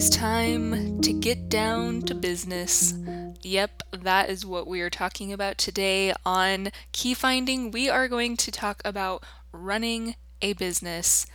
is 0.00 0.08
time 0.08 0.98
to 1.02 1.12
get 1.12 1.50
down 1.50 2.00
to 2.00 2.14
business. 2.14 2.94
Yep, 3.42 3.82
that 3.92 4.30
is 4.30 4.46
what 4.46 4.66
we 4.66 4.80
are 4.80 4.88
talking 4.88 5.30
about 5.30 5.58
today 5.58 6.14
on 6.24 6.70
Key 6.92 7.12
Finding. 7.12 7.70
We 7.70 7.90
are 7.90 8.08
going 8.08 8.38
to 8.38 8.50
talk 8.50 8.80
about 8.82 9.22
running 9.52 10.14
a 10.40 10.54
business. 10.54 11.26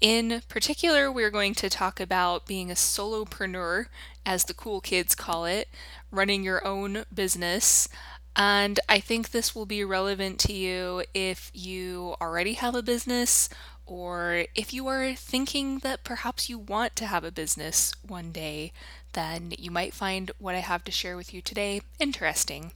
In 0.00 0.40
particular, 0.48 1.12
we're 1.12 1.30
going 1.30 1.54
to 1.56 1.68
talk 1.68 2.00
about 2.00 2.46
being 2.46 2.70
a 2.70 2.74
solopreneur, 2.74 3.88
as 4.24 4.44
the 4.44 4.54
cool 4.54 4.80
kids 4.80 5.14
call 5.14 5.44
it, 5.44 5.68
running 6.10 6.42
your 6.42 6.66
own 6.66 7.04
business. 7.12 7.90
And 8.34 8.80
I 8.88 9.00
think 9.00 9.32
this 9.32 9.54
will 9.54 9.66
be 9.66 9.84
relevant 9.84 10.38
to 10.40 10.54
you 10.54 11.04
if 11.12 11.50
you 11.52 12.14
already 12.22 12.54
have 12.54 12.74
a 12.74 12.82
business 12.82 13.50
or 13.86 14.44
if 14.54 14.72
you 14.72 14.86
are 14.88 15.14
thinking 15.14 15.78
that 15.78 16.04
perhaps 16.04 16.48
you 16.48 16.58
want 16.58 16.96
to 16.96 17.06
have 17.06 17.24
a 17.24 17.32
business 17.32 17.92
one 18.06 18.32
day, 18.32 18.72
then 19.12 19.52
you 19.58 19.70
might 19.70 19.94
find 19.94 20.30
what 20.38 20.54
I 20.54 20.60
have 20.60 20.84
to 20.84 20.92
share 20.92 21.16
with 21.16 21.34
you 21.34 21.40
today 21.40 21.82
interesting. 21.98 22.72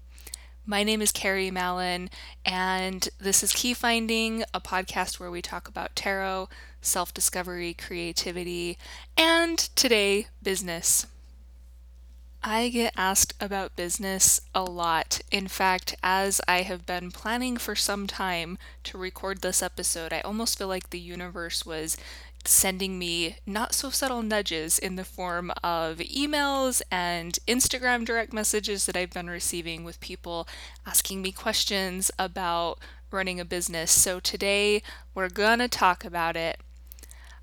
My 0.67 0.83
name 0.83 1.01
is 1.01 1.13
Carrie 1.13 1.51
Mallon, 1.51 2.11
and 2.45 3.09
this 3.19 3.43
is 3.43 3.53
Key 3.53 3.73
Finding, 3.73 4.45
a 4.53 4.61
podcast 4.61 5.19
where 5.19 5.31
we 5.31 5.41
talk 5.41 5.67
about 5.67 5.97
tarot, 5.97 6.51
self 6.83 7.15
discovery, 7.15 7.73
creativity, 7.73 8.77
and 9.17 9.59
today, 9.75 10.27
business. 10.43 11.07
I 12.43 12.69
get 12.69 12.95
asked 12.97 13.35
about 13.41 13.77
business 13.77 14.41
a 14.55 14.63
lot. 14.63 15.21
In 15.31 15.49
fact, 15.49 15.97
as 16.03 16.41
I 16.47 16.63
have 16.63 16.87
been 16.87 17.11
planning 17.11 17.57
for 17.57 17.75
some 17.75 18.07
time 18.07 18.59
to 18.85 18.97
record 18.97 19.41
this 19.43 19.63
episode, 19.63 20.13
I 20.13 20.21
almost 20.21 20.57
feel 20.57 20.69
like 20.69 20.91
the 20.91 21.01
universe 21.01 21.67
was 21.67 21.97
sending 22.45 22.99
me 22.99 23.37
not 23.45 23.75
so 23.75 23.91
subtle 23.91 24.23
nudges 24.23 24.79
in 24.79 24.97
the 24.97 25.05
form 25.05 25.51
of 25.63 25.99
emails 25.99 26.81
and 26.91 27.39
Instagram 27.49 28.05
direct 28.05 28.33
messages 28.33 28.87
that 28.87 28.97
I've 28.97 29.11
been 29.11 29.29
receiving 29.29 29.83
with 29.83 30.01
people 30.01 30.47
asking 30.87 31.21
me 31.21 31.33
questions 31.33 32.11
about 32.19 32.79
running 33.11 33.41
a 33.41 33.45
business. 33.45 33.91
So 33.91 34.21
today 34.21 34.83
we're 35.15 35.29
going 35.29 35.59
to 35.59 35.69
talk 35.69 36.05
about 36.05 36.37
it. 36.37 36.61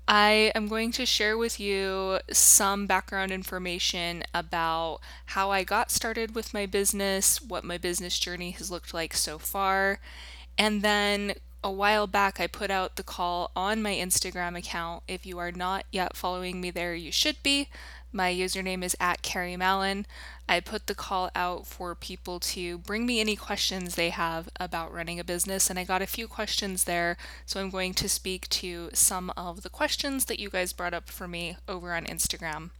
I 0.08 0.52
am 0.54 0.68
going 0.68 0.92
to 0.92 1.06
share 1.06 1.36
with 1.36 1.58
you 1.58 2.20
some 2.30 2.86
background 2.86 3.32
information 3.32 4.22
about 4.32 5.00
how 5.26 5.50
I 5.50 5.64
got 5.64 5.90
started 5.90 6.34
with 6.34 6.54
my 6.54 6.64
business, 6.66 7.42
what 7.42 7.64
my 7.64 7.76
business 7.76 8.18
journey 8.18 8.52
has 8.52 8.70
looked 8.70 8.94
like 8.94 9.14
so 9.14 9.38
far, 9.38 9.98
and 10.56 10.82
then 10.82 11.34
a 11.64 11.70
while 11.70 12.06
back 12.06 12.38
I 12.38 12.46
put 12.46 12.70
out 12.70 12.94
the 12.94 13.02
call 13.02 13.50
on 13.56 13.82
my 13.82 13.94
Instagram 13.94 14.56
account. 14.56 15.02
If 15.08 15.26
you 15.26 15.38
are 15.38 15.50
not 15.50 15.84
yet 15.90 16.16
following 16.16 16.60
me 16.60 16.70
there, 16.70 16.94
you 16.94 17.10
should 17.10 17.42
be. 17.42 17.68
My 18.16 18.32
username 18.32 18.82
is 18.82 18.96
at 18.98 19.20
Carrie 19.20 19.58
Mallon. 19.58 20.06
I 20.48 20.60
put 20.60 20.86
the 20.86 20.94
call 20.94 21.30
out 21.34 21.66
for 21.66 21.94
people 21.94 22.40
to 22.40 22.78
bring 22.78 23.04
me 23.04 23.20
any 23.20 23.36
questions 23.36 23.94
they 23.94 24.08
have 24.08 24.48
about 24.58 24.90
running 24.90 25.20
a 25.20 25.24
business, 25.24 25.68
and 25.68 25.78
I 25.78 25.84
got 25.84 26.00
a 26.00 26.06
few 26.06 26.26
questions 26.26 26.84
there. 26.84 27.18
So 27.44 27.60
I'm 27.60 27.68
going 27.68 27.92
to 27.92 28.08
speak 28.08 28.48
to 28.48 28.88
some 28.94 29.30
of 29.36 29.62
the 29.62 29.68
questions 29.68 30.24
that 30.24 30.40
you 30.40 30.48
guys 30.48 30.72
brought 30.72 30.94
up 30.94 31.10
for 31.10 31.28
me 31.28 31.58
over 31.68 31.92
on 31.92 32.06
Instagram. 32.06 32.70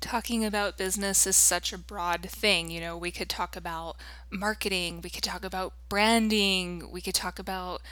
Talking 0.00 0.44
about 0.44 0.76
business 0.76 1.28
is 1.28 1.36
such 1.36 1.72
a 1.72 1.78
broad 1.78 2.28
thing. 2.28 2.72
You 2.72 2.80
know, 2.80 2.96
we 2.96 3.12
could 3.12 3.28
talk 3.28 3.54
about 3.54 3.94
marketing, 4.32 5.00
we 5.00 5.10
could 5.10 5.22
talk 5.22 5.44
about 5.44 5.74
branding, 5.88 6.90
we 6.90 7.00
could 7.00 7.14
talk 7.14 7.38
about 7.38 7.82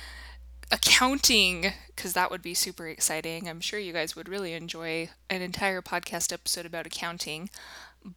accounting 0.72 1.72
because 1.88 2.14
that 2.14 2.30
would 2.30 2.42
be 2.42 2.54
super 2.54 2.88
exciting. 2.88 3.48
I'm 3.48 3.60
sure 3.60 3.78
you 3.78 3.92
guys 3.92 4.16
would 4.16 4.28
really 4.28 4.54
enjoy 4.54 5.10
an 5.28 5.42
entire 5.42 5.82
podcast 5.82 6.32
episode 6.32 6.66
about 6.66 6.86
accounting. 6.86 7.50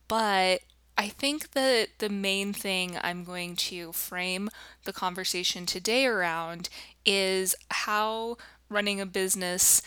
But 0.07 0.62
I 0.97 1.09
think 1.09 1.52
that 1.52 1.90
the 2.00 2.09
main 2.09 2.53
thing 2.53 2.97
I'm 3.03 3.25
going 3.25 3.57
to 3.57 3.91
frame 3.91 4.50
the 4.85 4.94
conversation 4.94 5.66
today 5.66 6.06
around 6.06 6.69
is 7.06 7.53
how 7.69 8.38
running 8.69 9.02
a 9.02 9.06
business 9.06 9.81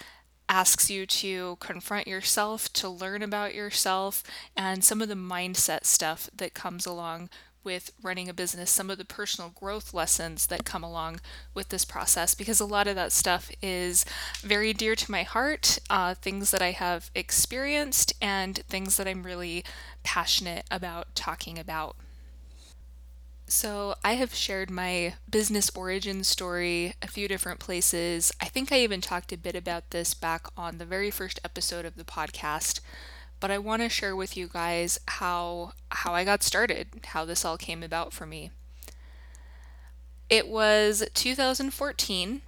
asks 0.50 0.91
you 0.91 1.06
to 1.06 1.56
confront 1.60 2.06
yourself, 2.06 2.72
to 2.75 2.88
learn 2.88 3.22
about 3.22 3.54
yourself, 3.54 4.22
and 4.56 4.84
some 4.84 5.03
of 5.03 5.09
the 5.09 5.15
mindset 5.15 5.84
stuff 5.84 6.28
that 6.34 6.54
comes 6.54 6.87
along 6.87 7.31
with 7.64 7.92
running 8.02 8.28
a 8.28 8.34
business, 8.34 8.70
some 8.70 8.91
of 8.91 8.98
the 8.98 9.04
personal 9.04 9.50
growth 9.50 9.92
lessons 9.92 10.46
that 10.46 10.64
come 10.64 10.82
along 10.82 11.20
with 11.54 11.69
this 11.69 11.84
process, 11.84 12.34
because 12.34 12.60
a 12.60 12.64
lot 12.64 12.86
of 12.86 12.94
that 12.96 13.12
stuff 13.12 13.50
is 13.62 14.04
very 14.41 14.72
dear 14.72 14.94
to 14.94 15.10
my 15.10 15.22
heart, 15.22 15.78
uh, 15.91 16.14
things 16.14 16.50
that 16.50 16.62
I 16.62 16.72
have 16.72 17.10
experienced, 17.14 18.12
and 18.20 18.58
things 18.68 18.97
that 18.97 19.08
I'm 19.08 19.22
really 19.22 19.64
passionate 20.02 20.64
about 20.70 21.14
talking 21.14 21.58
about. 21.58 21.97
So, 23.50 23.94
I 24.04 24.12
have 24.12 24.34
shared 24.34 24.70
my 24.70 25.14
business 25.30 25.70
origin 25.74 26.22
story 26.22 26.92
a 27.00 27.06
few 27.06 27.28
different 27.28 27.60
places. 27.60 28.30
I 28.42 28.44
think 28.44 28.70
I 28.70 28.80
even 28.80 29.00
talked 29.00 29.32
a 29.32 29.38
bit 29.38 29.56
about 29.56 29.91
this 29.91 30.12
back 30.12 30.47
on 30.54 30.76
the 30.76 30.84
very 30.84 31.10
first 31.10 31.41
episode 31.42 31.86
of 31.86 31.97
the 31.97 32.04
podcast 32.04 32.80
but 33.41 33.50
I 33.50 33.59
want 33.59 33.82
to 33.82 33.88
share 33.88 34.16
with 34.16 34.37
you 34.37 34.49
guys 34.49 35.00
how 35.06 35.72
how 35.91 36.15
I 36.15 36.25
got 36.25 36.43
started, 36.43 36.88
how 37.06 37.25
this 37.25 37.44
all 37.44 37.56
came 37.56 37.82
about 37.82 38.12
for 38.12 38.26
me. 38.26 38.50
It 40.28 40.49
was 40.49 41.04
2014 41.15 42.43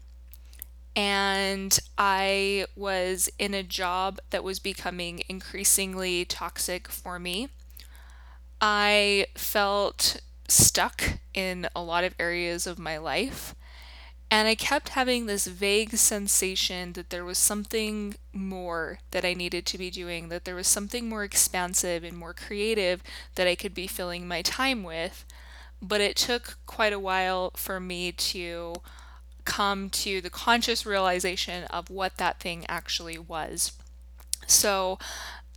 and 0.97 1.79
I 1.97 2.67
was 2.77 3.31
in 3.39 3.55
a 3.55 3.63
job 3.63 4.21
that 4.31 4.45
was 4.45 4.59
becoming 4.59 5.23
increasingly 5.29 6.25
toxic 6.25 6.89
for 6.89 7.19
me. 7.19 7.49
I 8.61 9.27
felt 9.35 10.21
stuck 10.49 11.03
in 11.33 11.69
a 11.75 11.83
lot 11.83 12.05
of 12.05 12.15
areas 12.19 12.67
of 12.67 12.79
my 12.79 12.99
life 12.99 13.55
and 14.31 14.47
I 14.47 14.55
kept 14.55 14.91
having 14.91 15.27
this 15.27 15.47
vague 15.47 15.97
sensation 15.97 16.93
that 16.93 17.11
there 17.11 17.25
was 17.25 17.39
something 17.39 18.15
more 18.33 19.01
that 19.11 19.25
I 19.25 19.35
needed 19.35 19.67
to 19.67 19.79
be 19.79 19.91
doing, 19.91 20.29
that 20.29 20.45
there 20.45 20.55
was 20.55 20.69
something 20.69 21.09
more 21.09 21.25
expansive 21.25 22.05
and 22.05 22.17
more 22.17 22.33
creative 22.33 23.03
that 23.35 23.49
I 23.49 23.57
could 23.57 23.75
be 23.75 23.89
filling 23.89 24.29
my 24.29 24.43
time 24.43 24.85
with. 24.85 25.25
But 25.83 26.01
it 26.01 26.15
took 26.15 26.59
quite 26.67 26.93
a 26.93 26.99
while 26.99 27.53
for 27.57 27.81
me 27.81 28.13
to 28.13 28.75
come 29.45 29.91
to 29.91 30.21
the 30.21 30.31
conscious 30.31 30.87
realization 30.87 31.65
of 31.65 31.91
what 31.91 32.19
that 32.19 32.39
thing 32.39 32.65
actually 32.69 33.19
was. 33.19 33.73
So 34.47 34.99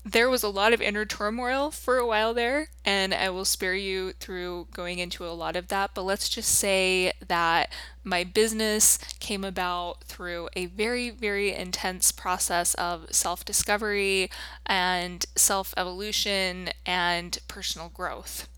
there 0.05 0.29
was 0.29 0.43
a 0.43 0.49
lot 0.49 0.73
of 0.73 0.81
inner 0.81 1.05
turmoil 1.05 1.71
for 1.71 1.97
a 1.97 2.05
while 2.05 2.33
there, 2.33 2.67
and 2.83 3.13
I 3.13 3.29
will 3.29 3.45
spare 3.45 3.75
you 3.75 4.11
through 4.13 4.67
going 4.73 4.99
into 4.99 5.25
a 5.25 5.31
lot 5.31 5.55
of 5.55 5.69
that. 5.69 5.91
But 5.93 6.03
let's 6.03 6.27
just 6.27 6.49
say 6.49 7.13
that 7.27 7.71
my 8.03 8.23
business 8.23 8.99
came 9.19 9.43
about 9.45 10.03
through 10.03 10.49
a 10.55 10.65
very, 10.65 11.09
very 11.09 11.53
intense 11.53 12.11
process 12.11 12.73
of 12.75 13.07
self 13.13 13.45
discovery 13.45 14.29
and 14.65 15.25
self 15.35 15.73
evolution 15.77 16.69
and 16.85 17.37
personal 17.47 17.89
growth 17.89 18.49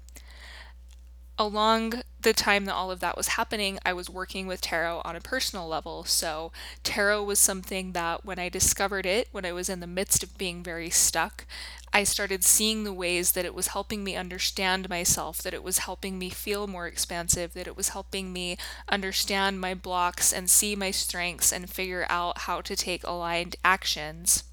along 1.37 2.01
the 2.25 2.33
time 2.33 2.65
that 2.65 2.73
all 2.73 2.91
of 2.91 2.99
that 2.99 3.15
was 3.15 3.29
happening, 3.29 3.79
I 3.85 3.93
was 3.93 4.09
working 4.09 4.47
with 4.47 4.59
tarot 4.59 5.01
on 5.05 5.15
a 5.15 5.21
personal 5.21 5.67
level. 5.67 6.03
So, 6.03 6.51
tarot 6.83 7.23
was 7.23 7.39
something 7.39 7.93
that 7.93 8.25
when 8.25 8.39
I 8.39 8.49
discovered 8.49 9.05
it, 9.05 9.29
when 9.31 9.45
I 9.45 9.53
was 9.53 9.69
in 9.69 9.79
the 9.79 9.87
midst 9.87 10.23
of 10.23 10.37
being 10.37 10.63
very 10.63 10.89
stuck, 10.89 11.45
I 11.93 12.03
started 12.03 12.43
seeing 12.43 12.83
the 12.83 12.91
ways 12.91 13.33
that 13.33 13.45
it 13.45 13.53
was 13.53 13.67
helping 13.67 14.03
me 14.03 14.15
understand 14.15 14.89
myself, 14.89 15.37
that 15.43 15.53
it 15.53 15.63
was 15.63 15.77
helping 15.77 16.17
me 16.17 16.31
feel 16.31 16.67
more 16.67 16.87
expansive, 16.87 17.53
that 17.53 17.67
it 17.67 17.77
was 17.77 17.89
helping 17.89 18.33
me 18.33 18.57
understand 18.89 19.61
my 19.61 19.75
blocks 19.75 20.33
and 20.33 20.49
see 20.49 20.75
my 20.75 20.89
strengths 20.91 21.53
and 21.53 21.69
figure 21.69 22.07
out 22.09 22.39
how 22.39 22.59
to 22.59 22.75
take 22.75 23.05
aligned 23.05 23.55
actions. 23.63 24.43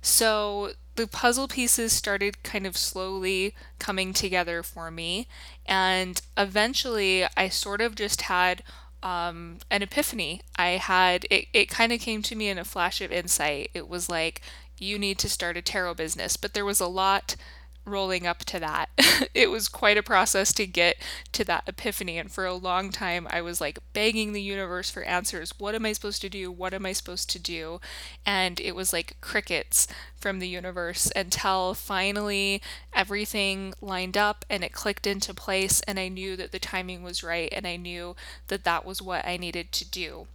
So, 0.00 0.72
the 1.00 1.06
puzzle 1.06 1.48
pieces 1.48 1.94
started 1.94 2.42
kind 2.42 2.66
of 2.66 2.76
slowly 2.76 3.54
coming 3.78 4.12
together 4.12 4.62
for 4.62 4.90
me. 4.90 5.26
And 5.64 6.20
eventually, 6.36 7.24
I 7.38 7.48
sort 7.48 7.80
of 7.80 7.94
just 7.94 8.22
had 8.22 8.62
um, 9.02 9.60
an 9.70 9.80
epiphany. 9.82 10.42
I 10.56 10.72
had, 10.72 11.24
it, 11.30 11.46
it 11.54 11.70
kind 11.70 11.90
of 11.90 12.00
came 12.00 12.20
to 12.20 12.36
me 12.36 12.48
in 12.50 12.58
a 12.58 12.64
flash 12.64 13.00
of 13.00 13.10
insight. 13.10 13.70
It 13.72 13.88
was 13.88 14.10
like, 14.10 14.42
you 14.76 14.98
need 14.98 15.18
to 15.20 15.28
start 15.30 15.56
a 15.56 15.62
tarot 15.62 15.94
business. 15.94 16.36
But 16.36 16.52
there 16.52 16.66
was 16.66 16.80
a 16.80 16.86
lot 16.86 17.34
rolling 17.90 18.26
up 18.26 18.44
to 18.46 18.60
that. 18.60 18.90
it 19.34 19.50
was 19.50 19.68
quite 19.68 19.98
a 19.98 20.02
process 20.02 20.52
to 20.54 20.66
get 20.66 20.96
to 21.32 21.44
that 21.44 21.64
epiphany. 21.66 22.18
And 22.18 22.30
for 22.30 22.46
a 22.46 22.54
long 22.54 22.90
time, 22.90 23.26
I 23.30 23.42
was 23.42 23.60
like 23.60 23.78
begging 23.92 24.32
the 24.32 24.42
universe 24.42 24.90
for 24.90 25.02
answers. 25.02 25.52
What 25.58 25.74
am 25.74 25.84
I 25.86 25.92
supposed 25.92 26.22
to 26.22 26.28
do? 26.28 26.50
What 26.50 26.74
am 26.74 26.86
I 26.86 26.92
supposed 26.92 27.30
to 27.30 27.38
do? 27.38 27.80
And 28.24 28.60
it 28.60 28.74
was 28.74 28.92
like 28.92 29.20
crickets 29.20 29.86
from 30.16 30.38
the 30.38 30.48
universe 30.48 31.10
until 31.16 31.74
finally 31.74 32.62
everything 32.92 33.74
lined 33.80 34.16
up 34.16 34.44
and 34.50 34.62
it 34.64 34.72
clicked 34.72 35.06
into 35.06 35.34
place. 35.34 35.80
And 35.82 35.98
I 35.98 36.08
knew 36.08 36.36
that 36.36 36.52
the 36.52 36.58
timing 36.58 37.02
was 37.02 37.22
right. 37.22 37.48
And 37.52 37.66
I 37.66 37.76
knew 37.76 38.16
that 38.48 38.64
that 38.64 38.84
was 38.84 39.02
what 39.02 39.26
I 39.26 39.36
needed 39.36 39.72
to 39.72 39.84
do. 39.88 40.26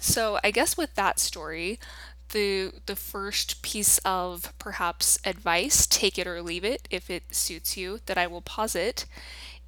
So, 0.00 0.38
I 0.44 0.50
guess 0.52 0.76
with 0.76 0.94
that 0.94 1.18
story, 1.18 1.80
the 2.30 2.72
the 2.86 2.96
first 2.96 3.62
piece 3.62 3.98
of 3.98 4.52
perhaps 4.58 5.18
advice, 5.24 5.86
take 5.86 6.18
it 6.18 6.26
or 6.26 6.42
leave 6.42 6.64
it 6.64 6.88
if 6.90 7.10
it 7.10 7.34
suits 7.34 7.76
you, 7.76 8.00
that 8.06 8.18
I 8.18 8.26
will 8.26 8.42
posit 8.42 9.06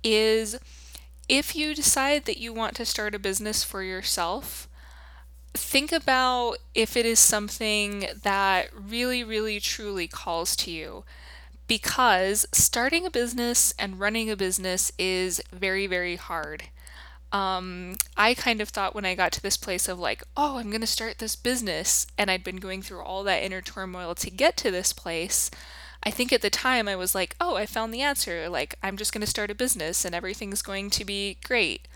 is 0.02 0.58
if 1.28 1.54
you 1.54 1.74
decide 1.74 2.24
that 2.24 2.38
you 2.38 2.52
want 2.52 2.74
to 2.76 2.84
start 2.84 3.14
a 3.14 3.18
business 3.18 3.62
for 3.62 3.82
yourself, 3.82 4.68
think 5.54 5.92
about 5.92 6.56
if 6.74 6.96
it 6.96 7.06
is 7.06 7.18
something 7.18 8.06
that 8.22 8.68
really, 8.74 9.22
really, 9.22 9.60
truly 9.60 10.08
calls 10.08 10.56
to 10.56 10.70
you. 10.70 11.04
Because 11.66 12.46
starting 12.52 13.06
a 13.06 13.10
business 13.10 13.72
and 13.78 14.00
running 14.00 14.28
a 14.28 14.36
business 14.36 14.90
is 14.98 15.40
very, 15.52 15.86
very 15.86 16.16
hard. 16.16 16.64
Um, 17.32 17.94
I 18.16 18.34
kind 18.34 18.60
of 18.60 18.70
thought 18.70 18.94
when 18.94 19.04
I 19.04 19.14
got 19.14 19.32
to 19.32 19.42
this 19.42 19.56
place 19.56 19.88
of 19.88 19.98
like, 19.98 20.22
oh, 20.36 20.58
I'm 20.58 20.70
going 20.70 20.80
to 20.80 20.86
start 20.86 21.18
this 21.18 21.36
business, 21.36 22.06
and 22.18 22.30
I'd 22.30 22.44
been 22.44 22.56
going 22.56 22.82
through 22.82 23.02
all 23.02 23.22
that 23.24 23.42
inner 23.42 23.60
turmoil 23.60 24.14
to 24.16 24.30
get 24.30 24.56
to 24.58 24.70
this 24.70 24.92
place. 24.92 25.50
I 26.02 26.10
think 26.10 26.32
at 26.32 26.42
the 26.42 26.50
time 26.50 26.88
I 26.88 26.96
was 26.96 27.14
like, 27.14 27.36
oh, 27.40 27.56
I 27.56 27.66
found 27.66 27.92
the 27.92 28.00
answer. 28.00 28.48
Like, 28.48 28.74
I'm 28.82 28.96
just 28.96 29.12
going 29.12 29.20
to 29.20 29.26
start 29.26 29.50
a 29.50 29.54
business 29.54 30.04
and 30.04 30.14
everything's 30.14 30.62
going 30.62 30.90
to 30.90 31.04
be 31.04 31.38
great. 31.44 31.86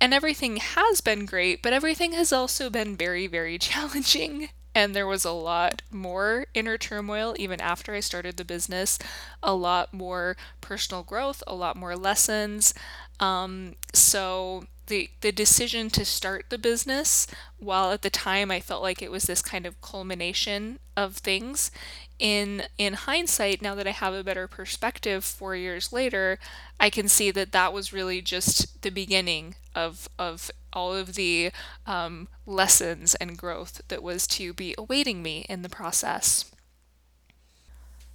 And 0.00 0.14
everything 0.14 0.58
has 0.58 1.00
been 1.00 1.26
great, 1.26 1.62
but 1.62 1.72
everything 1.72 2.12
has 2.12 2.32
also 2.32 2.70
been 2.70 2.96
very, 2.96 3.26
very 3.26 3.58
challenging. 3.58 4.50
And 4.74 4.94
there 4.94 5.06
was 5.06 5.24
a 5.24 5.32
lot 5.32 5.80
more 5.90 6.46
inner 6.52 6.76
turmoil 6.76 7.34
even 7.38 7.62
after 7.62 7.94
I 7.94 8.00
started 8.00 8.36
the 8.36 8.44
business, 8.44 8.98
a 9.42 9.54
lot 9.54 9.94
more 9.94 10.36
personal 10.60 11.02
growth, 11.02 11.42
a 11.46 11.54
lot 11.54 11.76
more 11.76 11.96
lessons. 11.96 12.74
Um, 13.20 13.76
so 13.92 14.64
the 14.86 15.10
the 15.20 15.32
decision 15.32 15.90
to 15.90 16.04
start 16.04 16.46
the 16.48 16.58
business, 16.58 17.26
while 17.58 17.90
at 17.92 18.02
the 18.02 18.10
time 18.10 18.50
I 18.50 18.60
felt 18.60 18.82
like 18.82 19.02
it 19.02 19.10
was 19.10 19.24
this 19.24 19.42
kind 19.42 19.66
of 19.66 19.80
culmination 19.80 20.78
of 20.96 21.16
things, 21.16 21.70
in 22.18 22.64
in 22.78 22.94
hindsight, 22.94 23.62
now 23.62 23.74
that 23.74 23.86
I 23.86 23.90
have 23.90 24.14
a 24.14 24.24
better 24.24 24.46
perspective 24.48 25.24
4 25.24 25.56
years 25.56 25.92
later, 25.92 26.38
I 26.78 26.90
can 26.90 27.08
see 27.08 27.30
that 27.32 27.52
that 27.52 27.72
was 27.72 27.92
really 27.92 28.22
just 28.22 28.82
the 28.82 28.90
beginning 28.90 29.56
of 29.74 30.08
of 30.18 30.50
all 30.72 30.94
of 30.94 31.14
the 31.14 31.50
um, 31.86 32.28
lessons 32.44 33.14
and 33.16 33.38
growth 33.38 33.80
that 33.88 34.02
was 34.02 34.26
to 34.26 34.52
be 34.52 34.74
awaiting 34.78 35.22
me 35.22 35.46
in 35.48 35.62
the 35.62 35.68
process. 35.68 36.50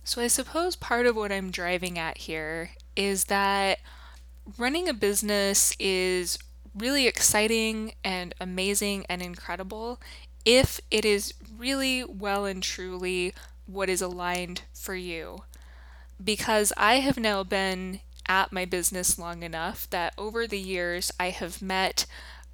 So 0.04 0.22
I 0.22 0.28
suppose 0.28 0.76
part 0.76 1.06
of 1.06 1.16
what 1.16 1.32
I'm 1.32 1.52
driving 1.52 1.98
at 1.98 2.20
here 2.20 2.72
is 2.96 3.26
that 3.26 3.80
running 4.58 4.88
a 4.90 4.94
business 4.94 5.74
is 5.80 6.38
really 6.76 7.08
exciting 7.08 7.94
and 8.04 8.34
amazing 8.40 9.06
and 9.10 9.22
incredible 9.22 10.00
if 10.46 10.80
it 10.90 11.06
is 11.06 11.34
really 11.58 12.04
well 12.04 12.46
and 12.46 12.64
truly 12.64 13.34
what 13.66 13.90
is 13.90 14.02
aligned 14.02 14.64
for 14.74 14.96
you. 14.96 15.44
Because 16.24 16.74
I 16.78 16.96
have 16.96 17.18
now 17.18 17.44
been 17.44 18.02
at 18.28 18.52
my 18.52 18.66
business 18.66 19.18
long 19.20 19.44
enough 19.44 19.90
that 19.90 20.14
over 20.18 20.48
the 20.48 20.60
years 20.60 21.12
I 21.20 21.30
have 21.32 21.62
met 21.62 22.06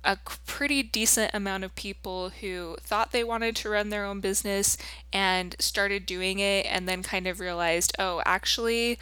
a 0.04 0.18
pretty 0.46 0.84
decent 0.84 1.32
amount 1.34 1.64
of 1.66 1.76
people 1.76 2.30
who 2.30 2.78
thought 2.82 3.12
they 3.12 3.24
wanted 3.24 3.56
to 3.58 3.70
run 3.70 3.90
their 3.90 4.06
own 4.06 4.22
business 4.22 4.78
and 5.12 5.56
started 5.60 6.06
doing 6.06 6.40
it 6.40 6.66
and 6.68 6.88
then 6.88 7.04
kind 7.04 7.28
of 7.28 7.40
realized, 7.42 7.94
oh, 8.00 8.22
actually, 8.26 8.98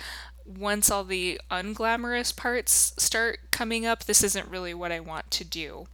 once 0.45 0.89
all 0.89 1.03
the 1.03 1.39
unglamorous 1.51 2.35
parts 2.35 2.93
start 2.97 3.39
coming 3.51 3.85
up, 3.85 4.05
this 4.05 4.23
isn't 4.23 4.49
really 4.49 4.73
what 4.73 4.91
I 4.91 4.99
want 4.99 5.31
to 5.31 5.43
do. 5.43 5.87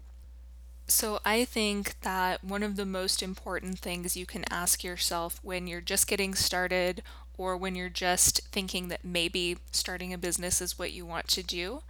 So, 0.87 1.19
I 1.23 1.45
think 1.45 2.01
that 2.01 2.43
one 2.43 2.63
of 2.63 2.75
the 2.75 2.85
most 2.85 3.23
important 3.23 3.79
things 3.79 4.17
you 4.17 4.25
can 4.25 4.43
ask 4.51 4.83
yourself 4.83 5.39
when 5.41 5.65
you're 5.65 5.79
just 5.79 6.05
getting 6.05 6.35
started 6.35 7.01
or 7.37 7.55
when 7.55 7.75
you're 7.75 7.89
just 7.89 8.41
thinking 8.51 8.89
that 8.89 9.05
maybe 9.05 9.57
starting 9.71 10.13
a 10.13 10.17
business 10.17 10.61
is 10.61 10.77
what 10.77 10.91
you 10.91 11.05
want 11.05 11.27
to 11.29 11.43
do 11.43 11.81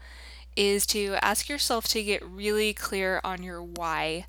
is 0.56 0.86
to 0.88 1.16
ask 1.22 1.50
yourself 1.50 1.88
to 1.88 2.04
get 2.04 2.24
really 2.24 2.74
clear 2.74 3.22
on 3.24 3.42
your 3.42 3.62
why. 3.64 4.26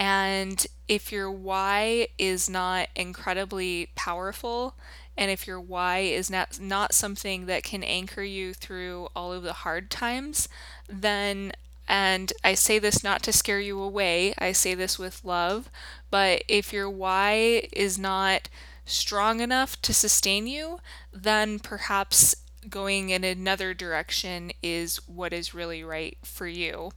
And 0.00 0.66
if 0.88 1.12
your 1.12 1.30
why 1.30 2.08
is 2.16 2.48
not 2.48 2.88
incredibly 2.96 3.90
powerful, 3.94 4.74
and 5.14 5.30
if 5.30 5.46
your 5.46 5.60
why 5.60 5.98
is 5.98 6.30
not, 6.30 6.58
not 6.58 6.94
something 6.94 7.44
that 7.46 7.64
can 7.64 7.84
anchor 7.84 8.22
you 8.22 8.54
through 8.54 9.08
all 9.14 9.30
of 9.30 9.42
the 9.42 9.52
hard 9.52 9.90
times, 9.90 10.48
then, 10.88 11.52
and 11.86 12.32
I 12.42 12.54
say 12.54 12.78
this 12.78 13.04
not 13.04 13.22
to 13.24 13.32
scare 13.32 13.60
you 13.60 13.78
away, 13.78 14.32
I 14.38 14.52
say 14.52 14.74
this 14.74 14.98
with 14.98 15.22
love, 15.22 15.68
but 16.10 16.44
if 16.48 16.72
your 16.72 16.88
why 16.88 17.68
is 17.70 17.98
not 17.98 18.48
strong 18.86 19.40
enough 19.40 19.82
to 19.82 19.92
sustain 19.92 20.46
you, 20.46 20.80
then 21.12 21.58
perhaps 21.58 22.36
going 22.70 23.10
in 23.10 23.22
another 23.22 23.74
direction 23.74 24.50
is 24.62 24.96
what 25.06 25.34
is 25.34 25.52
really 25.52 25.84
right 25.84 26.16
for 26.22 26.46
you. 26.46 26.92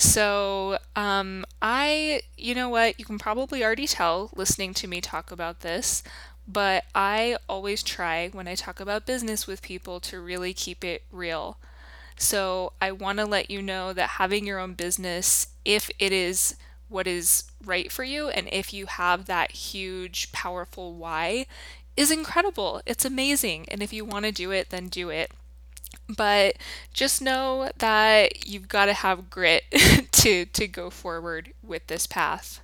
So, 0.00 0.78
um, 0.96 1.44
I, 1.60 2.22
you 2.38 2.54
know 2.54 2.68
what, 2.70 2.98
you 2.98 3.04
can 3.04 3.18
probably 3.18 3.62
already 3.62 3.86
tell 3.86 4.30
listening 4.34 4.72
to 4.74 4.86
me 4.88 5.00
talk 5.02 5.30
about 5.30 5.60
this, 5.60 6.02
but 6.48 6.84
I 6.94 7.36
always 7.48 7.82
try 7.82 8.28
when 8.30 8.48
I 8.48 8.54
talk 8.54 8.80
about 8.80 9.04
business 9.06 9.46
with 9.46 9.60
people 9.60 10.00
to 10.00 10.18
really 10.20 10.54
keep 10.54 10.84
it 10.84 11.02
real. 11.12 11.58
So, 12.16 12.72
I 12.80 12.92
want 12.92 13.18
to 13.18 13.26
let 13.26 13.50
you 13.50 13.62
know 13.62 13.92
that 13.94 14.10
having 14.20 14.46
your 14.46 14.58
own 14.60 14.74
business, 14.74 15.48
if 15.64 15.90
it 15.98 16.12
is 16.12 16.56
what 16.88 17.06
is 17.06 17.44
right 17.64 17.92
for 17.92 18.04
you, 18.04 18.28
and 18.30 18.48
if 18.52 18.72
you 18.74 18.86
have 18.86 19.26
that 19.26 19.52
huge, 19.52 20.32
powerful 20.32 20.94
why, 20.94 21.46
is 21.96 22.10
incredible. 22.10 22.82
It's 22.86 23.04
amazing. 23.04 23.66
And 23.70 23.82
if 23.82 23.92
you 23.92 24.04
want 24.04 24.26
to 24.26 24.32
do 24.32 24.50
it, 24.52 24.70
then 24.70 24.88
do 24.88 25.10
it. 25.10 25.32
But 26.16 26.56
just 26.92 27.22
know 27.22 27.70
that 27.78 28.46
you've 28.46 28.68
got 28.68 28.86
to 28.86 28.92
have 28.94 29.30
grit 29.30 29.64
to, 30.12 30.44
to 30.46 30.68
go 30.68 30.90
forward 30.90 31.52
with 31.62 31.86
this 31.86 32.06
path. 32.06 32.60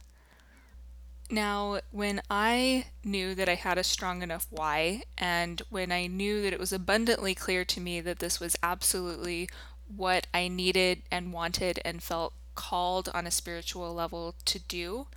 Now, 1.30 1.80
when 1.90 2.22
I 2.30 2.86
knew 3.04 3.34
that 3.34 3.48
I 3.48 3.54
had 3.56 3.78
a 3.78 3.84
strong 3.84 4.22
enough 4.22 4.46
why, 4.50 5.02
and 5.18 5.60
when 5.70 5.90
I 5.90 6.06
knew 6.06 6.40
that 6.42 6.52
it 6.52 6.60
was 6.60 6.72
abundantly 6.72 7.34
clear 7.34 7.64
to 7.64 7.80
me 7.80 8.00
that 8.00 8.20
this 8.20 8.38
was 8.38 8.56
absolutely 8.62 9.48
what 9.88 10.26
I 10.32 10.46
needed 10.48 11.02
and 11.10 11.32
wanted 11.32 11.80
and 11.84 12.02
felt 12.02 12.32
called 12.54 13.08
on 13.12 13.26
a 13.26 13.30
spiritual 13.32 13.92
level 13.92 14.34
to 14.44 14.58
do, 14.60 15.08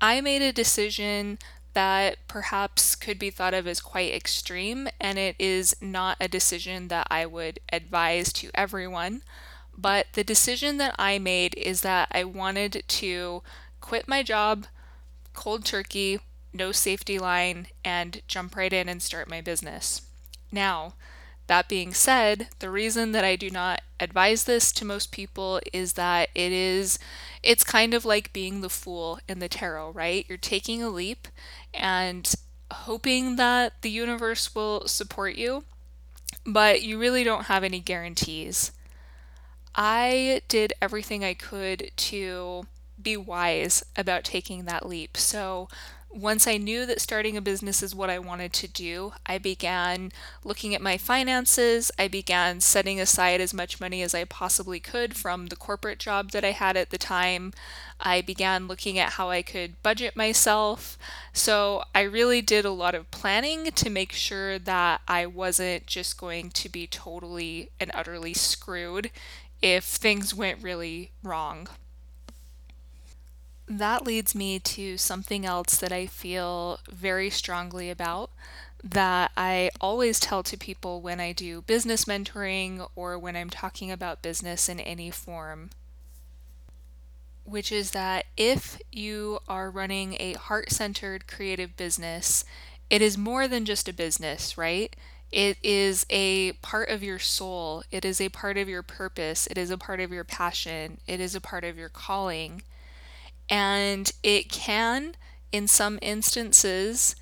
I 0.00 0.20
made 0.20 0.42
a 0.42 0.52
decision 0.52 1.38
that 1.74 2.18
perhaps 2.28 2.94
could 2.94 3.18
be 3.18 3.30
thought 3.30 3.54
of 3.54 3.66
as 3.66 3.80
quite 3.80 4.12
extreme, 4.12 4.88
and 5.00 5.18
it 5.18 5.36
is 5.38 5.74
not 5.80 6.16
a 6.20 6.28
decision 6.28 6.88
that 6.88 7.06
I 7.10 7.26
would 7.26 7.60
advise 7.72 8.32
to 8.34 8.50
everyone. 8.54 9.22
But 9.76 10.06
the 10.12 10.24
decision 10.24 10.76
that 10.78 10.94
I 10.98 11.18
made 11.18 11.54
is 11.54 11.80
that 11.80 12.08
I 12.12 12.24
wanted 12.24 12.84
to 12.86 13.42
quit 13.80 14.06
my 14.06 14.22
job 14.22 14.66
cold 15.34 15.64
turkey, 15.64 16.20
no 16.52 16.72
safety 16.72 17.18
line, 17.18 17.68
and 17.84 18.20
jump 18.28 18.54
right 18.54 18.72
in 18.72 18.88
and 18.88 19.02
start 19.02 19.30
my 19.30 19.40
business. 19.40 20.02
Now, 20.50 20.94
that 21.46 21.68
being 21.68 21.92
said, 21.92 22.48
the 22.60 22.70
reason 22.70 23.12
that 23.12 23.24
I 23.24 23.36
do 23.36 23.50
not 23.50 23.82
advise 23.98 24.44
this 24.44 24.72
to 24.72 24.84
most 24.84 25.10
people 25.12 25.60
is 25.72 25.94
that 25.94 26.28
it 26.34 26.52
is 26.52 26.98
it's 27.42 27.64
kind 27.64 27.94
of 27.94 28.04
like 28.04 28.32
being 28.32 28.60
the 28.60 28.70
fool 28.70 29.18
in 29.28 29.38
the 29.38 29.48
tarot, 29.48 29.90
right? 29.90 30.24
You're 30.28 30.38
taking 30.38 30.82
a 30.82 30.88
leap 30.88 31.28
and 31.74 32.34
hoping 32.70 33.36
that 33.36 33.80
the 33.82 33.90
universe 33.90 34.54
will 34.54 34.86
support 34.86 35.36
you, 35.36 35.64
but 36.44 36.82
you 36.82 36.98
really 36.98 37.24
don't 37.24 37.44
have 37.44 37.64
any 37.64 37.80
guarantees. 37.80 38.72
I 39.74 40.42
did 40.48 40.72
everything 40.82 41.24
I 41.24 41.34
could 41.34 41.90
to 41.96 42.64
be 43.00 43.16
wise 43.16 43.84
about 43.96 44.24
taking 44.24 44.64
that 44.64 44.86
leap. 44.86 45.16
So 45.16 45.68
once 46.14 46.46
I 46.46 46.58
knew 46.58 46.84
that 46.86 47.00
starting 47.00 47.36
a 47.36 47.40
business 47.40 47.82
is 47.82 47.94
what 47.94 48.10
I 48.10 48.18
wanted 48.18 48.52
to 48.54 48.68
do, 48.68 49.12
I 49.24 49.38
began 49.38 50.12
looking 50.44 50.74
at 50.74 50.82
my 50.82 50.98
finances. 50.98 51.90
I 51.98 52.08
began 52.08 52.60
setting 52.60 53.00
aside 53.00 53.40
as 53.40 53.54
much 53.54 53.80
money 53.80 54.02
as 54.02 54.14
I 54.14 54.24
possibly 54.24 54.78
could 54.78 55.16
from 55.16 55.46
the 55.46 55.56
corporate 55.56 55.98
job 55.98 56.32
that 56.32 56.44
I 56.44 56.52
had 56.52 56.76
at 56.76 56.90
the 56.90 56.98
time. 56.98 57.52
I 58.00 58.20
began 58.20 58.68
looking 58.68 58.98
at 58.98 59.14
how 59.14 59.30
I 59.30 59.42
could 59.42 59.82
budget 59.82 60.14
myself. 60.14 60.98
So 61.32 61.84
I 61.94 62.02
really 62.02 62.42
did 62.42 62.64
a 62.64 62.70
lot 62.70 62.94
of 62.94 63.10
planning 63.10 63.64
to 63.64 63.90
make 63.90 64.12
sure 64.12 64.58
that 64.58 65.00
I 65.08 65.26
wasn't 65.26 65.86
just 65.86 66.18
going 66.18 66.50
to 66.50 66.68
be 66.68 66.86
totally 66.86 67.70
and 67.80 67.90
utterly 67.94 68.34
screwed 68.34 69.10
if 69.62 69.84
things 69.84 70.34
went 70.34 70.62
really 70.62 71.10
wrong 71.22 71.68
that 73.80 74.04
leads 74.06 74.34
me 74.34 74.58
to 74.58 74.96
something 74.98 75.44
else 75.46 75.76
that 75.76 75.92
I 75.92 76.06
feel 76.06 76.80
very 76.90 77.30
strongly 77.30 77.90
about 77.90 78.30
that 78.84 79.30
I 79.36 79.70
always 79.80 80.18
tell 80.20 80.42
to 80.44 80.56
people 80.56 81.00
when 81.00 81.20
I 81.20 81.32
do 81.32 81.62
business 81.62 82.04
mentoring 82.06 82.88
or 82.96 83.18
when 83.18 83.36
I'm 83.36 83.50
talking 83.50 83.90
about 83.92 84.22
business 84.22 84.68
in 84.68 84.80
any 84.80 85.10
form. 85.10 85.70
which 87.44 87.72
is 87.72 87.90
that 87.90 88.26
if 88.36 88.80
you 88.92 89.38
are 89.48 89.70
running 89.70 90.16
a 90.20 90.34
heart 90.34 90.70
centered 90.70 91.26
creative 91.26 91.76
business, 91.76 92.44
it 92.88 93.02
is 93.02 93.18
more 93.18 93.48
than 93.48 93.64
just 93.64 93.88
a 93.88 93.92
business, 93.92 94.56
right? 94.56 94.94
It 95.32 95.56
is 95.62 96.04
a 96.10 96.52
part 96.54 96.88
of 96.90 97.02
your 97.02 97.18
soul. 97.18 97.82
It 97.90 98.04
is 98.04 98.20
a 98.20 98.28
part 98.28 98.58
of 98.58 98.68
your 98.68 98.82
purpose. 98.82 99.46
It 99.46 99.56
is 99.58 99.70
a 99.70 99.78
part 99.78 99.98
of 100.00 100.12
your 100.12 100.24
passion. 100.24 100.98
It 101.06 101.20
is 101.20 101.34
a 101.34 101.40
part 101.40 101.64
of 101.64 101.78
your 101.78 101.88
calling. 101.88 102.62
And 103.52 104.10
it 104.22 104.48
can, 104.48 105.14
in 105.52 105.68
some 105.68 105.98
instances, 106.00 107.14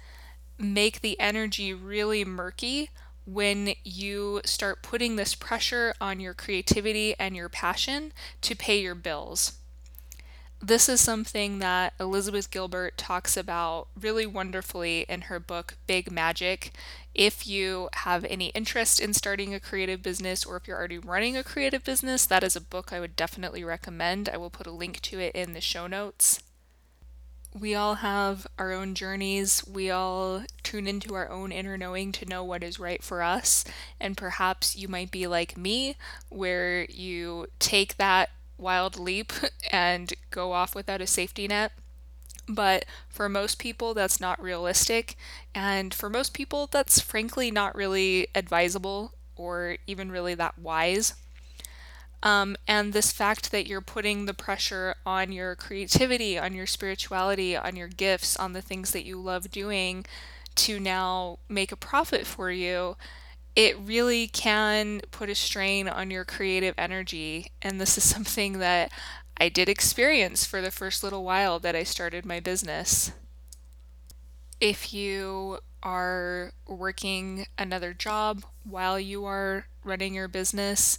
make 0.56 1.00
the 1.00 1.18
energy 1.18 1.74
really 1.74 2.24
murky 2.24 2.90
when 3.26 3.74
you 3.82 4.40
start 4.44 4.80
putting 4.80 5.16
this 5.16 5.34
pressure 5.34 5.92
on 6.00 6.20
your 6.20 6.32
creativity 6.34 7.16
and 7.18 7.34
your 7.34 7.48
passion 7.48 8.12
to 8.42 8.54
pay 8.54 8.80
your 8.80 8.94
bills. 8.94 9.54
This 10.62 10.88
is 10.88 11.00
something 11.00 11.58
that 11.58 11.94
Elizabeth 11.98 12.50
Gilbert 12.50 12.96
talks 12.96 13.36
about 13.36 13.88
really 13.98 14.26
wonderfully 14.26 15.06
in 15.08 15.22
her 15.22 15.40
book 15.40 15.78
Big 15.88 16.12
Magic. 16.12 16.70
If 17.14 17.46
you 17.46 17.88
have 17.94 18.24
any 18.24 18.48
interest 18.48 19.00
in 19.00 19.14
starting 19.14 19.54
a 19.54 19.60
creative 19.60 20.02
business 20.02 20.44
or 20.44 20.56
if 20.56 20.68
you're 20.68 20.78
already 20.78 20.98
running 20.98 21.36
a 21.36 21.44
creative 21.44 21.84
business, 21.84 22.26
that 22.26 22.44
is 22.44 22.56
a 22.56 22.60
book 22.60 22.92
I 22.92 23.00
would 23.00 23.16
definitely 23.16 23.64
recommend. 23.64 24.28
I 24.28 24.36
will 24.36 24.50
put 24.50 24.66
a 24.66 24.72
link 24.72 25.00
to 25.02 25.18
it 25.18 25.34
in 25.34 25.52
the 25.52 25.60
show 25.60 25.86
notes 25.86 26.40
we 27.58 27.74
all 27.74 27.96
have 27.96 28.46
our 28.58 28.72
own 28.72 28.94
journeys. 28.94 29.66
We 29.66 29.90
all 29.90 30.44
tune 30.62 30.86
into 30.86 31.14
our 31.14 31.28
own 31.28 31.50
inner 31.50 31.76
knowing 31.76 32.12
to 32.12 32.26
know 32.26 32.44
what 32.44 32.62
is 32.62 32.78
right 32.78 33.02
for 33.02 33.22
us. 33.22 33.64
And 33.98 34.16
perhaps 34.16 34.76
you 34.76 34.88
might 34.88 35.10
be 35.10 35.26
like 35.26 35.56
me, 35.56 35.96
where 36.28 36.84
you 36.84 37.46
take 37.58 37.96
that 37.96 38.30
wild 38.56 38.98
leap 38.98 39.32
and 39.70 40.12
go 40.30 40.52
off 40.52 40.74
without 40.74 41.00
a 41.00 41.06
safety 41.06 41.48
net. 41.48 41.72
But 42.54 42.84
for 43.08 43.28
most 43.28 43.58
people, 43.58 43.94
that's 43.94 44.20
not 44.20 44.42
realistic. 44.42 45.16
And 45.54 45.92
for 45.94 46.10
most 46.10 46.34
people, 46.34 46.68
that's 46.70 47.00
frankly 47.00 47.50
not 47.50 47.74
really 47.74 48.28
advisable 48.34 49.12
or 49.36 49.76
even 49.86 50.10
really 50.10 50.34
that 50.34 50.58
wise. 50.58 51.14
Um, 52.22 52.56
and 52.68 52.92
this 52.92 53.12
fact 53.12 53.50
that 53.50 53.66
you're 53.66 53.80
putting 53.80 54.26
the 54.26 54.34
pressure 54.34 54.94
on 55.06 55.32
your 55.32 55.54
creativity, 55.56 56.38
on 56.38 56.54
your 56.54 56.66
spirituality, 56.66 57.56
on 57.56 57.76
your 57.76 57.88
gifts, 57.88 58.36
on 58.36 58.52
the 58.52 58.60
things 58.60 58.92
that 58.92 59.06
you 59.06 59.18
love 59.18 59.50
doing 59.50 60.04
to 60.56 60.78
now 60.78 61.38
make 61.48 61.72
a 61.72 61.76
profit 61.76 62.26
for 62.26 62.50
you, 62.50 62.96
it 63.56 63.78
really 63.78 64.26
can 64.28 65.00
put 65.10 65.30
a 65.30 65.34
strain 65.34 65.88
on 65.88 66.10
your 66.10 66.24
creative 66.24 66.74
energy. 66.76 67.50
And 67.62 67.80
this 67.80 67.96
is 67.96 68.04
something 68.14 68.58
that 68.58 68.92
I 69.40 69.48
did 69.48 69.70
experience 69.70 70.44
for 70.44 70.60
the 70.60 70.70
first 70.70 71.02
little 71.02 71.24
while 71.24 71.58
that 71.60 71.74
I 71.74 71.82
started 71.82 72.26
my 72.26 72.40
business. 72.40 73.12
If 74.60 74.92
you 74.92 75.60
are 75.82 76.52
working 76.68 77.46
another 77.56 77.94
job 77.94 78.44
while 78.64 79.00
you 79.00 79.24
are 79.24 79.66
running 79.82 80.12
your 80.14 80.28
business, 80.28 80.98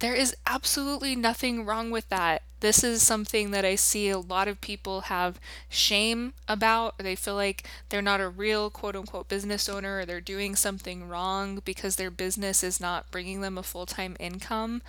there 0.00 0.14
is 0.14 0.36
absolutely 0.46 1.16
nothing 1.16 1.64
wrong 1.64 1.90
with 1.90 2.10
that. 2.10 2.42
This 2.60 2.84
is 2.84 3.02
something 3.02 3.52
that 3.52 3.64
I 3.64 3.74
see 3.74 4.10
a 4.10 4.18
lot 4.18 4.48
of 4.48 4.60
people 4.60 5.02
have 5.02 5.40
shame 5.70 6.34
about. 6.46 6.98
They 6.98 7.16
feel 7.16 7.34
like 7.34 7.66
they're 7.88 8.02
not 8.02 8.20
a 8.20 8.28
real 8.28 8.68
quote 8.68 8.94
unquote 8.94 9.28
business 9.28 9.68
owner 9.68 10.00
or 10.00 10.04
they're 10.04 10.20
doing 10.20 10.54
something 10.56 11.08
wrong 11.08 11.62
because 11.64 11.96
their 11.96 12.10
business 12.10 12.62
is 12.62 12.80
not 12.80 13.10
bringing 13.10 13.40
them 13.40 13.56
a 13.56 13.62
full 13.62 13.86
time 13.86 14.14
income. 14.20 14.82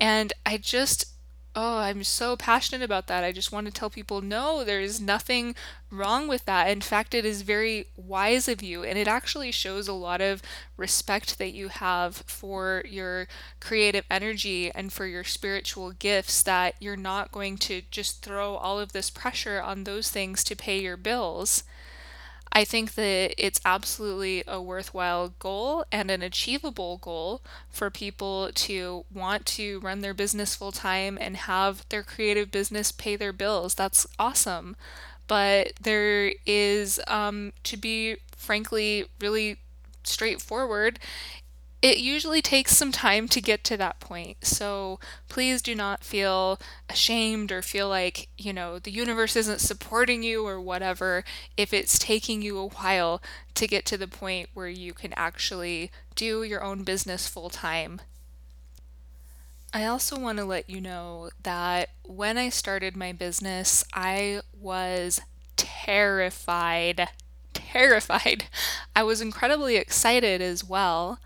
And 0.00 0.32
I 0.44 0.56
just 0.56 1.13
Oh, 1.56 1.78
I'm 1.78 2.02
so 2.02 2.36
passionate 2.36 2.82
about 2.84 3.06
that. 3.06 3.22
I 3.22 3.30
just 3.30 3.52
want 3.52 3.66
to 3.66 3.72
tell 3.72 3.88
people 3.88 4.20
no, 4.20 4.64
there 4.64 4.80
is 4.80 5.00
nothing 5.00 5.54
wrong 5.88 6.26
with 6.26 6.44
that. 6.46 6.68
In 6.68 6.80
fact, 6.80 7.14
it 7.14 7.24
is 7.24 7.42
very 7.42 7.86
wise 7.96 8.48
of 8.48 8.60
you, 8.60 8.82
and 8.82 8.98
it 8.98 9.06
actually 9.06 9.52
shows 9.52 9.86
a 9.86 9.92
lot 9.92 10.20
of 10.20 10.42
respect 10.76 11.38
that 11.38 11.52
you 11.54 11.68
have 11.68 12.16
for 12.26 12.82
your 12.88 13.28
creative 13.60 14.04
energy 14.10 14.70
and 14.72 14.92
for 14.92 15.06
your 15.06 15.22
spiritual 15.22 15.92
gifts 15.92 16.42
that 16.42 16.74
you're 16.80 16.96
not 16.96 17.30
going 17.30 17.56
to 17.58 17.82
just 17.88 18.22
throw 18.24 18.56
all 18.56 18.80
of 18.80 18.90
this 18.92 19.08
pressure 19.10 19.62
on 19.62 19.84
those 19.84 20.10
things 20.10 20.42
to 20.44 20.56
pay 20.56 20.80
your 20.80 20.96
bills. 20.96 21.62
I 22.56 22.64
think 22.64 22.94
that 22.94 23.34
it's 23.36 23.60
absolutely 23.64 24.44
a 24.46 24.62
worthwhile 24.62 25.30
goal 25.40 25.84
and 25.90 26.08
an 26.10 26.22
achievable 26.22 26.98
goal 26.98 27.42
for 27.68 27.90
people 27.90 28.50
to 28.54 29.04
want 29.12 29.44
to 29.46 29.80
run 29.80 30.00
their 30.00 30.14
business 30.14 30.54
full 30.54 30.70
time 30.70 31.18
and 31.20 31.36
have 31.36 31.84
their 31.88 32.04
creative 32.04 32.52
business 32.52 32.92
pay 32.92 33.16
their 33.16 33.32
bills. 33.32 33.74
That's 33.74 34.06
awesome. 34.20 34.76
But 35.26 35.72
there 35.80 36.34
is, 36.46 37.00
um, 37.08 37.52
to 37.64 37.76
be 37.76 38.18
frankly 38.36 39.06
really 39.20 39.58
straightforward, 40.04 40.98
it 41.84 41.98
usually 41.98 42.40
takes 42.40 42.74
some 42.74 42.90
time 42.90 43.28
to 43.28 43.42
get 43.42 43.62
to 43.62 43.76
that 43.76 44.00
point. 44.00 44.38
So 44.40 44.98
please 45.28 45.60
do 45.60 45.74
not 45.74 46.02
feel 46.02 46.58
ashamed 46.88 47.52
or 47.52 47.60
feel 47.60 47.90
like, 47.90 48.28
you 48.38 48.54
know, 48.54 48.78
the 48.78 48.90
universe 48.90 49.36
isn't 49.36 49.60
supporting 49.60 50.22
you 50.22 50.46
or 50.46 50.58
whatever 50.58 51.24
if 51.58 51.74
it's 51.74 51.98
taking 51.98 52.40
you 52.40 52.56
a 52.56 52.68
while 52.68 53.20
to 53.52 53.66
get 53.66 53.84
to 53.84 53.98
the 53.98 54.08
point 54.08 54.48
where 54.54 54.70
you 54.70 54.94
can 54.94 55.12
actually 55.12 55.90
do 56.14 56.42
your 56.42 56.64
own 56.64 56.84
business 56.84 57.28
full 57.28 57.50
time. 57.50 58.00
I 59.74 59.84
also 59.84 60.18
want 60.18 60.38
to 60.38 60.46
let 60.46 60.70
you 60.70 60.80
know 60.80 61.28
that 61.42 61.90
when 62.02 62.38
I 62.38 62.48
started 62.48 62.96
my 62.96 63.12
business, 63.12 63.84
I 63.92 64.40
was 64.58 65.20
terrified. 65.56 67.10
Terrified. 67.52 68.44
I 68.96 69.02
was 69.02 69.20
incredibly 69.20 69.76
excited 69.76 70.40
as 70.40 70.64
well 70.64 71.18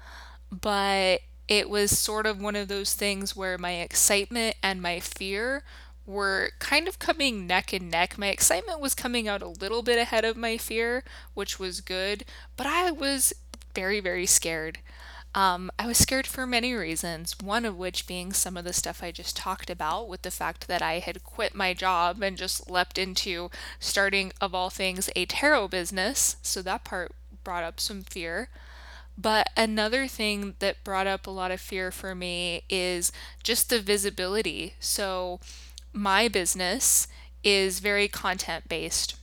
but 0.50 1.20
it 1.48 1.70
was 1.70 1.98
sort 1.98 2.26
of 2.26 2.40
one 2.40 2.56
of 2.56 2.68
those 2.68 2.92
things 2.92 3.34
where 3.34 3.56
my 3.56 3.72
excitement 3.72 4.56
and 4.62 4.82
my 4.82 5.00
fear 5.00 5.62
were 6.06 6.50
kind 6.58 6.88
of 6.88 6.98
coming 6.98 7.46
neck 7.46 7.72
and 7.72 7.90
neck. 7.90 8.16
My 8.16 8.28
excitement 8.28 8.80
was 8.80 8.94
coming 8.94 9.28
out 9.28 9.42
a 9.42 9.48
little 9.48 9.82
bit 9.82 9.98
ahead 9.98 10.24
of 10.24 10.36
my 10.36 10.56
fear, 10.56 11.04
which 11.34 11.58
was 11.58 11.80
good, 11.80 12.24
but 12.56 12.66
I 12.66 12.90
was 12.90 13.32
very, 13.74 14.00
very 14.00 14.26
scared. 14.26 14.78
Um, 15.34 15.70
I 15.78 15.86
was 15.86 15.98
scared 15.98 16.26
for 16.26 16.46
many 16.46 16.72
reasons, 16.72 17.36
one 17.38 17.66
of 17.66 17.76
which 17.76 18.06
being 18.06 18.32
some 18.32 18.56
of 18.56 18.64
the 18.64 18.72
stuff 18.72 19.02
I 19.02 19.12
just 19.12 19.36
talked 19.36 19.68
about, 19.68 20.08
with 20.08 20.22
the 20.22 20.30
fact 20.30 20.66
that 20.68 20.80
I 20.80 21.00
had 21.00 21.22
quit 21.22 21.54
my 21.54 21.74
job 21.74 22.22
and 22.22 22.36
just 22.36 22.70
leapt 22.70 22.96
into 22.98 23.50
starting, 23.78 24.32
of 24.40 24.54
all 24.54 24.70
things, 24.70 25.10
a 25.14 25.26
tarot 25.26 25.68
business. 25.68 26.36
So 26.42 26.62
that 26.62 26.84
part 26.84 27.12
brought 27.44 27.64
up 27.64 27.78
some 27.78 28.02
fear. 28.02 28.48
But 29.20 29.50
another 29.56 30.06
thing 30.06 30.54
that 30.60 30.84
brought 30.84 31.08
up 31.08 31.26
a 31.26 31.30
lot 31.30 31.50
of 31.50 31.60
fear 31.60 31.90
for 31.90 32.14
me 32.14 32.62
is 32.68 33.12
just 33.42 33.68
the 33.68 33.80
visibility. 33.80 34.74
So, 34.80 35.40
my 35.92 36.28
business 36.28 37.08
is 37.42 37.80
very 37.80 38.08
content 38.08 38.68
based. 38.68 39.16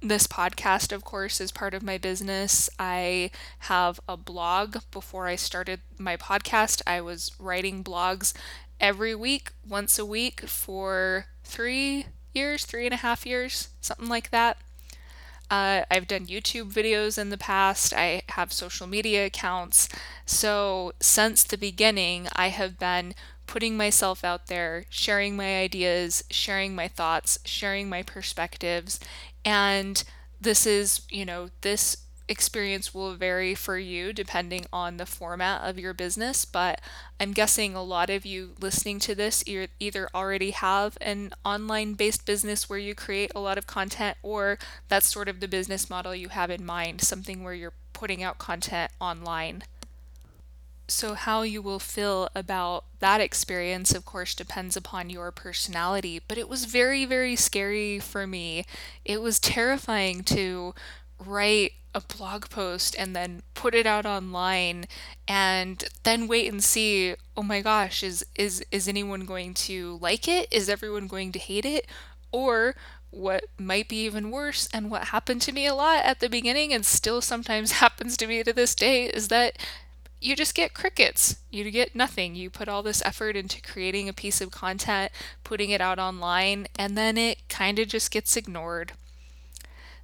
This 0.00 0.26
podcast, 0.26 0.90
of 0.92 1.04
course, 1.04 1.40
is 1.40 1.52
part 1.52 1.74
of 1.74 1.82
my 1.82 1.98
business. 1.98 2.68
I 2.78 3.30
have 3.60 4.00
a 4.08 4.16
blog. 4.16 4.78
Before 4.90 5.28
I 5.28 5.36
started 5.36 5.80
my 5.98 6.16
podcast, 6.16 6.82
I 6.86 7.00
was 7.00 7.30
writing 7.38 7.84
blogs 7.84 8.32
every 8.80 9.14
week, 9.14 9.52
once 9.68 9.98
a 9.98 10.04
week 10.04 10.40
for 10.42 11.26
three 11.44 12.06
years, 12.34 12.64
three 12.66 12.86
and 12.86 12.94
a 12.94 12.98
half 12.98 13.24
years, 13.24 13.68
something 13.80 14.08
like 14.08 14.30
that. 14.30 14.56
Uh, 15.52 15.84
I've 15.90 16.08
done 16.08 16.26
YouTube 16.26 16.72
videos 16.72 17.18
in 17.18 17.28
the 17.28 17.36
past. 17.38 17.92
I 17.92 18.22
have 18.30 18.54
social 18.54 18.86
media 18.86 19.26
accounts. 19.26 19.88
So, 20.24 20.92
since 20.98 21.44
the 21.44 21.58
beginning, 21.58 22.28
I 22.32 22.48
have 22.48 22.78
been 22.78 23.14
putting 23.46 23.76
myself 23.76 24.24
out 24.24 24.46
there, 24.46 24.86
sharing 24.88 25.36
my 25.36 25.60
ideas, 25.60 26.24
sharing 26.30 26.74
my 26.74 26.88
thoughts, 26.88 27.38
sharing 27.44 27.90
my 27.90 28.02
perspectives. 28.02 28.98
And 29.44 30.02
this 30.40 30.66
is, 30.66 31.02
you 31.10 31.26
know, 31.26 31.50
this 31.60 31.98
experience 32.28 32.94
will 32.94 33.14
vary 33.14 33.54
for 33.54 33.78
you 33.78 34.12
depending 34.12 34.66
on 34.72 34.96
the 34.96 35.06
format 35.06 35.62
of 35.62 35.78
your 35.78 35.94
business, 35.94 36.44
but 36.44 36.80
I'm 37.20 37.32
guessing 37.32 37.74
a 37.74 37.82
lot 37.82 38.10
of 38.10 38.24
you 38.24 38.52
listening 38.60 38.98
to 39.00 39.14
this 39.14 39.44
either 39.46 40.08
already 40.14 40.50
have 40.50 40.98
an 41.00 41.32
online 41.44 41.94
based 41.94 42.26
business 42.26 42.68
where 42.68 42.78
you 42.78 42.94
create 42.94 43.32
a 43.34 43.40
lot 43.40 43.58
of 43.58 43.66
content, 43.66 44.16
or 44.22 44.58
that's 44.88 45.08
sort 45.08 45.28
of 45.28 45.40
the 45.40 45.48
business 45.48 45.90
model 45.90 46.14
you 46.14 46.28
have 46.28 46.50
in 46.50 46.64
mind, 46.64 47.00
something 47.00 47.42
where 47.42 47.54
you're 47.54 47.74
putting 47.92 48.22
out 48.22 48.38
content 48.38 48.90
online. 49.00 49.62
So, 50.88 51.14
how 51.14 51.42
you 51.42 51.62
will 51.62 51.78
feel 51.78 52.28
about 52.34 52.84
that 52.98 53.20
experience, 53.20 53.94
of 53.94 54.04
course, 54.04 54.34
depends 54.34 54.76
upon 54.76 55.08
your 55.08 55.30
personality. 55.30 56.20
But 56.26 56.38
it 56.38 56.48
was 56.48 56.66
very, 56.66 57.04
very 57.04 57.36
scary 57.36 57.98
for 57.98 58.26
me. 58.26 58.66
It 59.04 59.22
was 59.22 59.38
terrifying 59.38 60.22
to 60.24 60.74
write 61.18 61.72
a 61.94 62.00
blog 62.00 62.48
post 62.48 62.96
and 62.98 63.14
then 63.14 63.42
put 63.54 63.74
it 63.74 63.86
out 63.86 64.06
online 64.06 64.86
and 65.28 65.84
then 66.04 66.26
wait 66.26 66.50
and 66.50 66.62
see, 66.62 67.14
oh 67.36 67.42
my 67.42 67.60
gosh, 67.60 68.02
is 68.02 68.24
is 68.34 68.64
is 68.70 68.88
anyone 68.88 69.24
going 69.24 69.54
to 69.54 69.98
like 70.00 70.26
it? 70.28 70.48
Is 70.50 70.68
everyone 70.68 71.06
going 71.06 71.32
to 71.32 71.38
hate 71.38 71.64
it? 71.64 71.86
Or 72.30 72.74
what 73.10 73.44
might 73.58 73.88
be 73.88 74.04
even 74.04 74.30
worse 74.30 74.68
and 74.72 74.90
what 74.90 75.08
happened 75.08 75.42
to 75.42 75.52
me 75.52 75.66
a 75.66 75.74
lot 75.74 76.02
at 76.04 76.20
the 76.20 76.30
beginning 76.30 76.72
and 76.72 76.86
still 76.86 77.20
sometimes 77.20 77.72
happens 77.82 78.16
to 78.16 78.26
me 78.26 78.42
to 78.42 78.52
this 78.52 78.74
day 78.74 79.04
is 79.04 79.28
that 79.28 79.58
you 80.22 80.36
just 80.36 80.54
get 80.54 80.72
crickets. 80.72 81.36
You 81.50 81.68
get 81.70 81.96
nothing. 81.96 82.36
You 82.36 82.48
put 82.48 82.68
all 82.68 82.82
this 82.82 83.02
effort 83.04 83.36
into 83.36 83.60
creating 83.60 84.08
a 84.08 84.12
piece 84.12 84.40
of 84.40 84.52
content, 84.52 85.10
putting 85.42 85.70
it 85.70 85.80
out 85.80 85.98
online, 85.98 86.68
and 86.76 86.96
then 86.96 87.18
it 87.18 87.48
kind 87.48 87.78
of 87.80 87.88
just 87.88 88.12
gets 88.12 88.36
ignored. 88.36 88.92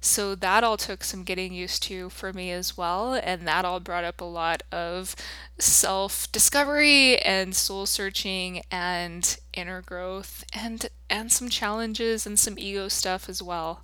So 0.01 0.33
that 0.35 0.63
all 0.63 0.77
took 0.77 1.03
some 1.03 1.23
getting 1.23 1.53
used 1.53 1.83
to 1.83 2.09
for 2.09 2.31
me 2.31 2.51
as 2.51 2.77
well. 2.77 3.13
And 3.15 3.47
that 3.47 3.65
all 3.65 3.79
brought 3.79 4.05
up 4.05 4.21
a 4.21 4.25
lot 4.25 4.63
of 4.71 5.15
self 5.57 6.31
discovery 6.31 7.17
and 7.19 7.55
soul 7.55 7.85
searching 7.85 8.63
and 8.71 9.37
inner 9.53 9.81
growth 9.81 10.43
and, 10.53 10.89
and 11.09 11.31
some 11.31 11.49
challenges 11.49 12.25
and 12.25 12.39
some 12.39 12.57
ego 12.57 12.87
stuff 12.87 13.27
as 13.27 13.43
well. 13.43 13.83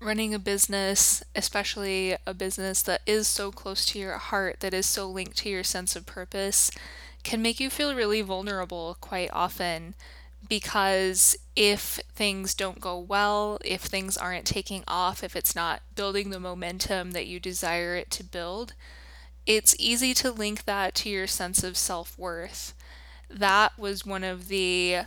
Running 0.00 0.34
a 0.34 0.38
business, 0.38 1.22
especially 1.34 2.16
a 2.26 2.34
business 2.34 2.82
that 2.82 3.02
is 3.06 3.26
so 3.28 3.50
close 3.50 3.84
to 3.86 3.98
your 3.98 4.18
heart, 4.18 4.60
that 4.60 4.74
is 4.74 4.86
so 4.86 5.08
linked 5.08 5.38
to 5.38 5.48
your 5.48 5.64
sense 5.64 5.96
of 5.96 6.06
purpose, 6.06 6.70
can 7.22 7.42
make 7.42 7.60
you 7.60 7.70
feel 7.70 7.94
really 7.94 8.22
vulnerable 8.22 8.96
quite 9.00 9.30
often 9.32 9.94
because 10.48 11.36
if 11.54 12.00
things 12.14 12.54
don't 12.54 12.80
go 12.80 12.98
well, 12.98 13.58
if 13.64 13.82
things 13.82 14.16
aren't 14.16 14.44
taking 14.44 14.84
off, 14.86 15.24
if 15.24 15.34
it's 15.34 15.56
not 15.56 15.82
building 15.94 16.30
the 16.30 16.40
momentum 16.40 17.12
that 17.12 17.26
you 17.26 17.40
desire 17.40 17.96
it 17.96 18.10
to 18.12 18.24
build, 18.24 18.74
it's 19.46 19.76
easy 19.78 20.12
to 20.14 20.30
link 20.30 20.64
that 20.64 20.94
to 20.96 21.08
your 21.08 21.26
sense 21.26 21.62
of 21.64 21.76
self 21.76 22.18
worth. 22.18 22.74
That 23.30 23.78
was 23.78 24.06
one 24.06 24.24
of 24.24 24.48
the 24.48 25.00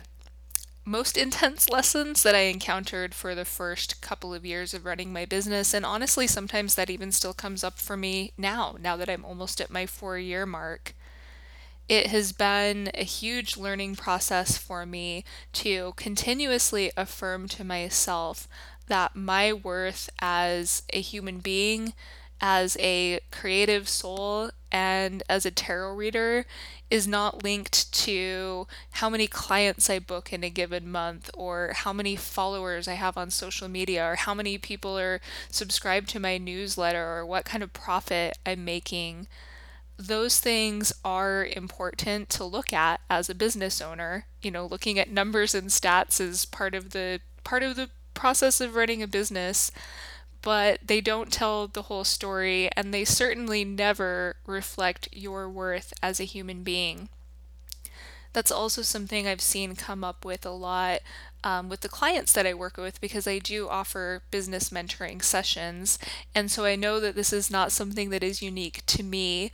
most 0.84 1.16
intense 1.16 1.68
lessons 1.70 2.22
that 2.22 2.34
I 2.34 2.40
encountered 2.40 3.14
for 3.14 3.34
the 3.34 3.44
first 3.44 4.00
couple 4.00 4.34
of 4.34 4.44
years 4.46 4.74
of 4.74 4.84
running 4.84 5.12
my 5.12 5.24
business. 5.24 5.72
And 5.74 5.84
honestly, 5.84 6.26
sometimes 6.26 6.74
that 6.74 6.90
even 6.90 7.12
still 7.12 7.34
comes 7.34 7.62
up 7.62 7.78
for 7.78 7.96
me 7.96 8.32
now, 8.36 8.76
now 8.80 8.96
that 8.96 9.08
I'm 9.08 9.24
almost 9.24 9.60
at 9.60 9.70
my 9.70 9.86
four 9.86 10.18
year 10.18 10.46
mark 10.46 10.94
it 11.90 12.06
has 12.06 12.30
been 12.30 12.88
a 12.94 13.02
huge 13.02 13.56
learning 13.56 13.96
process 13.96 14.56
for 14.56 14.86
me 14.86 15.24
to 15.52 15.92
continuously 15.96 16.92
affirm 16.96 17.48
to 17.48 17.64
myself 17.64 18.46
that 18.86 19.16
my 19.16 19.52
worth 19.52 20.08
as 20.20 20.84
a 20.92 21.00
human 21.00 21.40
being, 21.40 21.92
as 22.40 22.76
a 22.78 23.18
creative 23.32 23.88
soul, 23.88 24.52
and 24.70 25.24
as 25.28 25.44
a 25.44 25.50
tarot 25.50 25.96
reader 25.96 26.46
is 26.90 27.08
not 27.08 27.42
linked 27.42 27.92
to 27.92 28.68
how 28.92 29.10
many 29.10 29.26
clients 29.26 29.90
I 29.90 29.98
book 29.98 30.32
in 30.32 30.44
a 30.44 30.50
given 30.50 30.88
month 30.88 31.28
or 31.34 31.72
how 31.74 31.92
many 31.92 32.14
followers 32.14 32.86
I 32.86 32.94
have 32.94 33.16
on 33.16 33.30
social 33.32 33.66
media 33.66 34.12
or 34.12 34.14
how 34.14 34.32
many 34.32 34.58
people 34.58 34.96
are 34.96 35.20
subscribed 35.50 36.08
to 36.10 36.20
my 36.20 36.38
newsletter 36.38 37.04
or 37.04 37.26
what 37.26 37.44
kind 37.44 37.64
of 37.64 37.72
profit 37.72 38.38
I'm 38.46 38.64
making 38.64 39.26
those 40.06 40.40
things 40.40 40.92
are 41.04 41.44
important 41.44 42.28
to 42.30 42.44
look 42.44 42.72
at 42.72 43.00
as 43.10 43.28
a 43.28 43.34
business 43.34 43.80
owner. 43.80 44.26
You 44.42 44.50
know, 44.50 44.66
looking 44.66 44.98
at 44.98 45.10
numbers 45.10 45.54
and 45.54 45.68
stats 45.68 46.20
is 46.20 46.44
part 46.44 46.74
of 46.74 46.90
the 46.90 47.20
part 47.44 47.62
of 47.62 47.76
the 47.76 47.90
process 48.14 48.60
of 48.60 48.74
running 48.74 49.02
a 49.02 49.06
business, 49.06 49.70
but 50.42 50.80
they 50.86 51.00
don't 51.00 51.32
tell 51.32 51.66
the 51.66 51.82
whole 51.82 52.04
story 52.04 52.70
and 52.76 52.92
they 52.92 53.04
certainly 53.04 53.64
never 53.64 54.36
reflect 54.46 55.08
your 55.12 55.48
worth 55.48 55.92
as 56.02 56.20
a 56.20 56.24
human 56.24 56.62
being. 56.62 57.08
That's 58.32 58.52
also 58.52 58.82
something 58.82 59.26
I've 59.26 59.40
seen 59.40 59.74
come 59.74 60.04
up 60.04 60.24
with 60.24 60.46
a 60.46 60.50
lot 60.50 61.00
um, 61.42 61.68
with 61.68 61.80
the 61.80 61.88
clients 61.88 62.32
that 62.32 62.46
I 62.46 62.54
work 62.54 62.76
with 62.76 63.00
because 63.00 63.26
I 63.26 63.38
do 63.38 63.68
offer 63.68 64.22
business 64.30 64.70
mentoring 64.70 65.22
sessions. 65.22 65.98
And 66.34 66.50
so 66.50 66.64
I 66.64 66.76
know 66.76 67.00
that 67.00 67.14
this 67.14 67.32
is 67.32 67.50
not 67.50 67.72
something 67.72 68.10
that 68.10 68.22
is 68.22 68.42
unique 68.42 68.84
to 68.86 69.02
me 69.02 69.50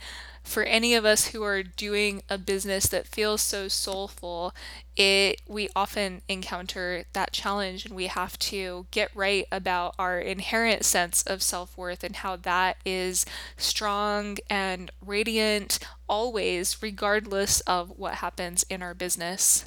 for 0.47 0.63
any 0.63 0.95
of 0.95 1.03
us 1.03 1.27
who 1.27 1.43
are 1.43 1.61
doing 1.61 2.21
a 2.29 2.37
business 2.37 2.87
that 2.87 3.05
feels 3.05 3.41
so 3.41 3.67
soulful, 3.67 4.55
it 4.95 5.41
we 5.45 5.67
often 5.75 6.21
encounter 6.29 7.03
that 7.11 7.33
challenge 7.33 7.85
and 7.85 7.93
we 7.93 8.07
have 8.07 8.39
to 8.39 8.87
get 8.91 9.13
right 9.13 9.45
about 9.51 9.93
our 9.99 10.19
inherent 10.19 10.85
sense 10.85 11.21
of 11.23 11.43
self-worth 11.43 12.01
and 12.01 12.17
how 12.17 12.37
that 12.37 12.77
is 12.85 13.25
strong 13.57 14.37
and 14.49 14.89
radiant 15.05 15.79
always 16.07 16.81
regardless 16.81 17.59
of 17.61 17.99
what 17.99 18.15
happens 18.15 18.63
in 18.69 18.81
our 18.81 18.93
business. 18.93 19.65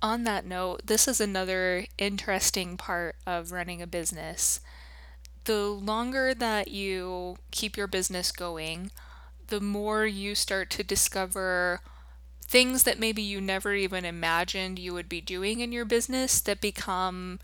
On 0.00 0.22
that 0.22 0.46
note, 0.46 0.82
this 0.86 1.08
is 1.08 1.20
another 1.20 1.86
interesting 1.98 2.76
part 2.76 3.16
of 3.26 3.50
running 3.50 3.82
a 3.82 3.88
business. 3.88 4.60
The 5.46 5.66
longer 5.66 6.32
that 6.32 6.68
you 6.68 7.38
keep 7.50 7.76
your 7.76 7.88
business 7.88 8.30
going, 8.30 8.92
the 9.48 9.60
more 9.60 10.06
you 10.06 10.34
start 10.34 10.70
to 10.70 10.82
discover 10.82 11.80
things 12.46 12.82
that 12.84 12.98
maybe 12.98 13.22
you 13.22 13.40
never 13.40 13.74
even 13.74 14.04
imagined 14.04 14.78
you 14.78 14.92
would 14.92 15.08
be 15.08 15.20
doing 15.20 15.60
in 15.60 15.72
your 15.72 15.84
business 15.84 16.40
that 16.40 16.60
become 16.60 17.40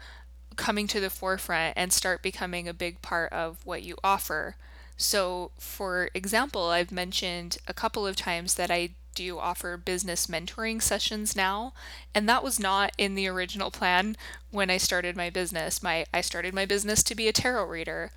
coming 0.57 0.87
to 0.87 1.01
the 1.01 1.11
forefront 1.11 1.75
and 1.77 1.93
start 1.93 2.23
becoming 2.23 2.69
a 2.69 2.75
big 2.75 3.01
part 3.03 3.33
of 3.33 3.65
what 3.65 3.83
you 3.83 3.97
offer. 4.05 4.57
So, 4.97 5.53
for 5.59 6.11
example, 6.13 6.69
I've 6.69 6.93
mentioned 6.93 7.57
a 7.67 7.73
couple 7.73 8.07
of 8.07 8.17
times 8.17 8.55
that 8.55 8.71
I 8.71 8.91
do 9.15 9.39
offer 9.39 9.77
business 9.77 10.27
mentoring 10.27 10.81
sessions 10.83 11.35
now, 11.35 11.73
and 12.15 12.29
that 12.29 12.45
was 12.45 12.61
not 12.61 12.93
in 12.99 13.15
the 13.15 13.27
original 13.27 13.71
plan 13.71 14.17
when 14.51 14.71
I 14.71 14.77
started 14.77 15.17
my 15.17 15.31
business. 15.31 15.83
My 15.83 16.07
I 16.13 16.21
started 16.21 16.55
my 16.55 16.67
business 16.67 17.03
to 17.05 17.15
be 17.15 17.29
a 17.29 17.33
tarot 17.33 17.65
reader. 17.65 18.11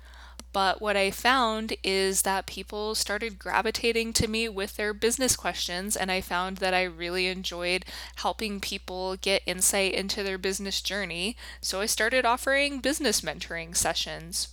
But 0.54 0.80
what 0.80 0.96
I 0.96 1.10
found 1.10 1.74
is 1.82 2.22
that 2.22 2.46
people 2.46 2.94
started 2.94 3.40
gravitating 3.40 4.12
to 4.12 4.28
me 4.28 4.48
with 4.48 4.76
their 4.76 4.94
business 4.94 5.34
questions, 5.34 5.96
and 5.96 6.12
I 6.12 6.20
found 6.20 6.58
that 6.58 6.72
I 6.72 6.84
really 6.84 7.26
enjoyed 7.26 7.84
helping 8.14 8.60
people 8.60 9.16
get 9.16 9.42
insight 9.46 9.94
into 9.94 10.22
their 10.22 10.38
business 10.38 10.80
journey. 10.80 11.36
So 11.60 11.80
I 11.80 11.86
started 11.86 12.24
offering 12.24 12.78
business 12.78 13.20
mentoring 13.20 13.76
sessions. 13.76 14.46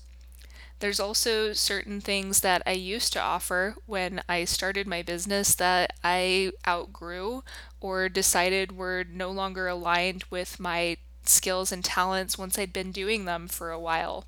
There's 0.80 1.00
also 1.00 1.54
certain 1.54 2.02
things 2.02 2.40
that 2.40 2.64
I 2.66 2.72
used 2.72 3.14
to 3.14 3.22
offer 3.22 3.76
when 3.86 4.24
I 4.28 4.46
started 4.46 4.88
my 4.88 5.04
business 5.04 5.54
that 5.54 5.94
I 6.04 6.54
outgrew 6.68 7.44
or 7.80 8.10
decided 8.10 8.76
were 8.76 9.06
no 9.08 9.30
longer 9.30 9.68
aligned 9.68 10.24
with 10.32 10.60
my 10.60 10.98
skills 11.26 11.72
and 11.72 11.86
talents 11.86 12.40
once 12.40 12.58
I'd 12.58 12.74
been 12.74 12.92
doing 12.92 13.26
them 13.26 13.48
for 13.48 13.70
a 13.70 13.80
while 13.80 14.26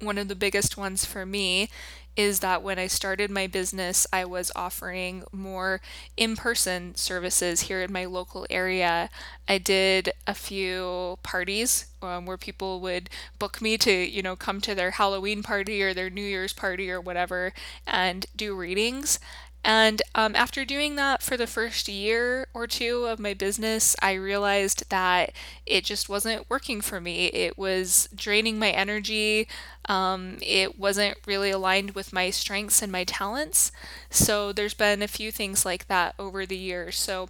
one 0.00 0.18
of 0.18 0.28
the 0.28 0.34
biggest 0.34 0.76
ones 0.76 1.04
for 1.04 1.26
me 1.26 1.68
is 2.16 2.40
that 2.40 2.64
when 2.64 2.80
I 2.80 2.88
started 2.88 3.30
my 3.30 3.46
business, 3.46 4.04
I 4.12 4.24
was 4.24 4.50
offering 4.56 5.22
more 5.30 5.80
in 6.16 6.34
person 6.34 6.96
services 6.96 7.62
here 7.62 7.80
in 7.80 7.92
my 7.92 8.06
local 8.06 8.44
area. 8.50 9.08
I 9.48 9.58
did 9.58 10.10
a 10.26 10.34
few 10.34 11.18
parties 11.22 11.86
um, 12.02 12.26
where 12.26 12.36
people 12.36 12.80
would 12.80 13.08
book 13.38 13.62
me 13.62 13.78
to, 13.78 13.92
you 13.92 14.20
know, 14.22 14.34
come 14.34 14.60
to 14.62 14.74
their 14.74 14.92
Halloween 14.92 15.44
party 15.44 15.80
or 15.80 15.94
their 15.94 16.10
New 16.10 16.22
Year's 16.22 16.52
party 16.52 16.90
or 16.90 17.00
whatever 17.00 17.52
and 17.86 18.26
do 18.34 18.54
readings. 18.56 19.20
And 19.64 20.00
um, 20.14 20.34
after 20.34 20.64
doing 20.64 20.96
that 20.96 21.22
for 21.22 21.36
the 21.36 21.46
first 21.46 21.88
year 21.88 22.46
or 22.54 22.66
two 22.66 23.04
of 23.04 23.18
my 23.18 23.34
business, 23.34 23.94
I 24.00 24.12
realized 24.14 24.88
that 24.88 25.32
it 25.66 25.84
just 25.84 26.08
wasn't 26.08 26.48
working 26.48 26.80
for 26.80 27.00
me. 27.00 27.26
It 27.26 27.58
was 27.58 28.08
draining 28.14 28.58
my 28.58 28.70
energy. 28.70 29.46
Um, 29.86 30.38
it 30.40 30.78
wasn't 30.78 31.18
really 31.26 31.50
aligned 31.50 31.90
with 31.90 32.12
my 32.12 32.30
strengths 32.30 32.80
and 32.82 32.90
my 32.90 33.04
talents. 33.04 33.70
So 34.10 34.52
there's 34.52 34.74
been 34.74 35.02
a 35.02 35.08
few 35.08 35.30
things 35.30 35.66
like 35.66 35.86
that 35.88 36.14
over 36.18 36.46
the 36.46 36.56
years. 36.56 36.98
So 36.98 37.28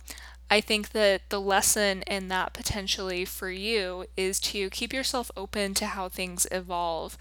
I 0.50 0.60
think 0.60 0.90
that 0.90 1.28
the 1.30 1.40
lesson 1.40 2.02
in 2.02 2.28
that 2.28 2.54
potentially 2.54 3.24
for 3.24 3.50
you 3.50 4.06
is 4.16 4.40
to 4.40 4.70
keep 4.70 4.92
yourself 4.92 5.30
open 5.36 5.74
to 5.74 5.86
how 5.86 6.08
things 6.08 6.46
evolve 6.50 7.18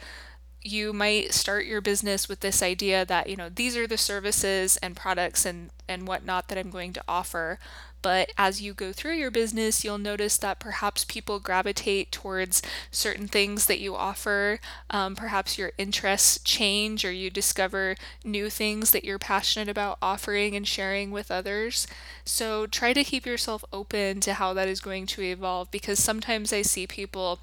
you 0.63 0.91
might 0.91 1.34
start 1.34 1.65
your 1.65 1.82
business 1.82 2.28
with 2.28 2.41
this 2.41 2.62
idea 2.62 3.06
that 3.06 3.30
you 3.30 3.36
know 3.36 3.50
these 3.50 3.78
are 3.78 3.88
the 3.88 3.98
services 3.98 4.78
and 4.78 4.96
products 4.96 5.46
and 5.46 5.70
and 5.88 6.08
whatnot 6.08 6.48
that 6.48 6.58
i'm 6.58 6.70
going 6.70 6.93
to 6.93 7.04
offer. 7.08 7.60
But 8.04 8.32
as 8.38 8.62
you 8.62 8.74
go 8.74 8.93
through 8.93 9.15
your 9.15 9.32
business 9.32 9.84
you'll 9.84 9.98
notice 9.98 10.38
that 10.38 10.60
perhaps 10.60 11.04
people 11.04 11.39
gravitate 11.39 12.12
towards 12.12 12.62
certain 12.91 13.28
things 13.28 13.65
that 13.65 13.80
you 13.80 13.96
offer. 13.96 14.60
Um, 14.89 15.15
perhaps 15.15 15.58
your 15.58 15.72
interests 15.78 16.39
change 16.43 17.04
or 17.04 17.12
you 17.12 17.30
discover 17.30 17.96
new 18.24 18.50
things 18.50 18.91
that 18.91 19.04
you're 19.04 19.20
passionate 19.20 19.67
about 19.70 19.98
offering 20.02 20.56
and 20.56 20.67
sharing 20.67 21.12
with 21.12 21.32
others. 21.32 21.88
So 22.24 22.67
try 22.67 22.93
to 22.93 23.04
keep 23.04 23.26
yourself 23.26 23.63
open 23.74 24.20
to 24.22 24.34
how 24.36 24.54
that 24.54 24.67
is 24.67 24.80
going 24.80 25.06
to 25.08 25.22
evolve 25.22 25.72
because 25.72 26.00
sometimes 26.00 26.54
i 26.54 26.62
see 26.62 26.88
people 26.88 27.39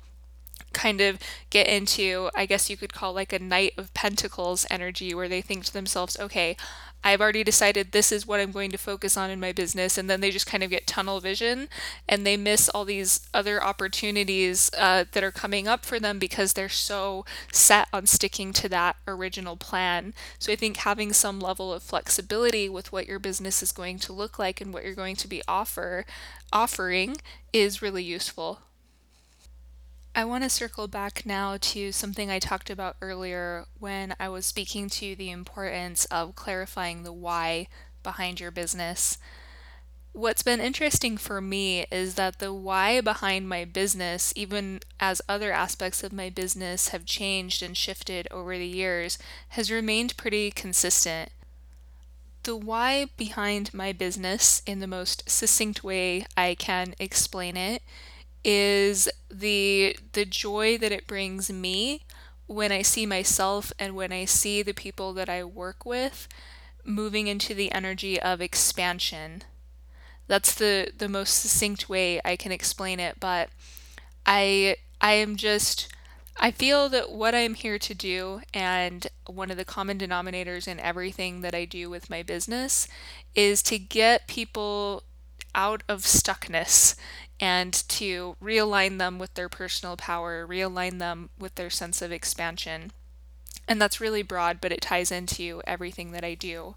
kind 0.74 1.00
of 1.00 1.18
get 1.50 1.66
into, 1.66 2.30
I 2.34 2.46
guess 2.46 2.68
you 2.68 2.76
could 2.76 2.92
call 2.92 3.12
like 3.12 3.32
a 3.32 3.38
Knight 3.38 3.72
of 3.78 3.94
Pentacles 3.94 4.66
energy, 4.70 5.14
where 5.14 5.28
they 5.28 5.40
think 5.40 5.64
to 5.64 5.72
themselves, 5.72 6.18
okay, 6.18 6.56
I've 7.06 7.20
already 7.20 7.44
decided 7.44 7.92
this 7.92 8.10
is 8.10 8.26
what 8.26 8.40
I'm 8.40 8.50
going 8.50 8.70
to 8.70 8.78
focus 8.78 9.18
on 9.18 9.30
in 9.30 9.38
my 9.38 9.52
business. 9.52 9.98
And 9.98 10.08
then 10.08 10.22
they 10.22 10.30
just 10.30 10.46
kind 10.46 10.62
of 10.62 10.70
get 10.70 10.86
tunnel 10.86 11.20
vision 11.20 11.68
and 12.08 12.26
they 12.26 12.38
miss 12.38 12.70
all 12.70 12.86
these 12.86 13.28
other 13.34 13.62
opportunities 13.62 14.70
uh, 14.78 15.04
that 15.12 15.22
are 15.22 15.30
coming 15.30 15.68
up 15.68 15.84
for 15.84 16.00
them 16.00 16.18
because 16.18 16.54
they're 16.54 16.70
so 16.70 17.26
set 17.52 17.88
on 17.92 18.06
sticking 18.06 18.54
to 18.54 18.70
that 18.70 18.96
original 19.06 19.56
plan. 19.56 20.14
So 20.38 20.50
I 20.50 20.56
think 20.56 20.78
having 20.78 21.12
some 21.12 21.40
level 21.40 21.74
of 21.74 21.82
flexibility 21.82 22.70
with 22.70 22.90
what 22.90 23.06
your 23.06 23.18
business 23.18 23.62
is 23.62 23.70
going 23.70 23.98
to 23.98 24.14
look 24.14 24.38
like 24.38 24.62
and 24.62 24.72
what 24.72 24.82
you're 24.82 24.94
going 24.94 25.16
to 25.16 25.28
be 25.28 25.42
offer 25.46 26.06
offering 26.54 27.18
is 27.52 27.82
really 27.82 28.02
useful. 28.02 28.60
I 30.16 30.24
want 30.24 30.44
to 30.44 30.50
circle 30.50 30.86
back 30.86 31.26
now 31.26 31.56
to 31.60 31.90
something 31.90 32.30
I 32.30 32.38
talked 32.38 32.70
about 32.70 32.96
earlier 33.02 33.64
when 33.80 34.14
I 34.20 34.28
was 34.28 34.46
speaking 34.46 34.88
to 34.90 35.16
the 35.16 35.32
importance 35.32 36.04
of 36.04 36.36
clarifying 36.36 37.02
the 37.02 37.12
why 37.12 37.66
behind 38.04 38.38
your 38.38 38.52
business. 38.52 39.18
What's 40.12 40.44
been 40.44 40.60
interesting 40.60 41.16
for 41.16 41.40
me 41.40 41.86
is 41.90 42.14
that 42.14 42.38
the 42.38 42.52
why 42.52 43.00
behind 43.00 43.48
my 43.48 43.64
business, 43.64 44.32
even 44.36 44.78
as 45.00 45.20
other 45.28 45.50
aspects 45.50 46.04
of 46.04 46.12
my 46.12 46.30
business 46.30 46.88
have 46.88 47.04
changed 47.04 47.60
and 47.60 47.76
shifted 47.76 48.28
over 48.30 48.56
the 48.56 48.68
years, 48.68 49.18
has 49.48 49.68
remained 49.68 50.16
pretty 50.16 50.52
consistent. 50.52 51.30
The 52.44 52.54
why 52.54 53.06
behind 53.16 53.74
my 53.74 53.92
business, 53.92 54.62
in 54.64 54.78
the 54.78 54.86
most 54.86 55.28
succinct 55.28 55.82
way 55.82 56.24
I 56.36 56.54
can 56.54 56.94
explain 57.00 57.56
it, 57.56 57.82
is 58.44 59.08
the 59.30 59.96
the 60.12 60.24
joy 60.24 60.78
that 60.78 60.92
it 60.92 61.06
brings 61.06 61.50
me 61.50 62.02
when 62.46 62.70
I 62.72 62.82
see 62.82 63.06
myself 63.06 63.72
and 63.78 63.96
when 63.96 64.12
I 64.12 64.26
see 64.26 64.62
the 64.62 64.74
people 64.74 65.12
that 65.14 65.28
I 65.28 65.44
work 65.44 65.86
with 65.86 66.28
moving 66.84 67.26
into 67.26 67.54
the 67.54 67.72
energy 67.72 68.20
of 68.20 68.40
expansion. 68.40 69.42
That's 70.26 70.54
the 70.54 70.92
the 70.96 71.08
most 71.08 71.32
succinct 71.40 71.88
way 71.88 72.20
I 72.24 72.36
can 72.36 72.52
explain 72.52 73.00
it, 73.00 73.18
but 73.20 73.50
I 74.26 74.76
I 75.00 75.12
am 75.14 75.36
just 75.36 75.88
I 76.36 76.50
feel 76.50 76.88
that 76.88 77.12
what 77.12 77.34
I'm 77.34 77.54
here 77.54 77.78
to 77.78 77.94
do 77.94 78.40
and 78.52 79.06
one 79.26 79.50
of 79.50 79.56
the 79.56 79.64
common 79.64 79.98
denominators 79.98 80.66
in 80.66 80.80
everything 80.80 81.42
that 81.42 81.54
I 81.54 81.64
do 81.64 81.88
with 81.88 82.10
my 82.10 82.22
business 82.22 82.88
is 83.34 83.62
to 83.64 83.78
get 83.78 84.26
people 84.26 85.04
out 85.54 85.82
of 85.88 86.02
stuckness 86.02 86.96
and 87.40 87.72
to 87.88 88.36
realign 88.42 88.98
them 88.98 89.18
with 89.18 89.34
their 89.34 89.48
personal 89.48 89.96
power, 89.96 90.46
realign 90.46 90.98
them 90.98 91.30
with 91.38 91.54
their 91.56 91.70
sense 91.70 92.00
of 92.00 92.12
expansion. 92.12 92.92
And 93.66 93.80
that's 93.80 94.00
really 94.00 94.22
broad, 94.22 94.60
but 94.60 94.72
it 94.72 94.80
ties 94.80 95.10
into 95.10 95.62
everything 95.66 96.12
that 96.12 96.24
I 96.24 96.34
do. 96.34 96.76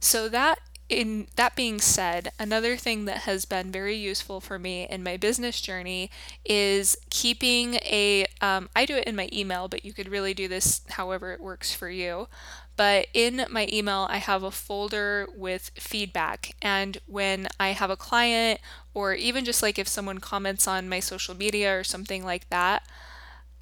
So 0.00 0.28
that 0.28 0.58
in 0.88 1.28
that 1.36 1.56
being 1.56 1.80
said, 1.80 2.30
another 2.38 2.76
thing 2.76 3.06
that 3.06 3.18
has 3.22 3.44
been 3.46 3.72
very 3.72 3.96
useful 3.96 4.40
for 4.40 4.58
me 4.58 4.86
in 4.88 5.02
my 5.02 5.16
business 5.16 5.60
journey 5.60 6.10
is 6.44 6.96
keeping 7.10 7.74
a. 7.76 8.26
Um, 8.40 8.68
I 8.76 8.84
do 8.84 8.96
it 8.96 9.04
in 9.04 9.16
my 9.16 9.28
email, 9.32 9.68
but 9.68 9.84
you 9.84 9.92
could 9.92 10.08
really 10.08 10.34
do 10.34 10.46
this 10.46 10.82
however 10.90 11.32
it 11.32 11.40
works 11.40 11.72
for 11.74 11.88
you. 11.88 12.28
But 12.76 13.06
in 13.14 13.46
my 13.50 13.68
email, 13.72 14.06
I 14.10 14.16
have 14.16 14.42
a 14.42 14.50
folder 14.50 15.28
with 15.34 15.70
feedback. 15.76 16.56
And 16.60 16.98
when 17.06 17.46
I 17.60 17.68
have 17.68 17.90
a 17.90 17.96
client, 17.96 18.60
or 18.92 19.14
even 19.14 19.44
just 19.44 19.62
like 19.62 19.78
if 19.78 19.88
someone 19.88 20.18
comments 20.18 20.66
on 20.66 20.88
my 20.88 21.00
social 21.00 21.36
media 21.36 21.78
or 21.78 21.84
something 21.84 22.24
like 22.24 22.48
that, 22.50 22.82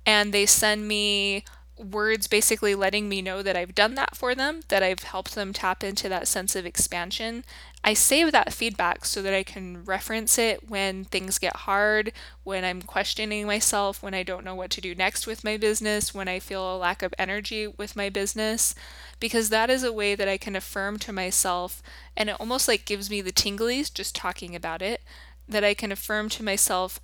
and 0.06 0.32
they 0.32 0.46
send 0.46 0.88
me 0.88 1.44
words 1.76 2.26
basically 2.26 2.74
letting 2.74 3.08
me 3.08 3.22
know 3.22 3.42
that 3.42 3.56
I've 3.56 3.74
done 3.74 3.94
that 3.96 4.16
for 4.16 4.34
them, 4.34 4.60
that 4.68 4.82
I've 4.82 5.02
helped 5.02 5.34
them 5.34 5.52
tap 5.52 5.82
into 5.82 6.08
that 6.08 6.28
sense 6.28 6.54
of 6.54 6.66
expansion. 6.66 7.44
I 7.84 7.94
save 7.94 8.30
that 8.30 8.52
feedback 8.52 9.04
so 9.04 9.22
that 9.22 9.34
I 9.34 9.42
can 9.42 9.84
reference 9.84 10.38
it 10.38 10.68
when 10.68 11.04
things 11.04 11.38
get 11.38 11.56
hard, 11.56 12.12
when 12.44 12.64
I'm 12.64 12.82
questioning 12.82 13.46
myself, 13.46 14.02
when 14.02 14.14
I 14.14 14.22
don't 14.22 14.44
know 14.44 14.54
what 14.54 14.70
to 14.72 14.80
do 14.80 14.94
next 14.94 15.26
with 15.26 15.42
my 15.42 15.56
business, 15.56 16.14
when 16.14 16.28
I 16.28 16.38
feel 16.38 16.76
a 16.76 16.78
lack 16.78 17.02
of 17.02 17.12
energy 17.18 17.66
with 17.66 17.96
my 17.96 18.08
business, 18.08 18.74
because 19.18 19.48
that 19.48 19.68
is 19.68 19.82
a 19.82 19.92
way 19.92 20.14
that 20.14 20.28
I 20.28 20.36
can 20.36 20.54
affirm 20.54 20.98
to 21.00 21.12
myself, 21.12 21.82
and 22.16 22.30
it 22.30 22.36
almost 22.38 22.68
like 22.68 22.84
gives 22.84 23.10
me 23.10 23.20
the 23.20 23.32
tinglies 23.32 23.92
just 23.92 24.14
talking 24.14 24.54
about 24.54 24.80
it, 24.80 25.02
that 25.48 25.64
I 25.64 25.74
can 25.74 25.90
affirm 25.90 26.28
to 26.30 26.44
myself, 26.44 27.00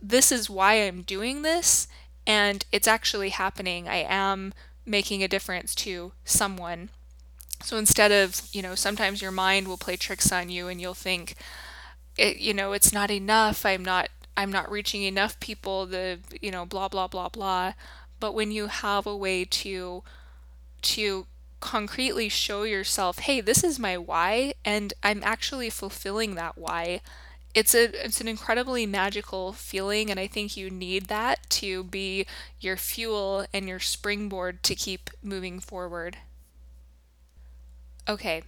this 0.00 0.30
is 0.30 0.50
why 0.50 0.74
I'm 0.74 1.02
doing 1.02 1.42
this 1.42 1.88
and 2.26 2.64
it's 2.72 2.88
actually 2.88 3.30
happening. 3.30 3.88
I 3.88 4.04
am 4.08 4.52
making 4.84 5.22
a 5.22 5.28
difference 5.28 5.74
to 5.76 6.12
someone. 6.24 6.90
So 7.64 7.76
instead 7.78 8.12
of, 8.12 8.42
you 8.52 8.62
know, 8.62 8.74
sometimes 8.74 9.22
your 9.22 9.30
mind 9.30 9.68
will 9.68 9.76
play 9.78 9.96
tricks 9.96 10.32
on 10.32 10.48
you 10.50 10.68
and 10.68 10.80
you'll 10.80 10.94
think, 10.94 11.34
it, 12.18 12.38
you 12.38 12.54
know, 12.54 12.72
it's 12.72 12.92
not 12.92 13.10
enough. 13.10 13.64
I'm 13.66 13.84
not 13.84 14.10
I'm 14.36 14.52
not 14.52 14.70
reaching 14.70 15.02
enough 15.02 15.38
people, 15.40 15.86
the, 15.86 16.18
you 16.40 16.50
know, 16.50 16.66
blah 16.66 16.88
blah 16.88 17.08
blah 17.08 17.28
blah. 17.28 17.74
But 18.20 18.34
when 18.34 18.50
you 18.50 18.68
have 18.68 19.06
a 19.06 19.16
way 19.16 19.44
to 19.44 20.02
to 20.82 21.26
concretely 21.60 22.28
show 22.28 22.64
yourself, 22.64 23.20
hey, 23.20 23.40
this 23.40 23.62
is 23.64 23.78
my 23.78 23.96
why 23.98 24.54
and 24.64 24.92
I'm 25.02 25.22
actually 25.24 25.70
fulfilling 25.70 26.34
that 26.34 26.58
why 26.58 27.00
it's 27.54 27.74
a 27.74 27.84
it's 28.04 28.20
an 28.20 28.28
incredibly 28.28 28.86
magical 28.86 29.52
feeling 29.52 30.10
and 30.10 30.18
I 30.20 30.26
think 30.26 30.56
you 30.56 30.70
need 30.70 31.06
that 31.08 31.48
to 31.50 31.84
be 31.84 32.26
your 32.60 32.76
fuel 32.76 33.46
and 33.52 33.68
your 33.68 33.80
springboard 33.80 34.62
to 34.64 34.74
keep 34.74 35.10
moving 35.22 35.60
forward. 35.60 36.18
Okay. 38.08 38.42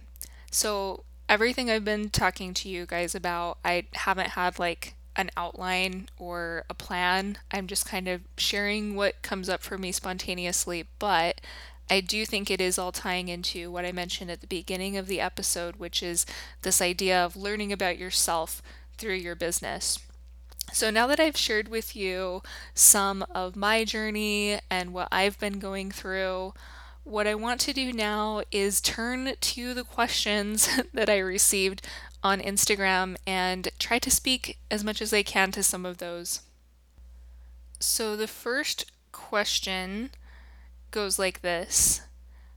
So 0.51 1.03
everything 1.27 1.69
I've 1.69 1.85
been 1.85 2.09
talking 2.09 2.53
to 2.55 2.69
you 2.69 2.85
guys 2.85 3.15
about, 3.15 3.57
I 3.63 3.85
haven't 3.93 4.29
had 4.29 4.59
like 4.59 4.95
an 5.15 5.31
outline 5.37 6.09
or 6.17 6.65
a 6.69 6.73
plan. 6.73 7.37
I'm 7.51 7.67
just 7.67 7.87
kind 7.87 8.07
of 8.07 8.21
sharing 8.37 8.95
what 8.95 9.21
comes 9.21 9.49
up 9.49 9.63
for 9.63 9.77
me 9.77 9.91
spontaneously, 9.91 10.87
but 10.99 11.41
I 11.89 12.01
do 12.01 12.25
think 12.25 12.49
it 12.49 12.59
is 12.59 12.77
all 12.77 12.91
tying 12.91 13.27
into 13.27 13.71
what 13.71 13.85
I 13.85 13.91
mentioned 13.91 14.31
at 14.31 14.41
the 14.41 14.47
beginning 14.47 14.97
of 14.97 15.07
the 15.07 15.21
episode, 15.21 15.75
which 15.75 16.01
is 16.01 16.25
this 16.63 16.81
idea 16.81 17.23
of 17.23 17.35
learning 17.35 17.71
about 17.71 17.97
yourself 17.97 18.61
through 18.97 19.15
your 19.15 19.35
business. 19.35 19.99
So, 20.73 20.89
now 20.89 21.05
that 21.07 21.19
I've 21.19 21.37
shared 21.37 21.67
with 21.67 21.95
you 21.95 22.41
some 22.73 23.23
of 23.33 23.55
my 23.55 23.85
journey 23.85 24.59
and 24.69 24.93
what 24.93 25.07
I've 25.11 25.39
been 25.39 25.59
going 25.59 25.91
through, 25.91 26.53
what 27.05 27.27
I 27.27 27.35
want 27.35 27.61
to 27.61 27.73
do 27.73 27.93
now 27.93 28.41
is 28.51 28.81
turn 28.81 29.33
to 29.39 29.73
the 29.75 29.83
questions 29.83 30.67
that 30.93 31.09
I 31.09 31.19
received 31.19 31.87
on 32.23 32.41
Instagram 32.41 33.15
and 33.27 33.69
try 33.77 33.99
to 33.99 34.09
speak 34.09 34.57
as 34.71 34.83
much 34.83 35.01
as 35.01 35.13
I 35.13 35.21
can 35.21 35.51
to 35.51 35.61
some 35.61 35.85
of 35.85 35.99
those. 35.99 36.41
So, 37.79 38.15
the 38.15 38.27
first 38.27 38.91
question 39.11 40.09
goes 40.89 41.19
like 41.19 41.41
this 41.41 42.01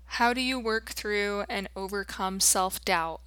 How 0.06 0.32
do 0.32 0.40
you 0.40 0.58
work 0.58 0.90
through 0.90 1.44
and 1.50 1.68
overcome 1.76 2.40
self 2.40 2.82
doubt? 2.84 3.20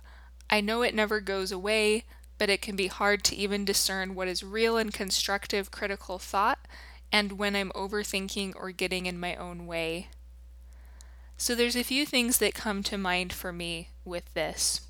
I 0.49 0.60
know 0.60 0.81
it 0.81 0.95
never 0.95 1.21
goes 1.21 1.51
away, 1.51 2.03
but 2.39 2.49
it 2.49 2.63
can 2.63 2.75
be 2.75 2.88
hard 2.88 3.23
to 3.25 3.36
even 3.36 3.63
discern 3.63 4.15
what 4.15 4.27
is 4.27 4.43
real 4.43 4.75
and 4.75 4.91
constructive 4.91 5.69
critical 5.69 6.17
thought 6.17 6.60
and 7.12 7.34
when 7.34 7.55
I'm 7.55 7.71
overthinking 7.71 8.53
or 8.55 8.71
getting 8.71 9.05
in 9.05 9.19
my 9.19 9.36
own 9.36 9.67
way. 9.67 10.07
So 11.41 11.56
there's 11.56 11.75
a 11.75 11.84
few 11.84 12.06
things 12.06 12.38
that 12.38 12.54
come 12.54 12.84
to 12.84 12.99
mind 12.99 13.34
for 13.34 13.51
me 13.51 13.89
with 14.06 14.32
this. 14.36 14.82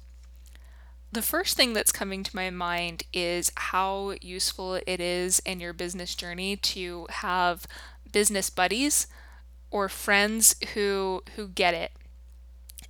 The 1.09 1.21
first 1.21 1.55
thing 1.55 1.71
that's 1.71 1.93
coming 1.93 2.23
to 2.23 2.35
my 2.35 2.49
mind 2.49 3.03
is 3.13 3.53
how 3.55 4.15
useful 4.19 4.75
it 4.85 4.99
is 4.99 5.39
in 5.45 5.61
your 5.61 5.71
business 5.71 6.13
journey 6.13 6.57
to 6.57 7.07
have 7.09 7.65
business 8.11 8.49
buddies 8.49 9.07
or 9.69 9.87
friends 9.87 10.57
who 10.73 11.23
who 11.37 11.47
get 11.47 11.73
it 11.73 11.93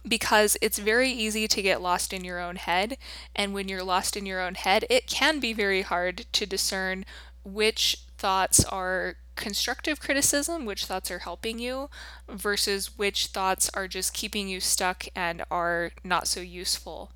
because 0.08 0.58
it's 0.60 0.80
very 0.80 1.12
easy 1.12 1.48
to 1.48 1.62
get 1.62 1.84
lost 1.84 2.14
in 2.14 2.24
your 2.24 2.40
own 2.40 2.56
head. 2.56 2.98
And 3.36 3.54
when 3.54 3.68
you're 3.70 3.84
lost 3.84 4.18
in 4.18 4.26
your 4.26 4.42
own 4.42 4.56
head, 4.56 4.86
it 4.90 5.06
can 5.06 5.40
be 5.40 5.54
very 5.54 5.84
hard 5.84 6.26
to 6.34 6.48
discern 6.48 7.06
which 7.44 8.00
thoughts 8.18 8.66
are 8.66 9.18
constructive 9.42 10.00
criticism, 10.00 10.66
which 10.66 10.86
thoughts 10.86 11.12
are 11.12 11.20
helping 11.20 11.60
you, 11.60 11.90
versus 12.30 12.98
which 12.98 13.28
thoughts 13.28 13.70
are 13.74 13.88
just 13.88 14.14
keeping 14.14 14.48
you 14.48 14.62
stuck 14.62 15.08
and 15.16 15.44
are 15.52 15.92
not 16.04 16.28
so 16.28 16.40
useful. 16.40 17.12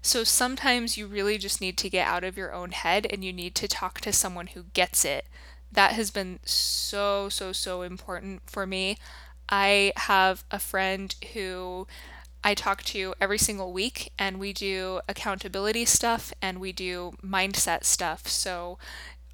So 0.00 0.24
sometimes 0.24 0.96
you 0.96 1.06
really 1.06 1.38
just 1.38 1.60
need 1.60 1.76
to 1.78 1.90
get 1.90 2.06
out 2.06 2.24
of 2.24 2.36
your 2.36 2.52
own 2.52 2.70
head 2.72 3.06
and 3.10 3.24
you 3.24 3.32
need 3.32 3.54
to 3.56 3.68
talk 3.68 4.00
to 4.00 4.12
someone 4.12 4.48
who 4.48 4.64
gets 4.72 5.04
it. 5.04 5.26
That 5.70 5.92
has 5.92 6.10
been 6.10 6.40
so, 6.44 7.28
so, 7.28 7.52
so 7.52 7.82
important 7.82 8.42
for 8.46 8.66
me. 8.66 8.96
I 9.48 9.92
have 9.96 10.44
a 10.50 10.58
friend 10.58 11.14
who 11.34 11.86
I 12.44 12.54
talk 12.54 12.82
to 12.84 13.14
every 13.20 13.38
single 13.38 13.72
week, 13.72 14.12
and 14.18 14.40
we 14.40 14.52
do 14.52 15.00
accountability 15.08 15.84
stuff 15.84 16.32
and 16.42 16.58
we 16.58 16.72
do 16.72 17.12
mindset 17.24 17.84
stuff. 17.84 18.26
So 18.26 18.78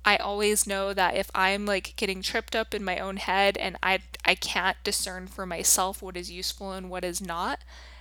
I 0.09 0.17
always 0.17 0.67
know 0.67 0.95
that 0.95 1.17
if 1.17 1.31
I'm 1.35 1.67
like 1.67 1.95
getting 1.97 2.23
tripped 2.23 2.57
up 2.57 2.75
in 2.75 2.83
my 2.83 2.99
own 2.99 3.17
head 3.19 3.57
and 3.59 3.77
I 3.83 4.01
I 4.25 4.35
can't 4.35 4.77
discern 4.83 5.27
for 5.27 5.45
myself 5.45 6.01
what 6.03 6.17
is 6.17 6.31
useful 6.31 6.73
and 6.73 6.89
what 6.89 7.05
is 7.05 7.21
not, 7.21 7.61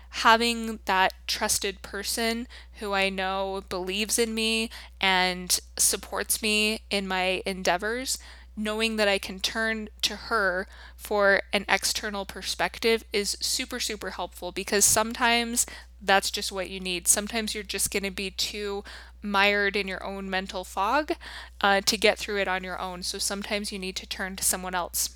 having 0.10 0.80
that 0.86 1.14
trusted 1.28 1.82
person 1.82 2.48
who 2.80 2.94
I 2.94 3.10
know 3.10 3.62
believes 3.68 4.18
in 4.18 4.34
me 4.34 4.70
and 5.02 5.60
supports 5.78 6.42
me 6.42 6.82
in 6.90 7.08
my 7.08 7.44
endeavors, 7.46 8.18
knowing 8.56 8.96
that 8.96 9.08
I 9.08 9.18
can 9.20 9.40
turn 9.40 9.90
to 10.04 10.16
her 10.16 10.66
for 10.96 11.42
an 11.54 11.66
external 11.68 12.26
perspective 12.26 13.04
is 13.14 13.38
super, 13.42 13.80
super 13.80 14.12
helpful 14.12 14.52
because 14.52 14.86
sometimes 14.86 15.66
that's 16.02 16.32
just 16.32 16.52
what 16.52 16.70
you 16.70 16.80
need. 16.80 17.08
Sometimes 17.08 17.54
you're 17.54 17.64
just 17.64 17.92
going 17.92 18.04
to 18.04 18.12
be 18.12 18.32
too 18.32 18.84
mired 19.22 19.76
in 19.76 19.88
your 19.88 20.04
own 20.04 20.30
mental 20.30 20.64
fog 20.64 21.14
uh, 21.62 21.82
to 21.82 21.98
get 21.98 22.18
through 22.18 22.40
it 22.40 22.48
on 22.48 22.64
your 22.64 22.80
own. 22.80 23.04
So 23.04 23.18
sometimes 23.18 23.72
you 23.72 23.80
need 23.80 23.96
to 23.98 24.08
turn 24.08 24.36
to 24.36 24.44
someone 24.44 24.76
else. 24.76 25.16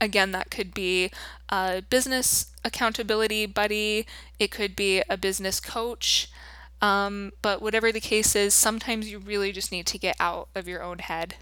Again, 0.00 0.32
that 0.32 0.50
could 0.50 0.74
be 0.74 1.10
a 1.48 1.82
business 1.88 2.52
accountability 2.64 3.46
buddy, 3.46 4.06
it 4.38 4.50
could 4.50 4.74
be 4.74 5.02
a 5.08 5.16
business 5.16 5.60
coach. 5.60 6.28
Um, 6.82 7.32
but 7.40 7.62
whatever 7.62 7.92
the 7.92 8.00
case 8.00 8.36
is, 8.36 8.52
sometimes 8.52 9.10
you 9.10 9.18
really 9.18 9.52
just 9.52 9.72
need 9.72 9.86
to 9.86 9.98
get 9.98 10.16
out 10.18 10.48
of 10.54 10.68
your 10.68 10.82
own 10.82 10.98
head. 10.98 11.36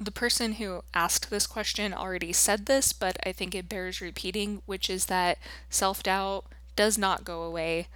The 0.00 0.10
person 0.10 0.54
who 0.54 0.82
asked 0.92 1.30
this 1.30 1.46
question 1.46 1.94
already 1.94 2.32
said 2.32 2.66
this, 2.66 2.92
but 2.92 3.16
I 3.24 3.32
think 3.32 3.54
it 3.54 3.68
bears 3.68 4.00
repeating, 4.00 4.62
which 4.66 4.90
is 4.90 5.06
that 5.06 5.38
self 5.70 6.02
doubt 6.02 6.44
does 6.78 6.96
not 6.96 7.24
go 7.24 7.42
away. 7.42 7.88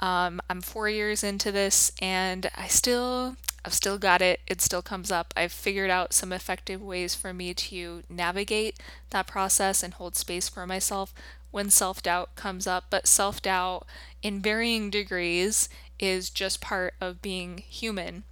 Um, 0.00 0.40
I'm 0.50 0.60
four 0.60 0.88
years 0.88 1.22
into 1.22 1.52
this 1.52 1.92
and 2.02 2.50
I 2.56 2.66
still 2.66 3.36
I've 3.64 3.72
still 3.72 3.98
got 3.98 4.20
it. 4.20 4.40
It 4.48 4.60
still 4.60 4.82
comes 4.82 5.12
up. 5.12 5.32
I've 5.36 5.52
figured 5.52 5.90
out 5.90 6.12
some 6.12 6.32
effective 6.32 6.82
ways 6.82 7.14
for 7.14 7.32
me 7.32 7.54
to 7.54 8.02
navigate 8.10 8.80
that 9.10 9.28
process 9.28 9.84
and 9.84 9.94
hold 9.94 10.16
space 10.16 10.48
for 10.48 10.66
myself 10.66 11.14
when 11.52 11.70
self 11.70 12.02
doubt 12.02 12.34
comes 12.34 12.66
up. 12.66 12.86
But 12.90 13.06
self 13.06 13.40
doubt, 13.40 13.86
in 14.22 14.42
varying 14.42 14.90
degrees, 14.90 15.68
is 16.00 16.28
just 16.28 16.60
part 16.60 16.94
of 17.00 17.22
being 17.22 17.58
human. 17.58 18.24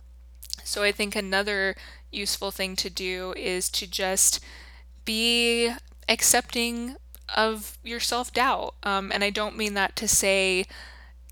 So 0.65 0.83
I 0.83 0.91
think 0.91 1.15
another 1.15 1.77
useful 2.11 2.51
thing 2.51 2.75
to 2.77 2.91
do 2.91 3.33
is 3.37 3.69
to 3.71 3.87
just 3.87 4.41
be 5.05 5.73
accepting 6.09 6.97
of 7.35 7.79
your 7.83 8.01
self 8.01 8.33
doubt. 8.33 8.75
Um, 8.83 9.11
and 9.13 9.25
I 9.25 9.31
don't 9.31 9.57
mean 9.57 9.75
that 9.75 9.97
to 9.97 10.09
say 10.09 10.67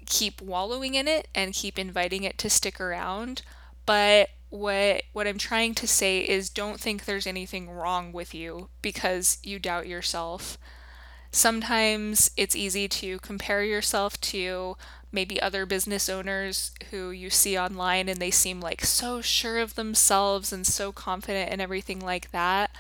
keep 0.06 0.42
wallowing 0.42 0.94
in 0.94 1.08
it 1.08 1.28
and 1.34 1.54
keep 1.54 1.78
inviting 1.78 2.24
it 2.24 2.38
to 2.38 2.50
stick 2.50 2.80
around. 2.80 3.42
But 3.86 4.30
what 4.50 5.04
what 5.12 5.26
I'm 5.26 5.38
trying 5.38 5.74
to 5.76 5.86
say 5.86 6.20
is 6.20 6.50
don't 6.50 6.78
think 6.78 7.04
there's 7.04 7.26
anything 7.26 7.70
wrong 7.70 8.12
with 8.12 8.34
you 8.34 8.68
because 8.82 9.38
you 9.42 9.58
doubt 9.58 9.86
yourself. 9.86 10.58
Sometimes 11.30 12.30
it's 12.36 12.54
easy 12.54 12.86
to 12.88 13.18
compare 13.20 13.64
yourself 13.64 14.20
to 14.20 14.76
maybe 15.10 15.40
other 15.40 15.64
business 15.64 16.08
owners 16.08 16.72
who 16.90 17.10
you 17.10 17.30
see 17.30 17.58
online 17.58 18.08
and 18.08 18.20
they 18.20 18.30
seem 18.30 18.60
like 18.60 18.84
so 18.84 19.22
sure 19.22 19.58
of 19.58 19.74
themselves 19.74 20.52
and 20.52 20.66
so 20.66 20.92
confident 20.92 21.50
and 21.50 21.60
everything 21.60 22.00
like 22.00 22.30
that. 22.32 22.70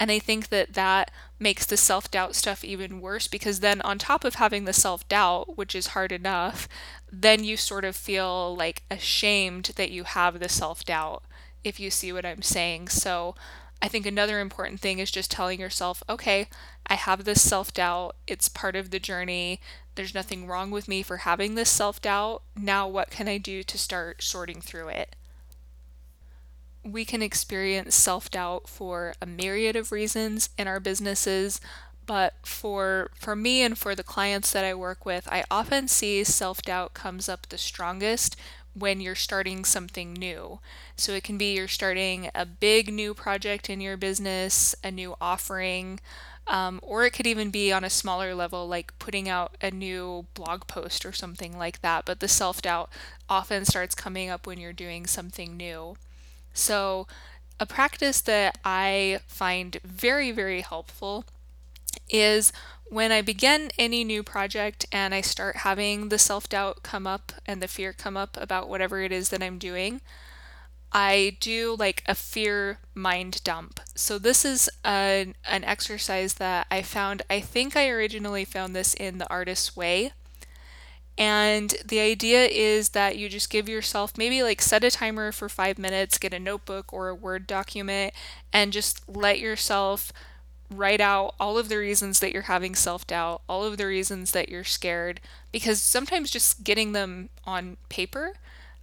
And 0.00 0.10
I 0.12 0.18
think 0.18 0.48
that 0.48 0.74
that 0.74 1.10
makes 1.38 1.66
the 1.66 1.76
self 1.76 2.10
doubt 2.10 2.34
stuff 2.34 2.64
even 2.64 3.00
worse 3.00 3.26
because 3.28 3.60
then, 3.60 3.80
on 3.82 3.98
top 3.98 4.24
of 4.24 4.34
having 4.36 4.64
the 4.64 4.72
self 4.72 5.08
doubt, 5.08 5.56
which 5.56 5.74
is 5.74 5.88
hard 5.88 6.12
enough, 6.12 6.68
then 7.10 7.44
you 7.44 7.56
sort 7.56 7.84
of 7.84 7.96
feel 7.96 8.54
like 8.56 8.82
ashamed 8.90 9.72
that 9.76 9.90
you 9.90 10.04
have 10.04 10.38
the 10.38 10.48
self 10.48 10.84
doubt, 10.84 11.22
if 11.64 11.80
you 11.80 11.90
see 11.90 12.12
what 12.12 12.24
I'm 12.26 12.42
saying. 12.42 12.88
So, 12.88 13.34
I 13.80 13.88
think 13.88 14.06
another 14.06 14.40
important 14.40 14.80
thing 14.80 14.98
is 14.98 15.10
just 15.10 15.30
telling 15.30 15.60
yourself, 15.60 16.02
okay, 16.08 16.48
I 16.86 16.94
have 16.94 17.24
this 17.24 17.46
self 17.48 17.72
doubt. 17.72 18.16
It's 18.26 18.48
part 18.48 18.76
of 18.76 18.90
the 18.90 19.00
journey. 19.00 19.60
There's 19.96 20.14
nothing 20.14 20.46
wrong 20.46 20.70
with 20.70 20.86
me 20.88 21.02
for 21.02 21.18
having 21.18 21.54
this 21.54 21.70
self 21.70 22.00
doubt. 22.00 22.42
Now, 22.56 22.86
what 22.88 23.10
can 23.10 23.28
I 23.28 23.38
do 23.38 23.62
to 23.64 23.78
start 23.78 24.22
sorting 24.22 24.60
through 24.60 24.88
it? 24.88 25.16
We 26.92 27.04
can 27.04 27.22
experience 27.22 27.94
self 27.94 28.30
doubt 28.30 28.68
for 28.68 29.14
a 29.20 29.26
myriad 29.26 29.76
of 29.76 29.92
reasons 29.92 30.50
in 30.58 30.66
our 30.68 30.80
businesses. 30.80 31.60
But 32.06 32.34
for 32.44 33.10
for 33.14 33.36
me 33.36 33.62
and 33.62 33.76
for 33.76 33.94
the 33.94 34.02
clients 34.02 34.52
that 34.52 34.64
I 34.64 34.74
work 34.74 35.04
with, 35.04 35.28
I 35.30 35.44
often 35.50 35.88
see 35.88 36.24
self 36.24 36.62
doubt 36.62 36.94
comes 36.94 37.28
up 37.28 37.48
the 37.48 37.58
strongest 37.58 38.36
when 38.74 39.00
you're 39.00 39.14
starting 39.14 39.64
something 39.64 40.12
new. 40.14 40.60
So 40.96 41.12
it 41.12 41.24
can 41.24 41.36
be 41.38 41.54
you're 41.54 41.68
starting 41.68 42.30
a 42.34 42.46
big 42.46 42.92
new 42.92 43.14
project 43.14 43.68
in 43.68 43.80
your 43.80 43.96
business, 43.96 44.74
a 44.84 44.90
new 44.90 45.16
offering, 45.20 46.00
um, 46.46 46.80
or 46.82 47.04
it 47.04 47.12
could 47.12 47.26
even 47.26 47.50
be 47.50 47.72
on 47.72 47.84
a 47.84 47.90
smaller 47.90 48.34
level, 48.34 48.66
like 48.66 48.98
putting 48.98 49.28
out 49.28 49.56
a 49.60 49.70
new 49.70 50.26
blog 50.34 50.66
post 50.66 51.04
or 51.04 51.12
something 51.12 51.58
like 51.58 51.82
that. 51.82 52.04
But 52.06 52.20
the 52.20 52.28
self 52.28 52.62
doubt 52.62 52.90
often 53.28 53.64
starts 53.64 53.94
coming 53.94 54.30
up 54.30 54.46
when 54.46 54.58
you're 54.58 54.72
doing 54.72 55.06
something 55.06 55.56
new. 55.56 55.96
So, 56.58 57.06
a 57.60 57.66
practice 57.66 58.20
that 58.22 58.58
I 58.64 59.20
find 59.26 59.78
very, 59.84 60.32
very 60.32 60.60
helpful 60.60 61.24
is 62.08 62.52
when 62.86 63.12
I 63.12 63.22
begin 63.22 63.70
any 63.78 64.02
new 64.02 64.22
project 64.22 64.86
and 64.90 65.14
I 65.14 65.20
start 65.20 65.56
having 65.58 66.08
the 66.08 66.18
self 66.18 66.48
doubt 66.48 66.82
come 66.82 67.06
up 67.06 67.32
and 67.46 67.62
the 67.62 67.68
fear 67.68 67.92
come 67.92 68.16
up 68.16 68.36
about 68.36 68.68
whatever 68.68 69.00
it 69.02 69.12
is 69.12 69.28
that 69.28 69.42
I'm 69.42 69.58
doing, 69.58 70.00
I 70.90 71.36
do 71.38 71.76
like 71.78 72.02
a 72.06 72.14
fear 72.14 72.80
mind 72.92 73.44
dump. 73.44 73.78
So, 73.94 74.18
this 74.18 74.44
is 74.44 74.68
a, 74.84 75.32
an 75.44 75.64
exercise 75.64 76.34
that 76.34 76.66
I 76.72 76.82
found, 76.82 77.22
I 77.30 77.38
think 77.40 77.76
I 77.76 77.88
originally 77.88 78.44
found 78.44 78.74
this 78.74 78.94
in 78.94 79.18
The 79.18 79.30
Artist's 79.30 79.76
Way. 79.76 80.12
And 81.18 81.74
the 81.84 82.00
idea 82.00 82.46
is 82.46 82.90
that 82.90 83.18
you 83.18 83.28
just 83.28 83.50
give 83.50 83.68
yourself 83.68 84.16
maybe 84.16 84.42
like 84.42 84.62
set 84.62 84.84
a 84.84 84.90
timer 84.90 85.32
for 85.32 85.48
five 85.48 85.78
minutes, 85.78 86.18
get 86.18 86.32
a 86.32 86.38
notebook 86.38 86.92
or 86.92 87.08
a 87.08 87.14
Word 87.14 87.46
document, 87.46 88.14
and 88.52 88.72
just 88.72 89.02
let 89.08 89.40
yourself 89.40 90.12
write 90.70 91.00
out 91.00 91.34
all 91.40 91.58
of 91.58 91.68
the 91.68 91.78
reasons 91.78 92.20
that 92.20 92.32
you're 92.32 92.42
having 92.42 92.74
self 92.74 93.06
doubt, 93.06 93.42
all 93.48 93.64
of 93.64 93.78
the 93.78 93.86
reasons 93.86 94.30
that 94.32 94.48
you're 94.48 94.64
scared, 94.64 95.20
because 95.52 95.82
sometimes 95.82 96.30
just 96.30 96.62
getting 96.64 96.92
them 96.92 97.30
on 97.44 97.78
paper 97.88 98.34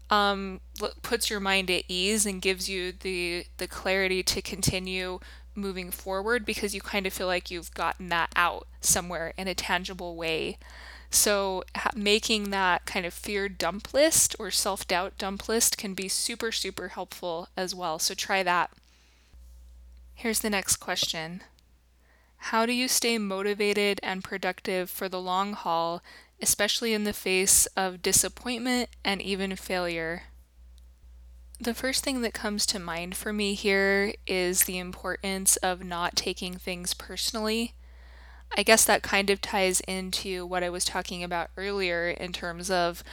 um, 0.10 0.60
puts 1.02 1.30
your 1.30 1.40
mind 1.40 1.72
at 1.72 1.84
ease 1.88 2.26
and 2.26 2.42
gives 2.42 2.70
you 2.70 2.92
the 2.92 3.46
the 3.58 3.68
clarity 3.68 4.24
to 4.24 4.42
continue 4.42 5.20
moving 5.56 5.90
forward 5.90 6.46
because 6.46 6.76
you 6.76 6.82
kind 6.82 7.08
of 7.08 7.14
feel 7.14 7.28
like 7.28 7.50
you've 7.50 7.74
gotten 7.74 8.10
that 8.10 8.30
out 8.36 8.68
somewhere 8.82 9.34
in 9.38 9.48
a 9.48 9.56
tangible 9.56 10.16
way. 10.16 10.58
So, 11.16 11.64
making 11.96 12.50
that 12.50 12.86
kind 12.86 13.06
of 13.06 13.14
fear 13.14 13.48
dump 13.48 13.94
list 13.94 14.36
or 14.38 14.52
self 14.52 14.86
doubt 14.86 15.18
dump 15.18 15.48
list 15.48 15.78
can 15.78 15.94
be 15.94 16.10
super, 16.10 16.52
super 16.52 16.90
helpful 16.90 17.48
as 17.56 17.74
well. 17.74 18.00
So, 18.00 18.14
try 18.14 18.44
that. 18.44 18.70
Here's 20.14 20.40
the 20.40 20.50
next 20.50 20.76
question 20.76 21.42
How 22.52 22.66
do 22.66 22.74
you 22.74 22.90
stay 22.90 23.18
motivated 23.18 24.02
and 24.04 24.26
productive 24.26 24.90
for 24.90 25.08
the 25.08 25.22
long 25.22 25.54
haul, 25.54 26.04
especially 26.42 26.94
in 26.94 27.06
the 27.06 27.14
face 27.14 27.66
of 27.78 28.02
disappointment 28.02 28.90
and 29.06 29.22
even 29.22 29.56
failure? 29.56 30.24
The 31.62 31.74
first 31.74 32.04
thing 32.04 32.20
that 32.24 32.34
comes 32.34 32.66
to 32.66 32.78
mind 32.78 33.16
for 33.16 33.32
me 33.32 33.54
here 33.54 34.14
is 34.28 34.66
the 34.66 34.80
importance 34.80 35.56
of 35.58 35.82
not 35.82 36.18
taking 36.18 36.56
things 36.56 36.94
personally. 36.94 37.74
I 38.58 38.64
guess 38.64 38.86
that 38.86 39.04
kind 39.04 39.30
of 39.30 39.42
ties 39.42 39.82
into 39.82 40.46
what 40.46 40.64
I 40.64 40.70
was 40.70 40.86
talking 40.86 41.24
about 41.24 41.50
earlier 41.58 42.10
in 42.10 42.32
terms 42.32 42.72
of 42.72 43.04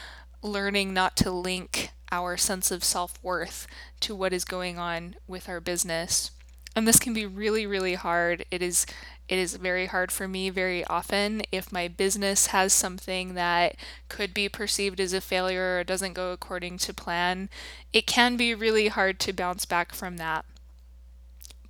learning 0.41 0.95
not 0.95 1.17
to 1.17 1.31
link 1.31 1.91
our 2.13 2.37
sense 2.37 2.71
of 2.71 2.85
self 2.85 3.19
worth 3.23 3.67
to 4.01 4.15
what 4.15 4.33
is 4.33 4.45
going 4.45 4.79
on 4.79 5.17
with 5.27 5.49
our 5.49 5.61
business. 5.61 6.31
And 6.75 6.87
this 6.87 6.99
can 6.99 7.13
be 7.13 7.27
really, 7.27 7.67
really 7.67 7.95
hard. 7.95 8.45
It 8.51 8.63
is 8.63 8.87
it 9.29 9.39
is 9.39 9.57
very 9.57 9.87
hard 9.87 10.13
for 10.13 10.29
me 10.29 10.51
very 10.51 10.85
often 10.85 11.43
if 11.51 11.73
my 11.73 11.89
business 11.89 12.49
has 12.49 12.73
something 12.73 13.35
that 13.35 13.77
could 14.09 14.35
be 14.35 14.49
perceived 14.49 15.01
as 15.01 15.13
a 15.13 15.21
failure 15.21 15.79
or 15.79 15.85
doesn't 15.85 16.13
go 16.13 16.33
according 16.33 16.79
to 16.79 16.93
plan. 16.95 17.49
It 17.93 18.07
can 18.07 18.37
be 18.37 18.55
really 18.55 18.89
hard 18.89 19.19
to 19.21 19.33
bounce 19.33 19.65
back 19.65 19.95
from 19.95 20.19
that. 20.19 20.45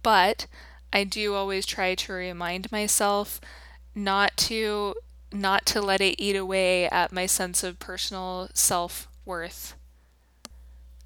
But 0.02 0.46
I 0.92 1.04
do 1.04 1.34
always 1.34 1.66
try 1.66 1.94
to 1.94 2.12
remind 2.12 2.72
myself 2.72 3.40
not 3.94 4.36
to 4.36 4.94
not 5.32 5.64
to 5.64 5.80
let 5.80 6.02
it 6.02 6.20
eat 6.20 6.36
away 6.36 6.88
at 6.88 7.10
my 7.10 7.24
sense 7.24 7.64
of 7.64 7.78
personal 7.78 8.50
self-worth. 8.52 9.74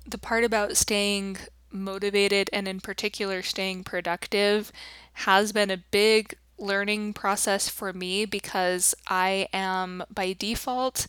The 0.04 0.18
part 0.18 0.42
about 0.42 0.76
staying 0.76 1.38
motivated 1.70 2.50
and 2.52 2.66
in 2.66 2.80
particular 2.80 3.42
staying 3.42 3.84
productive 3.84 4.72
has 5.12 5.52
been 5.52 5.70
a 5.70 5.84
big 5.90 6.34
learning 6.58 7.12
process 7.12 7.68
for 7.68 7.92
me 7.92 8.24
because 8.24 8.94
I 9.06 9.48
am 9.52 10.02
by 10.12 10.32
default 10.32 11.06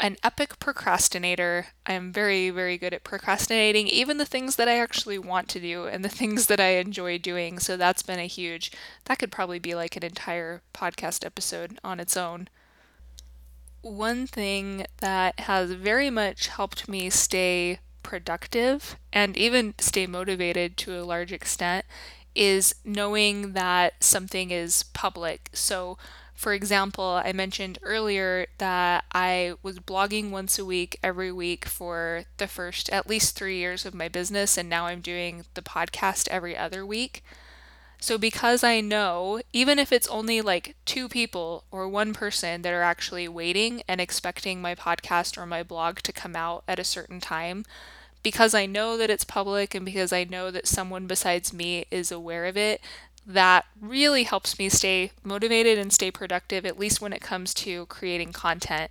an 0.00 0.16
epic 0.22 0.58
procrastinator. 0.58 1.68
I'm 1.86 2.12
very, 2.12 2.50
very 2.50 2.76
good 2.78 2.92
at 2.94 3.04
procrastinating, 3.04 3.86
even 3.88 4.18
the 4.18 4.26
things 4.26 4.56
that 4.56 4.68
I 4.68 4.78
actually 4.78 5.18
want 5.18 5.48
to 5.50 5.60
do 5.60 5.86
and 5.86 6.04
the 6.04 6.08
things 6.20 6.46
that 6.46 6.60
I 6.60 6.76
enjoy 6.76 7.18
doing. 7.18 7.58
So 7.58 7.76
that's 7.76 8.02
been 8.02 8.18
a 8.18 8.26
huge, 8.26 8.72
that 9.04 9.18
could 9.18 9.32
probably 9.32 9.58
be 9.58 9.74
like 9.74 9.96
an 9.96 10.04
entire 10.04 10.62
podcast 10.72 11.24
episode 11.24 11.78
on 11.84 12.00
its 12.00 12.16
own. 12.16 12.48
One 13.82 14.26
thing 14.26 14.86
that 14.98 15.40
has 15.40 15.72
very 15.72 16.10
much 16.10 16.48
helped 16.48 16.88
me 16.88 17.10
stay 17.10 17.80
productive 18.02 18.96
and 19.12 19.36
even 19.36 19.74
stay 19.78 20.06
motivated 20.06 20.76
to 20.78 20.98
a 20.98 21.04
large 21.04 21.32
extent 21.32 21.84
is 22.34 22.74
knowing 22.84 23.52
that 23.52 24.02
something 24.02 24.50
is 24.50 24.84
public. 24.92 25.50
So, 25.52 25.98
for 26.34 26.52
example, 26.52 27.20
I 27.24 27.32
mentioned 27.32 27.78
earlier 27.82 28.46
that 28.58 29.04
I 29.12 29.54
was 29.62 29.78
blogging 29.78 30.30
once 30.30 30.58
a 30.58 30.64
week 30.64 30.98
every 31.02 31.32
week 31.32 31.64
for 31.64 32.24
the 32.38 32.48
first 32.48 32.90
at 32.90 33.08
least 33.08 33.36
three 33.36 33.58
years 33.58 33.86
of 33.86 33.94
my 33.94 34.08
business, 34.08 34.58
and 34.58 34.68
now 34.68 34.86
I'm 34.86 35.00
doing 35.00 35.44
the 35.54 35.62
podcast 35.62 36.28
every 36.28 36.56
other 36.56 36.84
week. 36.84 37.22
So, 38.00 38.18
because 38.18 38.62
I 38.62 38.80
know, 38.82 39.40
even 39.52 39.78
if 39.78 39.90
it's 39.90 40.08
only 40.08 40.42
like 40.42 40.76
two 40.84 41.08
people 41.08 41.64
or 41.70 41.88
one 41.88 42.12
person 42.12 42.62
that 42.62 42.72
are 42.74 42.82
actually 42.82 43.28
waiting 43.28 43.82
and 43.88 44.00
expecting 44.00 44.60
my 44.60 44.74
podcast 44.74 45.38
or 45.38 45.46
my 45.46 45.62
blog 45.62 46.00
to 46.00 46.12
come 46.12 46.36
out 46.36 46.64
at 46.68 46.78
a 46.78 46.84
certain 46.84 47.20
time, 47.20 47.64
because 48.22 48.54
I 48.54 48.66
know 48.66 48.96
that 48.98 49.10
it's 49.10 49.24
public 49.24 49.74
and 49.74 49.86
because 49.86 50.12
I 50.12 50.24
know 50.24 50.50
that 50.50 50.66
someone 50.66 51.06
besides 51.06 51.52
me 51.52 51.86
is 51.90 52.12
aware 52.12 52.44
of 52.46 52.56
it, 52.56 52.80
that 53.26 53.64
really 53.80 54.24
helps 54.24 54.58
me 54.58 54.68
stay 54.68 55.12
motivated 55.22 55.78
and 55.78 55.92
stay 55.92 56.10
productive, 56.10 56.66
at 56.66 56.78
least 56.78 57.00
when 57.00 57.12
it 57.12 57.22
comes 57.22 57.54
to 57.54 57.86
creating 57.86 58.32
content. 58.32 58.90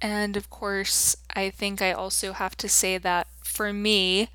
And 0.00 0.36
of 0.36 0.50
course, 0.50 1.16
I 1.34 1.50
think 1.50 1.80
I 1.80 1.92
also 1.92 2.32
have 2.32 2.56
to 2.58 2.68
say 2.68 2.98
that 2.98 3.26
for 3.42 3.72
me, 3.72 4.28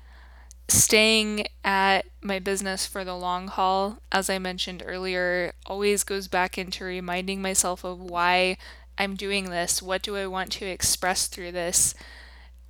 staying 0.68 1.46
at 1.64 2.06
my 2.22 2.38
business 2.38 2.86
for 2.86 3.04
the 3.04 3.16
long 3.16 3.48
haul, 3.48 3.98
as 4.10 4.30
I 4.30 4.38
mentioned 4.38 4.82
earlier, 4.86 5.52
always 5.66 6.02
goes 6.02 6.28
back 6.28 6.56
into 6.56 6.84
reminding 6.84 7.42
myself 7.42 7.84
of 7.84 8.00
why 8.00 8.56
I'm 8.96 9.16
doing 9.16 9.50
this. 9.50 9.82
What 9.82 10.02
do 10.02 10.16
I 10.16 10.26
want 10.26 10.50
to 10.52 10.66
express 10.66 11.26
through 11.26 11.52
this? 11.52 11.94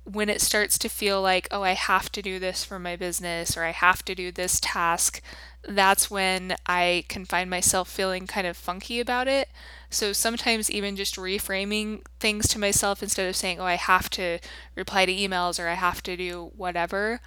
when 0.03 0.29
it 0.29 0.41
starts 0.41 0.77
to 0.79 0.89
feel 0.89 1.21
like, 1.21 1.47
oh, 1.51 1.61
I 1.63 1.73
have 1.73 2.11
to 2.13 2.21
do 2.21 2.39
this 2.39 2.63
for 2.63 2.79
my 2.79 2.95
business 2.95 3.55
or 3.55 3.63
I 3.63 3.71
have 3.71 4.03
to 4.05 4.15
do 4.15 4.31
this 4.31 4.59
task, 4.59 5.21
that's 5.67 6.09
when 6.09 6.55
I 6.65 7.05
can 7.07 7.25
find 7.25 7.49
myself 7.49 7.89
feeling 7.89 8.27
kind 8.27 8.47
of 8.47 8.57
funky 8.57 8.99
about 8.99 9.27
it. 9.27 9.49
So 9.89 10.13
sometimes 10.13 10.71
even 10.71 10.95
just 10.95 11.17
reframing 11.17 12.01
things 12.19 12.47
to 12.49 12.59
myself 12.59 13.03
instead 13.03 13.27
of 13.27 13.35
saying, 13.35 13.59
oh, 13.59 13.65
I 13.65 13.75
have 13.75 14.09
to 14.11 14.39
reply 14.75 15.05
to 15.05 15.13
emails 15.13 15.59
or 15.63 15.67
I 15.67 15.75
have 15.75 16.01
to 16.03 16.17
do 16.17 16.51
whatever, 16.55 17.19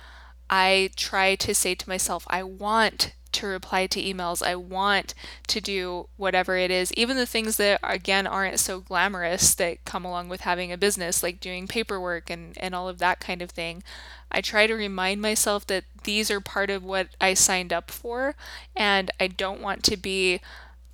I 0.51 0.91
try 0.97 1.37
to 1.37 1.55
say 1.55 1.75
to 1.75 1.89
myself, 1.89 2.27
I 2.29 2.43
want 2.43 3.13
to 3.35 3.47
reply 3.47 3.87
to 3.87 4.03
emails. 4.03 4.45
I 4.45 4.57
want 4.57 5.15
to 5.49 5.61
do 5.61 6.09
whatever 6.17 6.57
it 6.57 6.71
is, 6.71 6.93
even 6.95 7.17
the 7.17 7.27
things 7.27 7.57
that, 7.57 7.81
again, 7.83 8.27
aren't 8.27 8.61
so 8.61 8.81
glamorous 8.81 9.55
that 9.57 9.85
come 9.85 10.05
along 10.05 10.29
with 10.29 10.43
having 10.43 10.73
a 10.73 10.79
business, 10.79 11.23
like 11.23 11.41
doing 11.41 11.69
paperwork 11.69 12.31
and, 12.31 12.57
and 12.59 12.75
all 12.75 12.89
of 12.89 12.99
that 12.99 13.21
kind 13.21 13.43
of 13.43 13.51
thing. 13.51 13.83
I 14.31 14.41
try 14.41 14.67
to 14.67 14.75
remind 14.75 15.23
myself 15.23 15.67
that 15.69 15.85
these 16.05 16.31
are 16.31 16.41
part 16.41 16.71
of 16.71 16.83
what 16.83 17.09
I 17.21 17.35
signed 17.35 17.73
up 17.73 17.91
for, 17.91 18.35
and 18.75 19.11
I 19.21 19.29
don't 19.29 19.61
want 19.61 19.85
to 19.85 19.97
be 19.97 20.41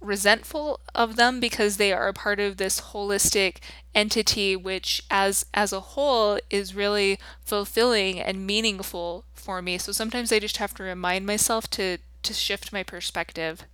resentful 0.01 0.81
of 0.95 1.17
them 1.17 1.41
because 1.41 1.77
they 1.77 1.93
are 1.93 2.09
a 2.09 2.15
part 2.15 2.41
of 2.41 2.57
this 2.57 2.81
holistic 2.81 3.57
entity 3.95 4.57
which 4.57 5.03
as 5.11 5.45
as 5.53 5.73
a 5.73 5.81
whole 5.81 6.39
is 6.49 6.75
really 6.75 7.19
fulfilling 7.45 8.19
and 8.19 8.47
meaningful 8.47 9.25
for 9.35 9.61
me 9.61 9.77
so 9.77 9.93
sometimes 9.93 10.33
i 10.33 10.39
just 10.39 10.57
have 10.57 10.73
to 10.73 10.83
remind 10.83 11.27
myself 11.27 11.69
to 11.69 11.99
to 12.23 12.35
shift 12.35 12.73
my 12.73 12.83
perspective. 12.83 13.65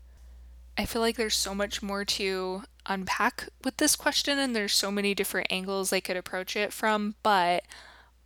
I 0.78 0.84
feel 0.84 1.00
like 1.00 1.16
there's 1.16 1.36
so 1.36 1.54
much 1.54 1.82
more 1.82 2.04
to 2.04 2.62
unpack 2.84 3.48
with 3.64 3.78
this 3.78 3.96
question, 3.96 4.38
and 4.38 4.54
there's 4.54 4.74
so 4.74 4.90
many 4.90 5.14
different 5.14 5.48
angles 5.50 5.92
I 5.92 6.00
could 6.00 6.16
approach 6.16 6.56
it 6.56 6.72
from. 6.72 7.14
But 7.22 7.64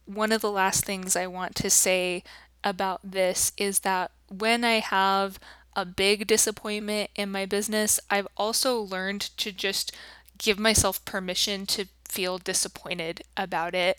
one 0.04 0.32
of 0.32 0.40
the 0.40 0.50
last 0.50 0.84
things 0.84 1.14
I 1.14 1.26
want 1.26 1.54
to 1.56 1.70
say 1.70 2.24
about 2.64 3.00
this 3.04 3.52
is 3.56 3.80
that 3.80 4.10
when 4.28 4.64
I 4.64 4.80
have 4.80 5.38
a 5.76 5.84
big 5.84 6.26
disappointment 6.26 7.10
in 7.14 7.30
my 7.30 7.46
business, 7.46 8.00
I've 8.10 8.28
also 8.36 8.80
learned 8.80 9.22
to 9.38 9.52
just 9.52 9.96
give 10.38 10.58
myself 10.58 11.04
permission 11.04 11.66
to 11.66 11.86
feel 12.04 12.38
disappointed 12.38 13.22
about 13.36 13.74
it. 13.74 13.98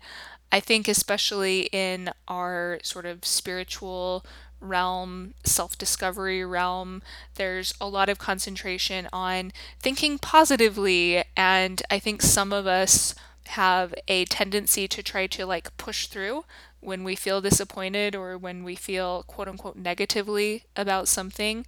I 0.52 0.60
think, 0.60 0.90
especially 0.90 1.70
in 1.72 2.12
our 2.28 2.80
sort 2.84 3.06
of 3.06 3.24
spiritual 3.24 4.26
realm, 4.62 5.34
self 5.44 5.78
discovery 5.78 6.46
realm, 6.46 7.02
there's 7.36 7.74
a 7.82 7.88
lot 7.88 8.10
of 8.10 8.20
concentration 8.20 9.08
on 9.12 9.52
thinking 9.80 10.18
positively. 10.18 11.24
And 11.36 11.82
I 11.90 12.00
think 12.00 12.22
some 12.22 12.54
of 12.54 12.68
us 12.68 13.16
have 13.48 13.94
a 14.08 14.26
tendency 14.26 14.88
to 14.88 15.04
try 15.04 15.28
to 15.28 15.46
like 15.46 15.76
push 15.78 16.08
through 16.08 16.46
when 16.80 17.04
we 17.04 17.16
feel 17.16 17.42
disappointed 17.42 18.16
or 18.16 18.38
when 18.38 18.64
we 18.64 18.76
feel 18.76 19.24
quote 19.24 19.48
unquote 19.48 19.76
negatively 19.76 20.64
about 20.76 21.08
something. 21.08 21.66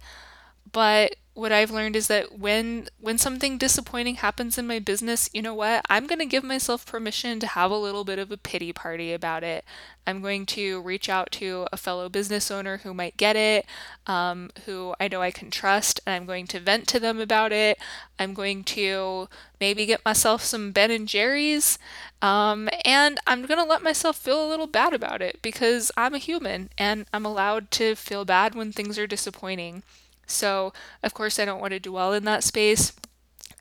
But 0.74 1.16
what 1.34 1.52
I've 1.52 1.70
learned 1.70 1.96
is 1.96 2.08
that 2.08 2.38
when 2.38 2.88
when 3.00 3.18
something 3.18 3.58
disappointing 3.58 4.16
happens 4.16 4.58
in 4.58 4.66
my 4.66 4.78
business, 4.80 5.30
you 5.32 5.42
know 5.42 5.54
what? 5.54 5.84
I'm 5.88 6.06
going 6.08 6.18
to 6.20 6.26
give 6.26 6.44
myself 6.44 6.84
permission 6.86 7.40
to 7.40 7.46
have 7.46 7.70
a 7.72 7.76
little 7.76 8.04
bit 8.04 8.18
of 8.20 8.32
a 8.32 8.36
pity 8.36 8.72
party 8.72 9.12
about 9.12 9.44
it. 9.44 9.64
I'm 10.06 10.20
going 10.22 10.46
to 10.46 10.82
reach 10.82 11.08
out 11.08 11.32
to 11.32 11.66
a 11.72 11.76
fellow 11.76 12.08
business 12.08 12.50
owner 12.50 12.78
who 12.78 12.94
might 12.94 13.16
get 13.16 13.36
it, 13.36 13.66
um, 14.06 14.50
who 14.66 14.94
I 15.00 15.08
know 15.08 15.22
I 15.22 15.32
can 15.32 15.50
trust, 15.50 16.00
and 16.06 16.14
I'm 16.14 16.26
going 16.26 16.46
to 16.48 16.60
vent 16.60 16.88
to 16.88 17.00
them 17.00 17.20
about 17.20 17.52
it. 17.52 17.78
I'm 18.18 18.34
going 18.34 18.64
to 18.64 19.28
maybe 19.60 19.86
get 19.86 20.04
myself 20.04 20.42
some 20.42 20.72
Ben 20.72 20.90
and 20.90 21.08
Jerry's, 21.08 21.78
um, 22.22 22.68
and 22.84 23.18
I'm 23.26 23.46
going 23.46 23.58
to 23.58 23.64
let 23.64 23.82
myself 23.82 24.16
feel 24.16 24.44
a 24.44 24.50
little 24.50 24.66
bad 24.68 24.92
about 24.92 25.22
it 25.22 25.40
because 25.42 25.92
I'm 25.96 26.14
a 26.14 26.18
human 26.18 26.70
and 26.78 27.06
I'm 27.12 27.26
allowed 27.26 27.70
to 27.72 27.94
feel 27.96 28.24
bad 28.24 28.54
when 28.54 28.72
things 28.72 28.98
are 28.98 29.06
disappointing. 29.06 29.82
So, 30.26 30.72
of 31.02 31.14
course, 31.14 31.38
I 31.38 31.44
don't 31.44 31.60
want 31.60 31.72
to 31.72 31.80
dwell 31.80 32.12
in 32.12 32.24
that 32.24 32.44
space. 32.44 32.92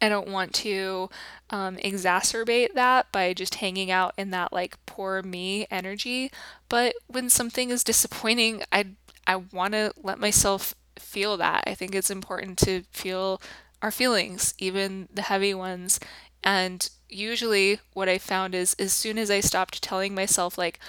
I 0.01 0.09
don't 0.09 0.27
want 0.27 0.53
to 0.55 1.09
um, 1.49 1.77
exacerbate 1.77 2.73
that 2.73 3.11
by 3.11 3.33
just 3.33 3.55
hanging 3.55 3.89
out 3.91 4.13
in 4.17 4.31
that 4.31 4.51
like 4.51 4.77
poor 4.85 5.21
me 5.21 5.67
energy. 5.71 6.31
But 6.67 6.95
when 7.07 7.29
something 7.29 7.69
is 7.69 7.83
disappointing, 7.83 8.63
I 8.71 8.87
I 9.25 9.37
want 9.37 9.73
to 9.73 9.93
let 10.01 10.19
myself 10.19 10.75
feel 10.99 11.37
that. 11.37 11.63
I 11.65 11.73
think 11.75 11.95
it's 11.95 12.09
important 12.11 12.57
to 12.59 12.83
feel 12.91 13.41
our 13.81 13.91
feelings, 13.91 14.53
even 14.57 15.07
the 15.13 15.21
heavy 15.23 15.53
ones. 15.53 15.99
And 16.43 16.89
usually, 17.09 17.79
what 17.93 18.09
I 18.09 18.17
found 18.17 18.53
is 18.53 18.73
as 18.79 18.91
soon 18.91 19.17
as 19.17 19.31
I 19.31 19.39
stopped 19.39 19.81
telling 19.81 20.13
myself 20.13 20.57
like, 20.57 20.79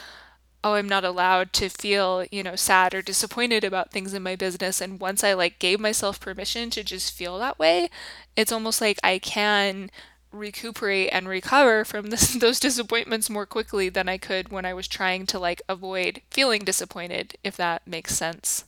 oh, 0.65 0.75
I'm 0.75 0.89
not 0.89 1.05
allowed 1.05 1.53
to 1.55 1.69
feel, 1.69 2.25
you 2.33 2.43
know, 2.43 2.57
sad 2.57 2.95
or 2.95 3.03
disappointed 3.03 3.65
about 3.65 3.93
things 3.93 4.15
in 4.15 4.23
my 4.23 4.35
business. 4.35 4.81
And 4.81 4.99
once 4.99 5.23
I 5.23 5.35
like 5.35 5.59
gave 5.59 5.79
myself 5.79 6.19
permission 6.19 6.71
to 6.71 6.83
just 6.83 7.13
feel 7.13 7.39
that 7.39 7.59
way, 7.59 7.91
it's 8.35 8.51
almost 8.51 8.81
like 8.81 8.99
I 9.05 9.19
can 9.19 9.91
recuperate 10.33 11.11
and 11.13 11.29
recover 11.29 11.85
from 11.85 12.07
this, 12.11 12.35
those 12.35 12.59
disappointments 12.59 13.29
more 13.29 13.45
quickly 13.47 13.91
than 13.91 14.09
I 14.09 14.17
could 14.17 14.49
when 14.49 14.65
I 14.65 14.73
was 14.73 14.89
trying 14.89 15.27
to 15.27 15.39
like 15.39 15.61
avoid 15.69 16.23
feeling 16.31 16.65
disappointed, 16.65 17.37
if 17.45 17.57
that 17.59 17.87
makes 17.87 18.15
sense. 18.15 18.65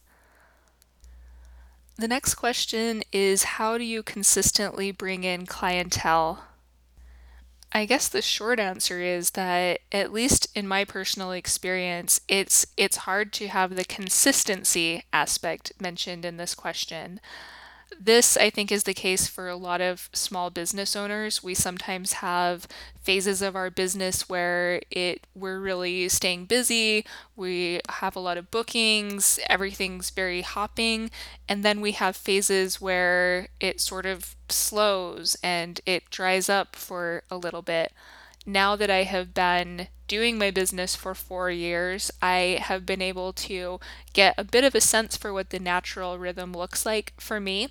The 1.97 2.09
next 2.09 2.35
question 2.35 3.03
is 3.11 3.45
How 3.45 3.79
do 3.79 3.85
you 3.85 4.03
consistently 4.03 4.93
bring 4.93 5.25
in 5.25 5.47
clientele? 5.47 6.45
I 7.73 7.85
guess 7.85 8.09
the 8.09 8.23
short 8.23 8.59
answer 8.59 9.01
is 9.01 9.33
that 9.33 9.81
at 9.93 10.13
least 10.13 10.49
in 10.55 10.67
my 10.67 10.85
personal 10.85 11.33
experience, 11.33 12.21
it's 12.29 12.67
it's 12.77 12.99
hard 12.99 13.33
to 13.35 13.49
have 13.49 13.77
the 13.77 13.85
consistency 13.85 15.05
aspect 15.13 15.73
mentioned 15.81 16.25
in 16.25 16.37
this 16.37 16.55
question. 16.55 17.21
This, 17.99 18.37
I 18.37 18.51
think, 18.51 18.73
is 18.73 18.83
the 18.83 18.95
case 18.95 19.29
for 19.29 19.49
a 19.49 19.57
lot 19.57 19.81
of 19.81 20.11
small 20.13 20.51
business 20.51 20.97
owners. 20.97 21.43
We 21.43 21.55
sometimes 21.55 22.15
have 22.15 22.67
phases 23.01 23.43
of 23.43 23.55
our 23.55 23.71
business 23.71 24.29
where 24.29 24.83
it 24.91 25.27
we're 25.35 25.61
really 25.61 26.09
staying 26.09 26.47
busy, 26.47 27.07
we 27.37 27.81
have 27.89 28.17
a 28.17 28.21
lot 28.21 28.39
of 28.39 28.51
bookings, 28.51 29.39
everything's 29.49 30.11
very 30.11 30.43
hopping, 30.43 31.11
and 31.49 31.65
then 31.65 31.81
we 31.81 31.93
have 31.93 32.17
phases 32.17 32.81
where 32.81 33.49
it 33.61 33.81
sort 33.81 34.05
of 34.05 34.35
slows 34.49 35.37
and 35.43 35.81
it 35.87 36.11
dries 36.11 36.49
up 36.49 36.75
for 36.75 37.23
a 37.31 37.37
little 37.37 37.63
bit. 37.63 37.93
Now 38.45 38.75
that 38.77 38.91
I 38.91 39.05
have 39.05 39.33
been 39.33 39.89
doing 40.09 40.39
my 40.39 40.51
business 40.51 40.95
for 40.95 41.15
four 41.15 41.51
years, 41.51 42.11
I 42.23 42.59
have 42.63 42.87
been 42.87 43.03
able 43.03 43.33
to 43.35 43.81
get 44.13 44.35
a 44.39 44.45
bit 44.45 44.65
of 44.65 44.75
a 44.75 44.81
sense 44.81 45.17
for 45.17 45.33
what 45.33 45.51
the 45.51 45.59
natural 45.59 46.19
rhythm 46.19 46.53
looks 46.53 46.87
like 46.87 47.13
for 47.19 47.41
me. 47.41 47.69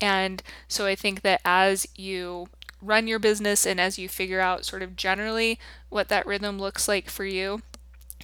And 0.00 0.42
so 0.68 0.86
I 0.86 0.94
think 0.94 1.22
that 1.22 1.40
as 1.44 1.86
you 1.96 2.48
run 2.82 3.06
your 3.06 3.18
business 3.18 3.66
and 3.66 3.80
as 3.80 3.98
you 3.98 4.08
figure 4.08 4.40
out 4.40 4.64
sort 4.64 4.82
of 4.82 4.96
generally 4.96 5.58
what 5.88 6.08
that 6.08 6.26
rhythm 6.26 6.58
looks 6.58 6.86
like 6.88 7.08
for 7.08 7.24
you, 7.24 7.62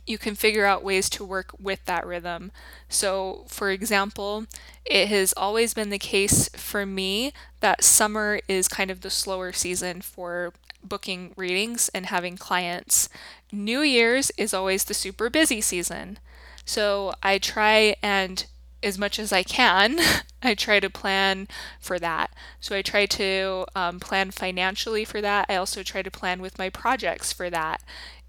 you 0.06 0.18
can 0.18 0.34
figure 0.34 0.64
out 0.66 0.82
ways 0.82 1.08
to 1.10 1.24
work 1.24 1.52
with 1.60 1.84
that 1.84 2.06
rhythm. 2.06 2.50
So, 2.88 3.44
for 3.48 3.70
example, 3.70 4.46
it 4.84 5.08
has 5.08 5.32
always 5.36 5.74
been 5.74 5.90
the 5.90 5.98
case 5.98 6.48
for 6.50 6.84
me 6.84 7.32
that 7.60 7.84
summer 7.84 8.40
is 8.48 8.66
kind 8.68 8.90
of 8.90 9.02
the 9.02 9.10
slower 9.10 9.52
season 9.52 10.00
for 10.00 10.52
booking 10.83 11.33
readings 11.37 11.89
and 11.91 12.07
having 12.07 12.37
clients. 12.37 13.09
New 13.51 13.80
Year's 13.80 14.30
is 14.37 14.55
always 14.55 14.85
the 14.85 14.95
super 14.95 15.30
busy 15.30 15.61
season. 15.61 16.18
So, 16.64 17.12
I 17.22 17.39
try 17.39 17.97
and 18.03 18.45
as 18.83 18.99
much 18.99 19.18
as 19.18 19.33
I 19.33 19.43
can, 19.43 19.99
I 20.43 20.55
try 20.55 20.80
to 20.80 20.90
plan 20.90 21.49
for 21.80 21.99
that. 21.99 22.32
So 22.61 22.74
I 22.76 22.82
try 22.82 23.07
to 23.07 23.66
um, 23.74 24.01
plan 24.01 24.30
financially 24.30 25.05
for 25.05 25.20
that. 25.20 25.47
I 25.49 25.57
also 25.57 25.82
try 25.82 26.03
to 26.03 26.11
plan 26.11 26.43
with 26.43 26.59
my 26.59 26.68
projects 26.68 27.32
for 27.32 27.49
that 27.51 27.82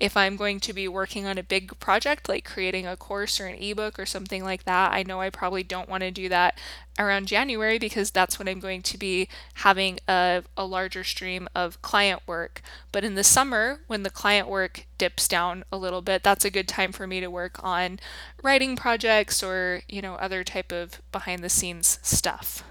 if 0.04 0.18
I'm 0.18 0.36
going 0.36 0.60
to 0.60 0.74
be 0.74 0.88
working 0.90 1.26
on 1.26 1.38
a 1.38 1.44
big 1.44 1.80
project 1.80 2.28
like 2.28 2.44
creating 2.44 2.86
a 2.86 2.98
course 2.98 3.40
or 3.40 3.46
an 3.46 3.64
ebook 3.64 3.98
or 3.98 4.06
something 4.06 4.44
like 4.44 4.66
that, 4.66 4.92
I 4.92 5.02
know 5.04 5.22
I 5.22 5.30
probably 5.30 5.64
don't 5.64 5.88
want 5.88 6.02
to 6.02 6.12
do 6.12 6.28
that 6.28 6.60
around 7.00 7.28
January 7.28 7.80
because 7.80 8.12
that's 8.12 8.38
when 8.38 8.50
I'm 8.50 8.60
going 8.60 8.82
to 8.82 8.98
be 8.98 9.30
having 9.56 10.00
a, 10.08 10.44
a 10.58 10.66
larger 10.66 11.06
stream 11.06 11.48
of 11.56 11.82
client 11.82 12.22
work. 12.28 12.62
But 12.92 13.06
in 13.06 13.16
the 13.16 13.24
summer, 13.24 13.80
when 13.88 14.04
the 14.04 14.10
client 14.10 14.50
work 14.50 14.88
dips 14.98 15.26
down 15.28 15.64
a 15.72 15.78
little 15.78 16.02
bit, 16.02 16.22
that's 16.22 16.44
a 16.44 16.52
good 16.52 16.68
time 16.68 16.92
for 16.92 17.08
me 17.08 17.22
to 17.22 17.32
work 17.32 17.64
on 17.64 17.98
writing 18.44 18.76
projects 18.76 19.42
or, 19.42 19.84
you 19.88 20.02
know, 20.02 20.16
other 20.16 20.44
type 20.44 20.74
of 20.74 21.02
behind 21.14 21.44
the 21.44 21.50
scenes 21.50 22.00
stuff. 22.04 22.64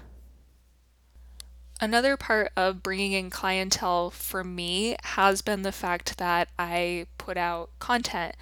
Another 1.81 2.15
part 2.15 2.51
of 2.55 2.81
bringing 2.81 3.11
in 3.11 3.29
clientele 3.29 4.09
for 4.09 4.43
me 4.43 4.95
has 5.03 5.41
been 5.41 5.63
the 5.63 5.73
fact 5.73 6.17
that 6.17 6.47
I 6.57 7.07
put 7.17 7.35
out 7.35 7.71
content. 7.79 8.35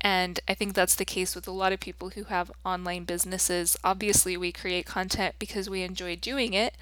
And 0.00 0.40
I 0.48 0.54
think 0.54 0.74
that's 0.74 0.94
the 0.94 1.04
case 1.04 1.34
with 1.34 1.46
a 1.46 1.52
lot 1.52 1.72
of 1.72 1.80
people 1.80 2.10
who 2.10 2.24
have 2.24 2.50
online 2.64 3.04
businesses. 3.04 3.76
Obviously, 3.84 4.36
we 4.36 4.52
create 4.52 4.86
content 4.86 5.36
because 5.38 5.68
we 5.68 5.82
enjoy 5.82 6.16
doing 6.16 6.54
it, 6.54 6.74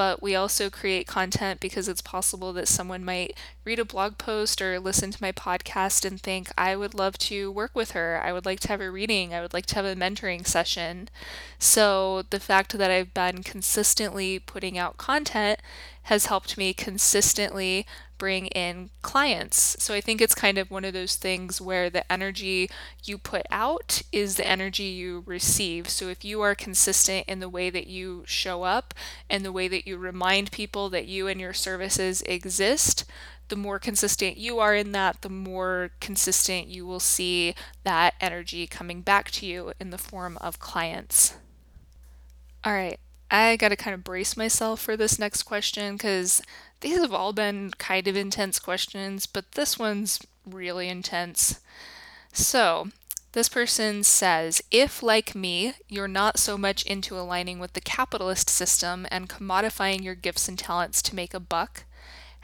but 0.00 0.22
we 0.22 0.34
also 0.34 0.70
create 0.70 1.06
content 1.06 1.60
because 1.60 1.86
it's 1.86 2.00
possible 2.00 2.54
that 2.54 2.66
someone 2.66 3.04
might 3.04 3.36
read 3.66 3.78
a 3.78 3.84
blog 3.84 4.16
post 4.16 4.62
or 4.62 4.80
listen 4.80 5.10
to 5.10 5.22
my 5.22 5.30
podcast 5.30 6.06
and 6.06 6.18
think, 6.18 6.50
I 6.56 6.74
would 6.74 6.94
love 6.94 7.18
to 7.18 7.52
work 7.52 7.72
with 7.74 7.90
her. 7.90 8.18
I 8.24 8.32
would 8.32 8.46
like 8.46 8.60
to 8.60 8.68
have 8.68 8.80
a 8.80 8.90
reading. 8.90 9.34
I 9.34 9.42
would 9.42 9.52
like 9.52 9.66
to 9.66 9.74
have 9.74 9.84
a 9.84 9.94
mentoring 9.94 10.46
session. 10.46 11.10
So 11.58 12.22
the 12.30 12.40
fact 12.40 12.78
that 12.78 12.90
I've 12.90 13.12
been 13.12 13.42
consistently 13.42 14.38
putting 14.38 14.78
out 14.78 14.96
content 14.96 15.60
has 16.10 16.26
helped 16.26 16.58
me 16.58 16.74
consistently 16.74 17.86
bring 18.18 18.48
in 18.48 18.90
clients. 19.00 19.76
So 19.78 19.94
I 19.94 20.00
think 20.00 20.20
it's 20.20 20.34
kind 20.34 20.58
of 20.58 20.68
one 20.68 20.84
of 20.84 20.92
those 20.92 21.14
things 21.14 21.60
where 21.60 21.88
the 21.88 22.10
energy 22.12 22.68
you 23.04 23.16
put 23.16 23.46
out 23.48 24.02
is 24.10 24.34
the 24.34 24.44
energy 24.44 24.86
you 24.86 25.22
receive. 25.24 25.88
So 25.88 26.08
if 26.08 26.24
you 26.24 26.40
are 26.40 26.56
consistent 26.56 27.28
in 27.28 27.38
the 27.38 27.48
way 27.48 27.70
that 27.70 27.86
you 27.86 28.24
show 28.26 28.64
up 28.64 28.92
and 29.30 29.44
the 29.44 29.52
way 29.52 29.68
that 29.68 29.86
you 29.86 29.98
remind 29.98 30.50
people 30.50 30.90
that 30.90 31.06
you 31.06 31.28
and 31.28 31.40
your 31.40 31.52
services 31.52 32.22
exist, 32.22 33.04
the 33.46 33.54
more 33.54 33.78
consistent 33.78 34.36
you 34.36 34.58
are 34.58 34.74
in 34.74 34.90
that, 34.90 35.22
the 35.22 35.28
more 35.28 35.92
consistent 36.00 36.66
you 36.66 36.84
will 36.84 36.98
see 36.98 37.54
that 37.84 38.14
energy 38.20 38.66
coming 38.66 39.00
back 39.02 39.30
to 39.30 39.46
you 39.46 39.72
in 39.78 39.90
the 39.90 39.96
form 39.96 40.36
of 40.38 40.58
clients. 40.58 41.36
All 42.64 42.72
right, 42.72 42.98
I 43.30 43.56
got 43.56 43.68
to 43.68 43.76
kind 43.76 43.94
of 43.94 44.04
brace 44.04 44.36
myself 44.36 44.80
for 44.80 44.96
this 44.96 45.18
next 45.18 45.44
question 45.44 45.96
because 45.96 46.42
these 46.80 46.98
have 46.98 47.14
all 47.14 47.32
been 47.32 47.70
kind 47.78 48.08
of 48.08 48.16
intense 48.16 48.58
questions, 48.58 49.26
but 49.26 49.52
this 49.52 49.78
one's 49.78 50.20
really 50.44 50.88
intense. 50.88 51.60
So, 52.32 52.88
this 53.32 53.48
person 53.48 54.02
says, 54.02 54.60
if, 54.72 55.02
like 55.02 55.36
me, 55.36 55.74
you're 55.88 56.08
not 56.08 56.38
so 56.38 56.58
much 56.58 56.82
into 56.82 57.16
aligning 57.16 57.60
with 57.60 57.74
the 57.74 57.80
capitalist 57.80 58.50
system 58.50 59.06
and 59.10 59.28
commodifying 59.28 60.02
your 60.02 60.16
gifts 60.16 60.48
and 60.48 60.58
talents 60.58 61.00
to 61.02 61.14
make 61.14 61.32
a 61.32 61.40
buck, 61.40 61.84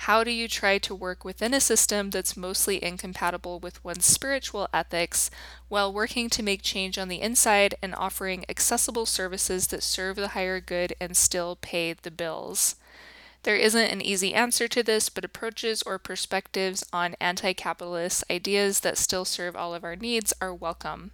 how 0.00 0.22
do 0.22 0.30
you 0.30 0.46
try 0.46 0.78
to 0.78 0.94
work 0.94 1.24
within 1.24 1.54
a 1.54 1.60
system 1.60 2.10
that's 2.10 2.36
mostly 2.36 2.82
incompatible 2.82 3.58
with 3.58 3.82
one's 3.82 4.04
spiritual 4.04 4.68
ethics 4.72 5.30
while 5.68 5.92
working 5.92 6.28
to 6.30 6.42
make 6.42 6.62
change 6.62 6.98
on 6.98 7.08
the 7.08 7.20
inside 7.20 7.74
and 7.82 7.94
offering 7.94 8.44
accessible 8.48 9.06
services 9.06 9.68
that 9.68 9.82
serve 9.82 10.16
the 10.16 10.28
higher 10.28 10.60
good 10.60 10.94
and 11.00 11.16
still 11.16 11.56
pay 11.56 11.92
the 11.94 12.10
bills? 12.10 12.76
There 13.42 13.56
isn't 13.56 13.92
an 13.92 14.02
easy 14.02 14.34
answer 14.34 14.66
to 14.68 14.82
this, 14.82 15.08
but 15.08 15.24
approaches 15.24 15.80
or 15.82 15.98
perspectives 15.98 16.84
on 16.92 17.14
anti 17.20 17.52
capitalist 17.52 18.24
ideas 18.30 18.80
that 18.80 18.98
still 18.98 19.24
serve 19.24 19.54
all 19.56 19.74
of 19.74 19.84
our 19.84 19.96
needs 19.96 20.32
are 20.40 20.52
welcome. 20.52 21.12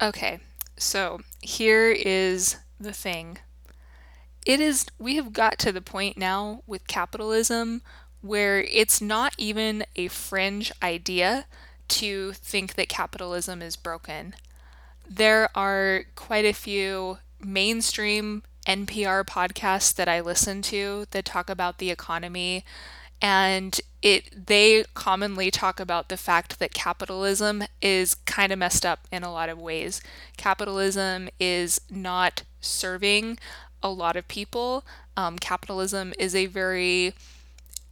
Okay, 0.00 0.40
so 0.76 1.20
here 1.40 1.90
is 1.90 2.56
the 2.80 2.92
thing 2.92 3.38
it 4.46 4.60
is 4.60 4.86
we 4.98 5.16
have 5.16 5.32
got 5.32 5.58
to 5.58 5.72
the 5.72 5.82
point 5.82 6.16
now 6.16 6.62
with 6.66 6.86
capitalism 6.86 7.82
where 8.22 8.62
it's 8.62 9.00
not 9.00 9.34
even 9.36 9.84
a 9.96 10.08
fringe 10.08 10.72
idea 10.82 11.46
to 11.88 12.32
think 12.32 12.74
that 12.74 12.88
capitalism 12.88 13.60
is 13.60 13.76
broken. 13.76 14.34
There 15.08 15.48
are 15.56 16.04
quite 16.14 16.44
a 16.44 16.52
few 16.52 17.18
mainstream 17.40 18.44
NPR 18.66 19.24
podcasts 19.24 19.94
that 19.94 20.08
I 20.08 20.20
listen 20.20 20.62
to 20.62 21.06
that 21.10 21.24
talk 21.24 21.50
about 21.50 21.78
the 21.78 21.90
economy 21.90 22.64
and 23.22 23.80
it 24.02 24.46
they 24.46 24.84
commonly 24.94 25.50
talk 25.50 25.80
about 25.80 26.08
the 26.08 26.16
fact 26.16 26.58
that 26.58 26.74
capitalism 26.74 27.64
is 27.80 28.14
kind 28.14 28.52
of 28.52 28.58
messed 28.58 28.84
up 28.84 29.06
in 29.10 29.22
a 29.22 29.32
lot 29.32 29.48
of 29.48 29.58
ways. 29.58 30.00
Capitalism 30.36 31.28
is 31.40 31.80
not 31.90 32.42
serving 32.60 33.38
a 33.82 33.90
lot 33.90 34.16
of 34.16 34.28
people. 34.28 34.84
Um, 35.16 35.38
capitalism 35.38 36.12
is 36.18 36.34
a 36.34 36.46
very 36.46 37.14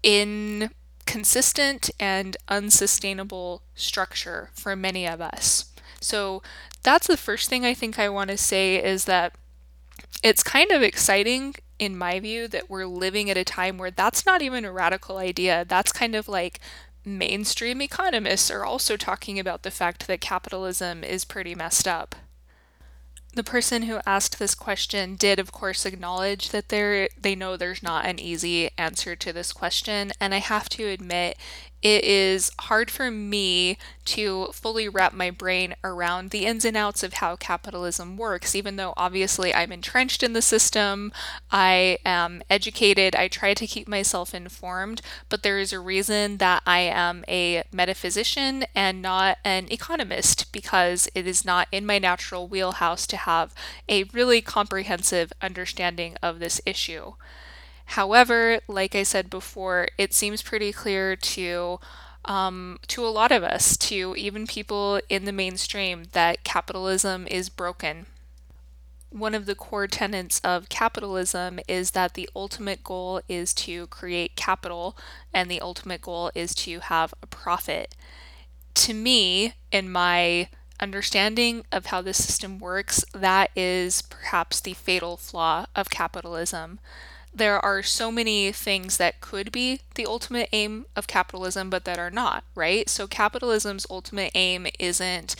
inconsistent 0.02 1.90
and 1.98 2.36
unsustainable 2.48 3.62
structure 3.74 4.50
for 4.54 4.76
many 4.76 5.06
of 5.06 5.20
us. 5.20 5.66
So 6.00 6.42
that's 6.82 7.06
the 7.06 7.16
first 7.16 7.48
thing 7.48 7.64
I 7.64 7.74
think 7.74 7.98
I 7.98 8.08
want 8.08 8.30
to 8.30 8.36
say 8.36 8.76
is 8.76 9.06
that 9.06 9.34
it's 10.22 10.42
kind 10.42 10.70
of 10.70 10.82
exciting 10.82 11.54
in 11.78 11.96
my 11.96 12.20
view 12.20 12.46
that 12.48 12.70
we're 12.70 12.86
living 12.86 13.30
at 13.30 13.36
a 13.36 13.44
time 13.44 13.78
where 13.78 13.90
that's 13.90 14.24
not 14.24 14.42
even 14.42 14.64
a 14.64 14.72
radical 14.72 15.18
idea. 15.18 15.64
That's 15.66 15.92
kind 15.92 16.14
of 16.14 16.28
like 16.28 16.60
mainstream 17.04 17.82
economists 17.82 18.50
are 18.50 18.64
also 18.64 18.96
talking 18.96 19.38
about 19.38 19.62
the 19.62 19.70
fact 19.70 20.06
that 20.06 20.20
capitalism 20.20 21.04
is 21.04 21.24
pretty 21.24 21.54
messed 21.54 21.86
up 21.88 22.14
the 23.34 23.44
person 23.44 23.82
who 23.82 24.00
asked 24.06 24.38
this 24.38 24.54
question 24.54 25.16
did 25.16 25.38
of 25.38 25.52
course 25.52 25.84
acknowledge 25.84 26.50
that 26.50 26.68
they 26.68 27.08
they 27.20 27.34
know 27.34 27.56
there's 27.56 27.82
not 27.82 28.06
an 28.06 28.18
easy 28.18 28.70
answer 28.78 29.16
to 29.16 29.32
this 29.32 29.52
question. 29.52 30.12
And 30.20 30.34
I 30.34 30.38
have 30.38 30.68
to 30.70 30.86
admit 30.88 31.36
it 31.84 32.02
is 32.02 32.50
hard 32.60 32.90
for 32.90 33.10
me 33.10 33.76
to 34.06 34.46
fully 34.52 34.88
wrap 34.88 35.12
my 35.12 35.30
brain 35.30 35.74
around 35.84 36.30
the 36.30 36.46
ins 36.46 36.64
and 36.64 36.78
outs 36.78 37.02
of 37.02 37.14
how 37.14 37.36
capitalism 37.36 38.16
works, 38.16 38.54
even 38.54 38.76
though 38.76 38.94
obviously 38.96 39.54
I'm 39.54 39.70
entrenched 39.70 40.22
in 40.22 40.32
the 40.32 40.40
system, 40.40 41.12
I 41.50 41.98
am 42.04 42.42
educated, 42.48 43.14
I 43.14 43.28
try 43.28 43.52
to 43.52 43.66
keep 43.66 43.86
myself 43.86 44.34
informed, 44.34 45.02
but 45.28 45.42
there 45.42 45.58
is 45.58 45.74
a 45.74 45.78
reason 45.78 46.38
that 46.38 46.62
I 46.66 46.80
am 46.80 47.22
a 47.28 47.64
metaphysician 47.70 48.64
and 48.74 49.02
not 49.02 49.36
an 49.44 49.68
economist 49.70 50.52
because 50.52 51.06
it 51.14 51.26
is 51.26 51.44
not 51.44 51.68
in 51.70 51.84
my 51.84 51.98
natural 51.98 52.48
wheelhouse 52.48 53.06
to 53.08 53.18
have 53.18 53.54
a 53.90 54.04
really 54.04 54.40
comprehensive 54.40 55.34
understanding 55.42 56.16
of 56.22 56.38
this 56.38 56.62
issue. 56.64 57.12
However, 57.86 58.60
like 58.66 58.94
I 58.94 59.02
said 59.02 59.30
before, 59.30 59.88
it 59.98 60.12
seems 60.12 60.42
pretty 60.42 60.72
clear 60.72 61.16
to 61.16 61.78
um, 62.24 62.78
to 62.88 63.06
a 63.06 63.08
lot 63.08 63.32
of 63.32 63.42
us, 63.42 63.76
to 63.76 64.14
even 64.16 64.46
people 64.46 65.00
in 65.08 65.26
the 65.26 65.32
mainstream, 65.32 66.04
that 66.12 66.42
capitalism 66.42 67.26
is 67.26 67.48
broken. 67.48 68.06
One 69.10 69.34
of 69.34 69.46
the 69.46 69.54
core 69.54 69.86
tenets 69.86 70.40
of 70.40 70.68
capitalism 70.68 71.60
is 71.68 71.92
that 71.92 72.14
the 72.14 72.28
ultimate 72.34 72.82
goal 72.82 73.20
is 73.28 73.54
to 73.54 73.86
create 73.88 74.36
capital 74.36 74.96
and 75.32 75.50
the 75.50 75.60
ultimate 75.60 76.00
goal 76.00 76.30
is 76.34 76.54
to 76.56 76.80
have 76.80 77.14
a 77.22 77.26
profit. 77.26 77.94
To 78.74 78.94
me, 78.94 79.52
in 79.70 79.92
my 79.92 80.48
understanding 80.80 81.64
of 81.70 81.86
how 81.86 82.02
the 82.02 82.14
system 82.14 82.58
works, 82.58 83.04
that 83.12 83.50
is 83.54 84.02
perhaps 84.02 84.60
the 84.60 84.74
fatal 84.74 85.16
flaw 85.16 85.66
of 85.76 85.90
capitalism 85.90 86.80
there 87.34 87.62
are 87.64 87.82
so 87.82 88.10
many 88.10 88.52
things 88.52 88.96
that 88.98 89.20
could 89.20 89.50
be 89.50 89.80
the 89.94 90.06
ultimate 90.06 90.48
aim 90.52 90.86
of 90.94 91.06
capitalism, 91.06 91.70
but 91.70 91.84
that 91.84 91.98
are 91.98 92.10
not, 92.10 92.44
right? 92.54 92.88
So, 92.88 93.06
capitalism's 93.06 93.86
ultimate 93.90 94.32
aim 94.34 94.66
isn't 94.78 95.36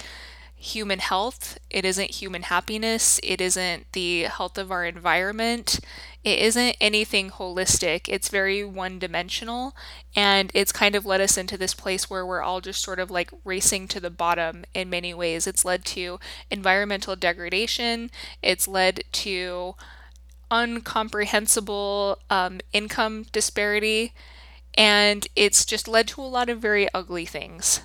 human 0.56 0.98
health, 0.98 1.58
it 1.68 1.84
isn't 1.84 2.10
human 2.10 2.42
happiness, 2.42 3.20
it 3.22 3.40
isn't 3.40 3.86
the 3.92 4.22
health 4.22 4.56
of 4.56 4.70
our 4.72 4.84
environment, 4.84 5.78
it 6.24 6.38
isn't 6.38 6.76
anything 6.80 7.30
holistic. 7.30 8.08
It's 8.08 8.30
very 8.30 8.64
one 8.64 8.98
dimensional. 8.98 9.76
And 10.16 10.50
it's 10.54 10.72
kind 10.72 10.94
of 10.94 11.04
led 11.04 11.20
us 11.20 11.36
into 11.36 11.58
this 11.58 11.74
place 11.74 12.08
where 12.08 12.24
we're 12.24 12.40
all 12.40 12.62
just 12.62 12.82
sort 12.82 12.98
of 12.98 13.10
like 13.10 13.30
racing 13.44 13.88
to 13.88 14.00
the 14.00 14.10
bottom 14.10 14.64
in 14.72 14.88
many 14.88 15.12
ways. 15.12 15.46
It's 15.46 15.66
led 15.66 15.84
to 15.86 16.18
environmental 16.50 17.14
degradation, 17.14 18.10
it's 18.42 18.66
led 18.66 19.04
to 19.12 19.74
uncomprehensible 20.50 22.18
um, 22.30 22.60
income 22.72 23.26
disparity, 23.32 24.12
and 24.74 25.26
it's 25.36 25.64
just 25.64 25.88
led 25.88 26.08
to 26.08 26.20
a 26.20 26.22
lot 26.22 26.48
of 26.48 26.58
very 26.58 26.92
ugly 26.92 27.26
things. 27.26 27.80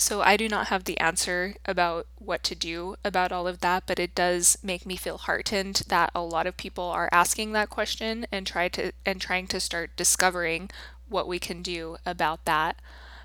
So 0.00 0.22
I 0.22 0.38
do 0.38 0.48
not 0.48 0.68
have 0.68 0.84
the 0.84 0.98
answer 0.98 1.56
about 1.66 2.06
what 2.16 2.42
to 2.44 2.54
do 2.54 2.96
about 3.04 3.32
all 3.32 3.46
of 3.46 3.60
that, 3.60 3.84
but 3.86 3.98
it 3.98 4.14
does 4.14 4.56
make 4.62 4.86
me 4.86 4.96
feel 4.96 5.18
heartened 5.18 5.82
that 5.88 6.10
a 6.14 6.22
lot 6.22 6.46
of 6.46 6.56
people 6.56 6.84
are 6.84 7.10
asking 7.12 7.52
that 7.52 7.68
question 7.68 8.26
and 8.32 8.46
try 8.46 8.68
to 8.68 8.92
and 9.04 9.20
trying 9.20 9.46
to 9.48 9.60
start 9.60 9.96
discovering 9.96 10.70
what 11.10 11.28
we 11.28 11.38
can 11.38 11.60
do 11.60 11.98
about 12.06 12.46
that. 12.46 12.80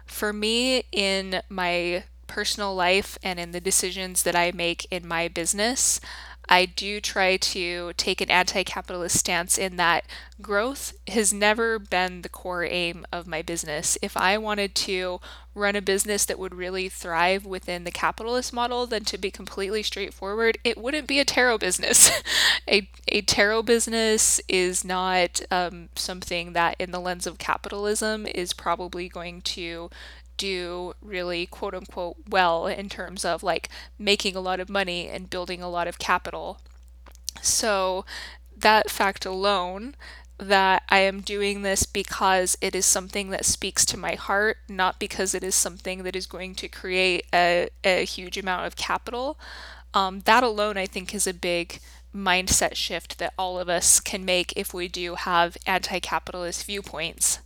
For 0.06 0.34
me 0.34 0.84
in 0.92 1.42
my 1.48 2.04
personal 2.28 2.76
life 2.76 3.18
and 3.24 3.40
in 3.40 3.52
the 3.52 3.62
decisions 3.62 4.24
that 4.24 4.36
I 4.36 4.52
make 4.52 4.86
in 4.92 5.08
my 5.08 5.30
business, 5.30 6.02
I 6.48 6.66
do 6.66 7.02
try 7.02 7.38
to 7.38 7.94
take 7.94 8.22
an 8.22 8.32
anti 8.32 8.64
capitalist 8.64 9.18
stance 9.18 9.58
in 9.58 9.78
that 9.78 10.06
growth 10.42 10.94
has 11.08 11.34
never 11.34 11.80
been 11.80 12.22
the 12.22 12.30
core 12.30 12.66
aim 12.66 13.06
of 13.12 13.28
my 13.28 13.42
business. 13.42 13.98
If 14.02 14.18
I 14.18 14.38
wanted 14.38 14.76
to 14.76 15.20
run 15.54 15.76
a 15.76 15.82
business 15.82 16.26
that 16.26 16.38
would 16.38 16.54
really 16.54 16.90
thrive 16.90 17.46
within 17.46 17.86
the 17.86 17.92
capitalist 17.92 18.52
model, 18.54 18.86
then 18.86 19.06
to 19.06 19.18
be 19.18 19.32
completely 19.32 19.82
straightforward, 19.82 20.58
it 20.64 20.78
wouldn't 20.78 21.08
be 21.08 21.20
a 21.20 21.26
tarot 21.26 21.58
business. 21.60 22.12
a, 22.70 22.90
a 23.08 23.22
tarot 23.22 23.64
business 23.64 24.42
is 24.50 24.84
not 24.84 25.42
um, 25.50 25.90
something 25.96 26.54
that, 26.54 26.76
in 26.78 26.92
the 26.92 27.00
lens 27.00 27.26
of 27.26 27.38
capitalism, 27.38 28.28
is 28.28 28.54
probably 28.54 29.08
going 29.08 29.42
to 29.42 29.90
do 30.38 30.94
really 31.02 31.46
quote 31.46 31.74
unquote 31.74 32.18
well 32.30 32.68
in 32.68 32.90
terms 32.90 33.26
of 33.26 33.44
like 33.44 33.70
making 33.98 34.36
a 34.36 34.42
lot 34.42 34.60
of 34.60 34.70
money 34.70 35.08
and 35.08 35.30
building 35.30 35.62
a 35.62 35.70
lot 35.70 35.88
of 35.88 36.00
capital. 36.00 36.60
So, 37.42 38.06
that 38.58 38.90
fact 38.90 39.26
alone, 39.26 39.96
that 40.38 40.84
I 40.90 41.00
am 41.00 41.22
doing 41.22 41.62
this 41.62 41.86
because 41.86 42.58
it 42.60 42.76
is 42.76 42.86
something 42.86 43.30
that 43.30 43.46
speaks 43.46 43.86
to 43.86 43.98
my 43.98 44.16
heart, 44.16 44.58
not 44.68 45.00
because 45.00 45.34
it 45.34 45.44
is 45.44 45.56
something 45.56 46.04
that 46.04 46.16
is 46.16 46.26
going 46.26 46.56
to 46.56 46.68
create 46.68 47.26
a, 47.34 47.70
a 47.84 48.04
huge 48.04 48.38
amount 48.38 48.68
of 48.68 48.76
capital. 48.76 49.40
Um, 49.94 50.22
that 50.22 50.44
alone, 50.44 50.78
I 50.78 50.88
think, 50.88 51.16
is 51.16 51.26
a 51.26 51.34
big 51.34 51.80
mindset 52.14 52.76
shift 52.76 53.18
that 53.18 53.34
all 53.38 53.60
of 53.60 53.70
us 53.70 54.00
can 54.00 54.26
make 54.26 54.54
if 54.56 54.74
we 54.74 54.88
do 54.88 55.16
have 55.16 55.58
anti 55.66 56.00
capitalist 56.00 56.66
viewpoints 56.66 57.40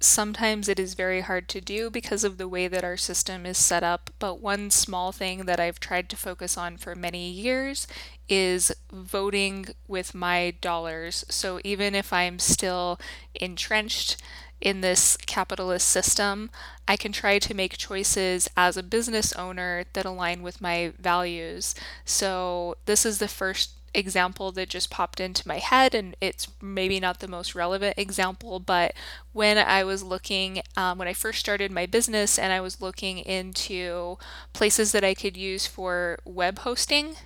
sometimes 0.00 0.68
it 0.68 0.78
is 0.78 0.94
very 0.94 1.22
hard 1.22 1.48
to 1.48 1.60
do 1.60 1.90
because 1.90 2.24
of 2.24 2.38
the 2.38 2.48
way 2.48 2.68
that 2.68 2.84
our 2.84 2.96
system 2.96 3.44
is 3.46 3.58
set 3.58 3.82
up. 3.82 4.10
But 4.18 4.40
one 4.40 4.70
small 4.70 5.12
thing 5.12 5.46
that 5.46 5.60
I've 5.60 5.80
tried 5.80 6.08
to 6.10 6.16
focus 6.16 6.56
on 6.56 6.76
for 6.76 6.94
many 6.94 7.30
years 7.30 7.86
is 8.28 8.72
voting 8.92 9.66
with 9.86 10.14
my 10.14 10.54
dollars. 10.60 11.24
So 11.28 11.60
even 11.64 11.94
if 11.94 12.12
I'm 12.12 12.38
still 12.38 13.00
entrenched 13.34 14.16
in 14.60 14.80
this 14.80 15.16
capitalist 15.16 15.88
system, 15.88 16.50
I 16.86 16.96
can 16.96 17.12
try 17.12 17.38
to 17.38 17.54
make 17.54 17.76
choices 17.78 18.48
as 18.56 18.76
a 18.76 18.82
business 18.82 19.32
owner 19.34 19.84
that 19.92 20.04
align 20.04 20.42
with 20.42 20.60
my 20.60 20.92
values. 20.98 21.74
So, 22.04 22.76
this 22.86 23.06
is 23.06 23.18
the 23.18 23.28
first 23.28 23.70
example 23.94 24.52
that 24.52 24.68
just 24.68 24.90
popped 24.90 25.20
into 25.20 25.46
my 25.46 25.58
head, 25.58 25.94
and 25.94 26.16
it's 26.20 26.48
maybe 26.60 27.00
not 27.00 27.20
the 27.20 27.28
most 27.28 27.54
relevant 27.54 27.98
example, 27.98 28.60
but 28.60 28.94
when 29.32 29.58
I 29.58 29.84
was 29.84 30.02
looking, 30.02 30.62
um, 30.76 30.98
when 30.98 31.08
I 31.08 31.12
first 31.12 31.40
started 31.40 31.70
my 31.70 31.86
business 31.86 32.38
and 32.38 32.52
I 32.52 32.60
was 32.60 32.80
looking 32.80 33.18
into 33.18 34.18
places 34.52 34.92
that 34.92 35.04
I 35.04 35.14
could 35.14 35.36
use 35.36 35.66
for 35.66 36.18
web 36.24 36.60
hosting, 36.60 37.16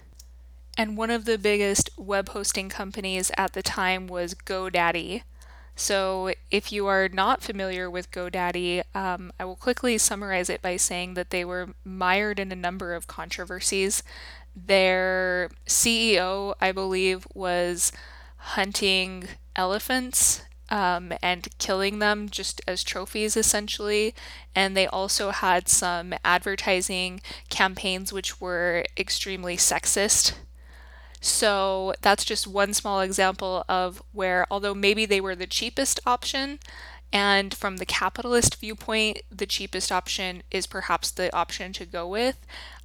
and 0.77 0.97
one 0.97 1.11
of 1.11 1.25
the 1.25 1.39
biggest 1.39 1.91
web 1.99 2.31
hosting 2.31 2.69
companies 2.69 3.31
at 3.37 3.53
the 3.53 3.63
time 3.63 4.07
was 4.07 4.35
GoDaddy. 4.35 5.23
So, 5.75 6.33
if 6.51 6.71
you 6.71 6.87
are 6.87 7.09
not 7.09 7.43
familiar 7.43 7.91
with 7.91 8.11
GoDaddy, 8.11 8.83
um, 8.95 9.33
I 9.41 9.45
will 9.45 9.57
quickly 9.57 9.97
summarize 9.97 10.51
it 10.51 10.61
by 10.61 10.77
saying 10.77 11.15
that 11.15 11.31
they 11.31 11.45
were 11.45 11.71
mired 11.83 12.39
in 12.39 12.53
a 12.53 12.57
number 12.57 12.95
of 12.95 13.07
controversies. 13.07 14.03
Their 14.55 15.51
CEO, 15.67 16.55
I 16.61 16.73
believe, 16.73 17.27
was 17.35 17.93
hunting 18.37 19.29
elephants 19.57 20.43
um, 20.69 21.13
and 21.23 21.49
killing 21.59 21.99
them 21.99 22.29
just 22.29 22.61
as 22.67 22.83
trophies, 22.83 23.37
essentially. 23.37 24.15
And 24.55 24.77
they 24.77 24.87
also 24.87 25.31
had 25.31 25.69
some 25.69 26.15
advertising 26.25 27.21
campaigns 27.51 28.13
which 28.13 28.41
were 28.41 28.85
extremely 28.97 29.57
sexist. 29.57 30.33
So 31.21 31.95
that's 32.01 32.25
just 32.25 32.49
one 32.49 32.75
small 32.75 33.01
example 33.01 33.65
of 33.69 34.03
where, 34.13 34.47
although 34.51 34.75
maybe 34.75 35.07
they 35.07 35.21
were 35.21 35.37
the 35.37 35.47
cheapest 35.47 36.01
option, 36.05 36.59
and 37.13 37.55
from 37.55 37.77
the 37.77 37.87
capitalist 37.87 38.57
viewpoint, 38.57 39.21
the 39.31 39.47
cheapest 39.47 39.93
option 39.93 40.43
is 40.51 40.67
perhaps 40.67 41.11
the 41.11 41.35
option 41.37 41.73
to 41.75 41.85
go 41.85 42.09
with. 42.09 42.39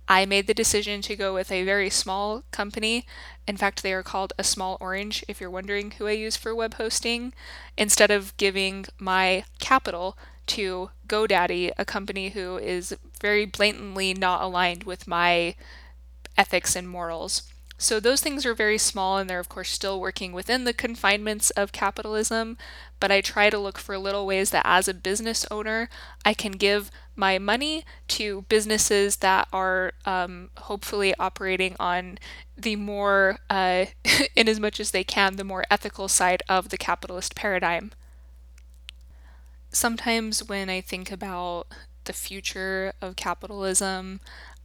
I 0.07 0.25
made 0.25 0.47
the 0.47 0.53
decision 0.53 1.01
to 1.03 1.15
go 1.15 1.33
with 1.33 1.51
a 1.51 1.63
very 1.63 1.89
small 1.89 2.43
company. 2.51 3.05
In 3.47 3.57
fact, 3.57 3.83
they 3.83 3.93
are 3.93 4.03
called 4.03 4.33
a 4.37 4.43
small 4.43 4.77
orange, 4.79 5.23
if 5.27 5.41
you're 5.41 5.49
wondering 5.49 5.91
who 5.91 6.07
I 6.07 6.11
use 6.11 6.37
for 6.37 6.55
web 6.55 6.75
hosting, 6.75 7.33
instead 7.77 8.11
of 8.11 8.35
giving 8.37 8.85
my 8.97 9.43
capital 9.59 10.17
to 10.47 10.91
GoDaddy, 11.07 11.71
a 11.77 11.85
company 11.85 12.29
who 12.29 12.57
is 12.57 12.95
very 13.19 13.45
blatantly 13.45 14.13
not 14.13 14.41
aligned 14.41 14.83
with 14.83 15.07
my 15.07 15.55
ethics 16.37 16.75
and 16.75 16.87
morals. 16.87 17.43
So 17.77 17.99
those 17.99 18.21
things 18.21 18.45
are 18.45 18.55
very 18.55 18.77
small 18.79 19.17
and 19.17 19.29
they're, 19.29 19.39
of 19.39 19.49
course, 19.49 19.69
still 19.69 19.99
working 19.99 20.31
within 20.31 20.63
the 20.63 20.73
confinements 20.73 21.51
of 21.51 21.71
capitalism. 21.71 22.57
But 22.99 23.11
I 23.11 23.21
try 23.21 23.49
to 23.49 23.59
look 23.59 23.77
for 23.77 23.97
little 23.97 24.25
ways 24.25 24.49
that 24.49 24.65
as 24.65 24.87
a 24.87 24.93
business 24.95 25.45
owner, 25.51 25.89
I 26.25 26.33
can 26.33 26.53
give 26.53 26.89
my 27.17 27.39
money 27.39 27.83
to 28.07 28.43
businesses 28.47 29.17
that 29.17 29.47
are 29.51 29.93
um, 30.05 30.49
hopefully 30.57 31.13
operating 31.19 31.75
on 31.79 32.19
the 32.55 32.75
more, 32.75 33.39
uh, 33.49 33.85
in 34.35 34.47
as 34.47 34.59
much 34.59 34.79
as 34.79 34.91
they 34.91 35.03
can, 35.03 35.35
the 35.35 35.43
more 35.43 35.65
ethical 35.69 36.07
side 36.07 36.43
of 36.47 36.69
the 36.69 36.77
capitalist 36.77 37.35
paradigm. 37.35 37.91
Sometimes 39.71 40.47
when 40.47 40.69
I 40.69 40.79
think 40.81 41.11
about 41.11 41.67
the 42.05 42.13
future 42.13 42.93
of 43.01 43.15
capitalism, 43.15 44.21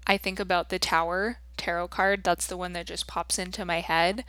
I 0.07 0.16
think 0.16 0.38
about 0.38 0.68
the 0.68 0.78
tower 0.78 1.38
tarot 1.57 1.88
card. 1.88 2.24
That's 2.24 2.46
the 2.46 2.57
one 2.57 2.72
that 2.74 2.86
just 2.86 3.07
pops 3.07 3.38
into 3.38 3.64
my 3.64 3.80
head. 3.80 4.24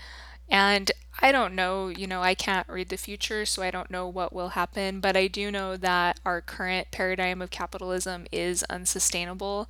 And 0.49 0.91
I 1.22 1.32
don't 1.32 1.53
know, 1.55 1.88
you 1.89 2.07
know, 2.07 2.22
I 2.22 2.34
can't 2.36 2.68
read 2.68 2.89
the 2.89 2.97
future, 2.97 3.45
so 3.45 3.61
I 3.61 3.72
don't 3.72 3.91
know 3.91 4.07
what 4.07 4.34
will 4.34 4.49
happen, 4.49 4.99
but 4.99 5.16
I 5.16 5.28
do 5.28 5.51
know 5.51 5.78
that 5.78 6.20
our 6.26 6.41
current 6.41 6.91
paradigm 6.91 7.41
of 7.41 7.51
capitalism 7.51 8.26
is 8.32 8.64
unsustainable. 8.64 9.70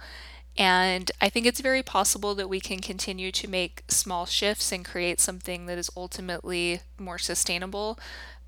And 0.58 1.12
I 1.22 1.30
think 1.30 1.46
it's 1.46 1.62
very 1.62 1.84
possible 1.84 2.36
that 2.36 2.50
we 2.50 2.60
can 2.60 2.80
continue 2.80 3.32
to 3.34 3.50
make 3.50 3.84
small 3.89 4.26
shifts 4.26 4.72
and 4.72 4.86
create 4.86 5.20
something 5.20 5.66
that 5.68 5.78
is 5.78 5.91
ultimately 5.98 6.82
more 7.00 7.20
sustainable. 7.20 8.00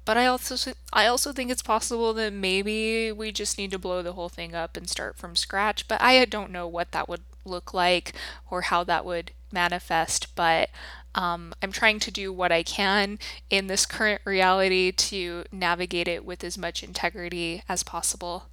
But 0.06 0.18
I 0.18 0.28
also 0.28 0.74
I 0.94 1.08
also 1.08 1.34
think 1.34 1.52
it's 1.52 1.64
possible 1.64 2.14
that 2.14 2.32
maybe 2.34 3.12
we 3.12 3.32
just 3.32 3.58
need 3.58 3.72
to 3.72 3.80
blow 3.80 4.02
the 4.04 4.14
whole 4.14 4.30
thing 4.30 4.54
up 4.56 4.78
and 4.78 4.90
start 4.90 5.18
from 5.18 5.36
scratch, 5.36 5.88
but 5.88 6.02
I 6.02 6.24
don't 6.26 6.52
know 6.52 6.68
what 6.68 6.92
that 6.92 7.10
would 7.10 7.24
look 7.44 7.74
like 7.74 8.14
or 8.52 8.62
how 8.64 8.84
that 8.84 9.04
would 9.06 9.32
manifest, 9.52 10.36
but 10.36 10.70
um, 11.16 11.54
I'm 11.64 11.72
trying 11.72 12.00
to 12.00 12.12
do 12.12 12.32
what 12.32 12.52
I 12.52 12.62
can 12.62 13.18
in 13.50 13.68
this 13.68 13.86
current 13.86 14.22
reality 14.26 14.92
to 14.92 15.46
navigate 15.52 16.08
it 16.08 16.26
with 16.26 16.44
as 16.44 16.58
much 16.58 16.84
integrity 16.84 17.64
as 17.68 17.84
possible. 17.84 18.48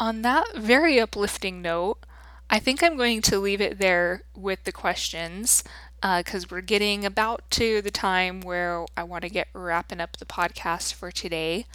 On 0.00 0.22
that 0.22 0.54
very 0.56 1.00
uplifting 1.00 1.60
note, 1.60 1.98
I 2.48 2.60
think 2.60 2.82
I'm 2.82 2.96
going 2.96 3.20
to 3.22 3.40
leave 3.40 3.60
it 3.60 3.78
there 3.78 4.22
with 4.34 4.64
the 4.64 4.72
questions 4.72 5.64
because 6.00 6.44
uh, 6.44 6.48
we're 6.50 6.60
getting 6.60 7.04
about 7.04 7.50
to 7.50 7.82
the 7.82 7.90
time 7.90 8.40
where 8.40 8.86
I 8.96 9.02
want 9.02 9.22
to 9.22 9.28
get 9.28 9.48
wrapping 9.52 10.00
up 10.00 10.16
the 10.16 10.24
podcast 10.24 10.94
for 10.94 11.10
today. 11.10 11.66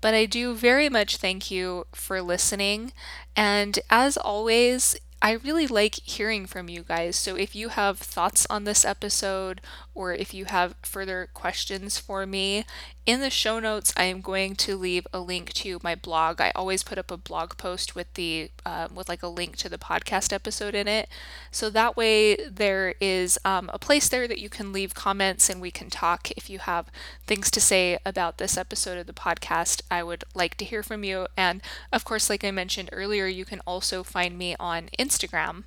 But 0.00 0.14
I 0.14 0.26
do 0.26 0.54
very 0.54 0.88
much 0.88 1.16
thank 1.16 1.50
you 1.50 1.86
for 1.92 2.22
listening. 2.22 2.92
And 3.34 3.80
as 3.90 4.16
always, 4.16 4.96
I 5.24 5.32
really 5.32 5.68
like 5.68 5.94
hearing 6.04 6.46
from 6.46 6.68
you 6.68 6.82
guys. 6.82 7.14
So 7.16 7.36
if 7.36 7.54
you 7.54 7.68
have 7.68 7.98
thoughts 7.98 8.44
on 8.50 8.64
this 8.64 8.84
episode 8.84 9.60
or 9.94 10.12
if 10.12 10.34
you 10.34 10.46
have 10.46 10.74
further 10.82 11.28
questions 11.32 11.96
for 11.96 12.26
me, 12.26 12.64
In 13.04 13.20
the 13.20 13.30
show 13.30 13.58
notes, 13.58 13.92
I 13.96 14.04
am 14.04 14.20
going 14.20 14.54
to 14.56 14.76
leave 14.76 15.08
a 15.12 15.18
link 15.18 15.52
to 15.54 15.80
my 15.82 15.96
blog. 15.96 16.40
I 16.40 16.52
always 16.54 16.84
put 16.84 16.98
up 16.98 17.10
a 17.10 17.16
blog 17.16 17.56
post 17.56 17.96
with 17.96 18.14
the 18.14 18.52
uh, 18.64 18.86
with 18.94 19.08
like 19.08 19.24
a 19.24 19.28
link 19.28 19.56
to 19.56 19.68
the 19.68 19.76
podcast 19.76 20.32
episode 20.32 20.76
in 20.76 20.86
it, 20.86 21.08
so 21.50 21.68
that 21.68 21.96
way 21.96 22.36
there 22.36 22.94
is 23.00 23.40
um, 23.44 23.68
a 23.74 23.78
place 23.80 24.08
there 24.08 24.28
that 24.28 24.38
you 24.38 24.48
can 24.48 24.72
leave 24.72 24.94
comments 24.94 25.50
and 25.50 25.60
we 25.60 25.72
can 25.72 25.90
talk. 25.90 26.30
If 26.36 26.48
you 26.48 26.60
have 26.60 26.92
things 27.26 27.50
to 27.50 27.60
say 27.60 27.98
about 28.06 28.38
this 28.38 28.56
episode 28.56 28.98
of 28.98 29.08
the 29.08 29.12
podcast, 29.12 29.82
I 29.90 30.04
would 30.04 30.22
like 30.32 30.56
to 30.58 30.64
hear 30.64 30.84
from 30.84 31.02
you. 31.02 31.26
And 31.36 31.60
of 31.92 32.04
course, 32.04 32.30
like 32.30 32.44
I 32.44 32.52
mentioned 32.52 32.88
earlier, 32.92 33.26
you 33.26 33.44
can 33.44 33.60
also 33.66 34.04
find 34.04 34.38
me 34.38 34.54
on 34.60 34.90
Instagram 34.96 35.64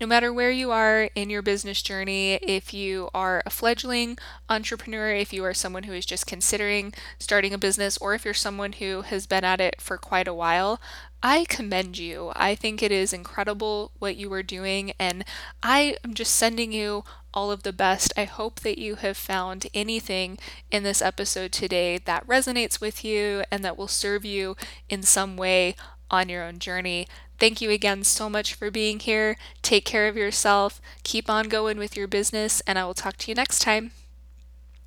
no 0.00 0.06
matter 0.06 0.32
where 0.32 0.50
you 0.50 0.70
are 0.70 1.10
in 1.14 1.28
your 1.28 1.42
business 1.42 1.82
journey, 1.82 2.34
if 2.34 2.72
you 2.72 3.08
are 3.12 3.42
a 3.44 3.50
fledgling 3.50 4.16
entrepreneur, 4.48 5.10
if 5.10 5.32
you 5.32 5.44
are 5.44 5.54
someone 5.54 5.84
who 5.84 5.92
is 5.92 6.06
just 6.06 6.26
considering 6.26 6.94
starting 7.18 7.52
a 7.52 7.58
business, 7.58 7.98
or 7.98 8.14
if 8.14 8.24
you're 8.24 8.34
someone 8.34 8.72
who 8.72 9.02
has 9.02 9.26
been 9.26 9.44
at 9.44 9.60
it 9.60 9.80
for 9.80 9.98
quite 9.98 10.28
a 10.28 10.34
while, 10.34 10.80
I 11.22 11.46
commend 11.48 11.98
you. 11.98 12.30
I 12.36 12.54
think 12.54 12.80
it 12.80 12.92
is 12.92 13.12
incredible 13.12 13.90
what 13.98 14.16
you 14.16 14.32
are 14.32 14.42
doing, 14.42 14.92
and 15.00 15.24
I 15.62 15.96
am 16.04 16.14
just 16.14 16.36
sending 16.36 16.72
you 16.72 17.02
all 17.34 17.50
of 17.50 17.64
the 17.64 17.72
best. 17.72 18.12
I 18.16 18.24
hope 18.24 18.60
that 18.60 18.78
you 18.78 18.96
have 18.96 19.16
found 19.16 19.66
anything 19.74 20.38
in 20.70 20.84
this 20.84 21.02
episode 21.02 21.50
today 21.50 21.98
that 21.98 22.26
resonates 22.26 22.80
with 22.80 23.04
you 23.04 23.42
and 23.50 23.64
that 23.64 23.76
will 23.76 23.88
serve 23.88 24.24
you 24.24 24.56
in 24.88 25.02
some 25.02 25.36
way 25.36 25.74
on 26.10 26.28
your 26.28 26.44
own 26.44 26.58
journey. 26.58 27.06
Thank 27.38 27.60
you 27.60 27.70
again 27.70 28.04
so 28.04 28.28
much 28.28 28.54
for 28.54 28.70
being 28.70 28.98
here. 28.98 29.36
Take 29.62 29.84
care 29.84 30.08
of 30.08 30.16
yourself, 30.16 30.80
keep 31.04 31.30
on 31.30 31.48
going 31.48 31.78
with 31.78 31.96
your 31.96 32.08
business, 32.08 32.60
and 32.66 32.78
I 32.78 32.84
will 32.84 32.94
talk 32.94 33.16
to 33.18 33.30
you 33.30 33.34
next 33.34 33.60
time. 33.60 33.92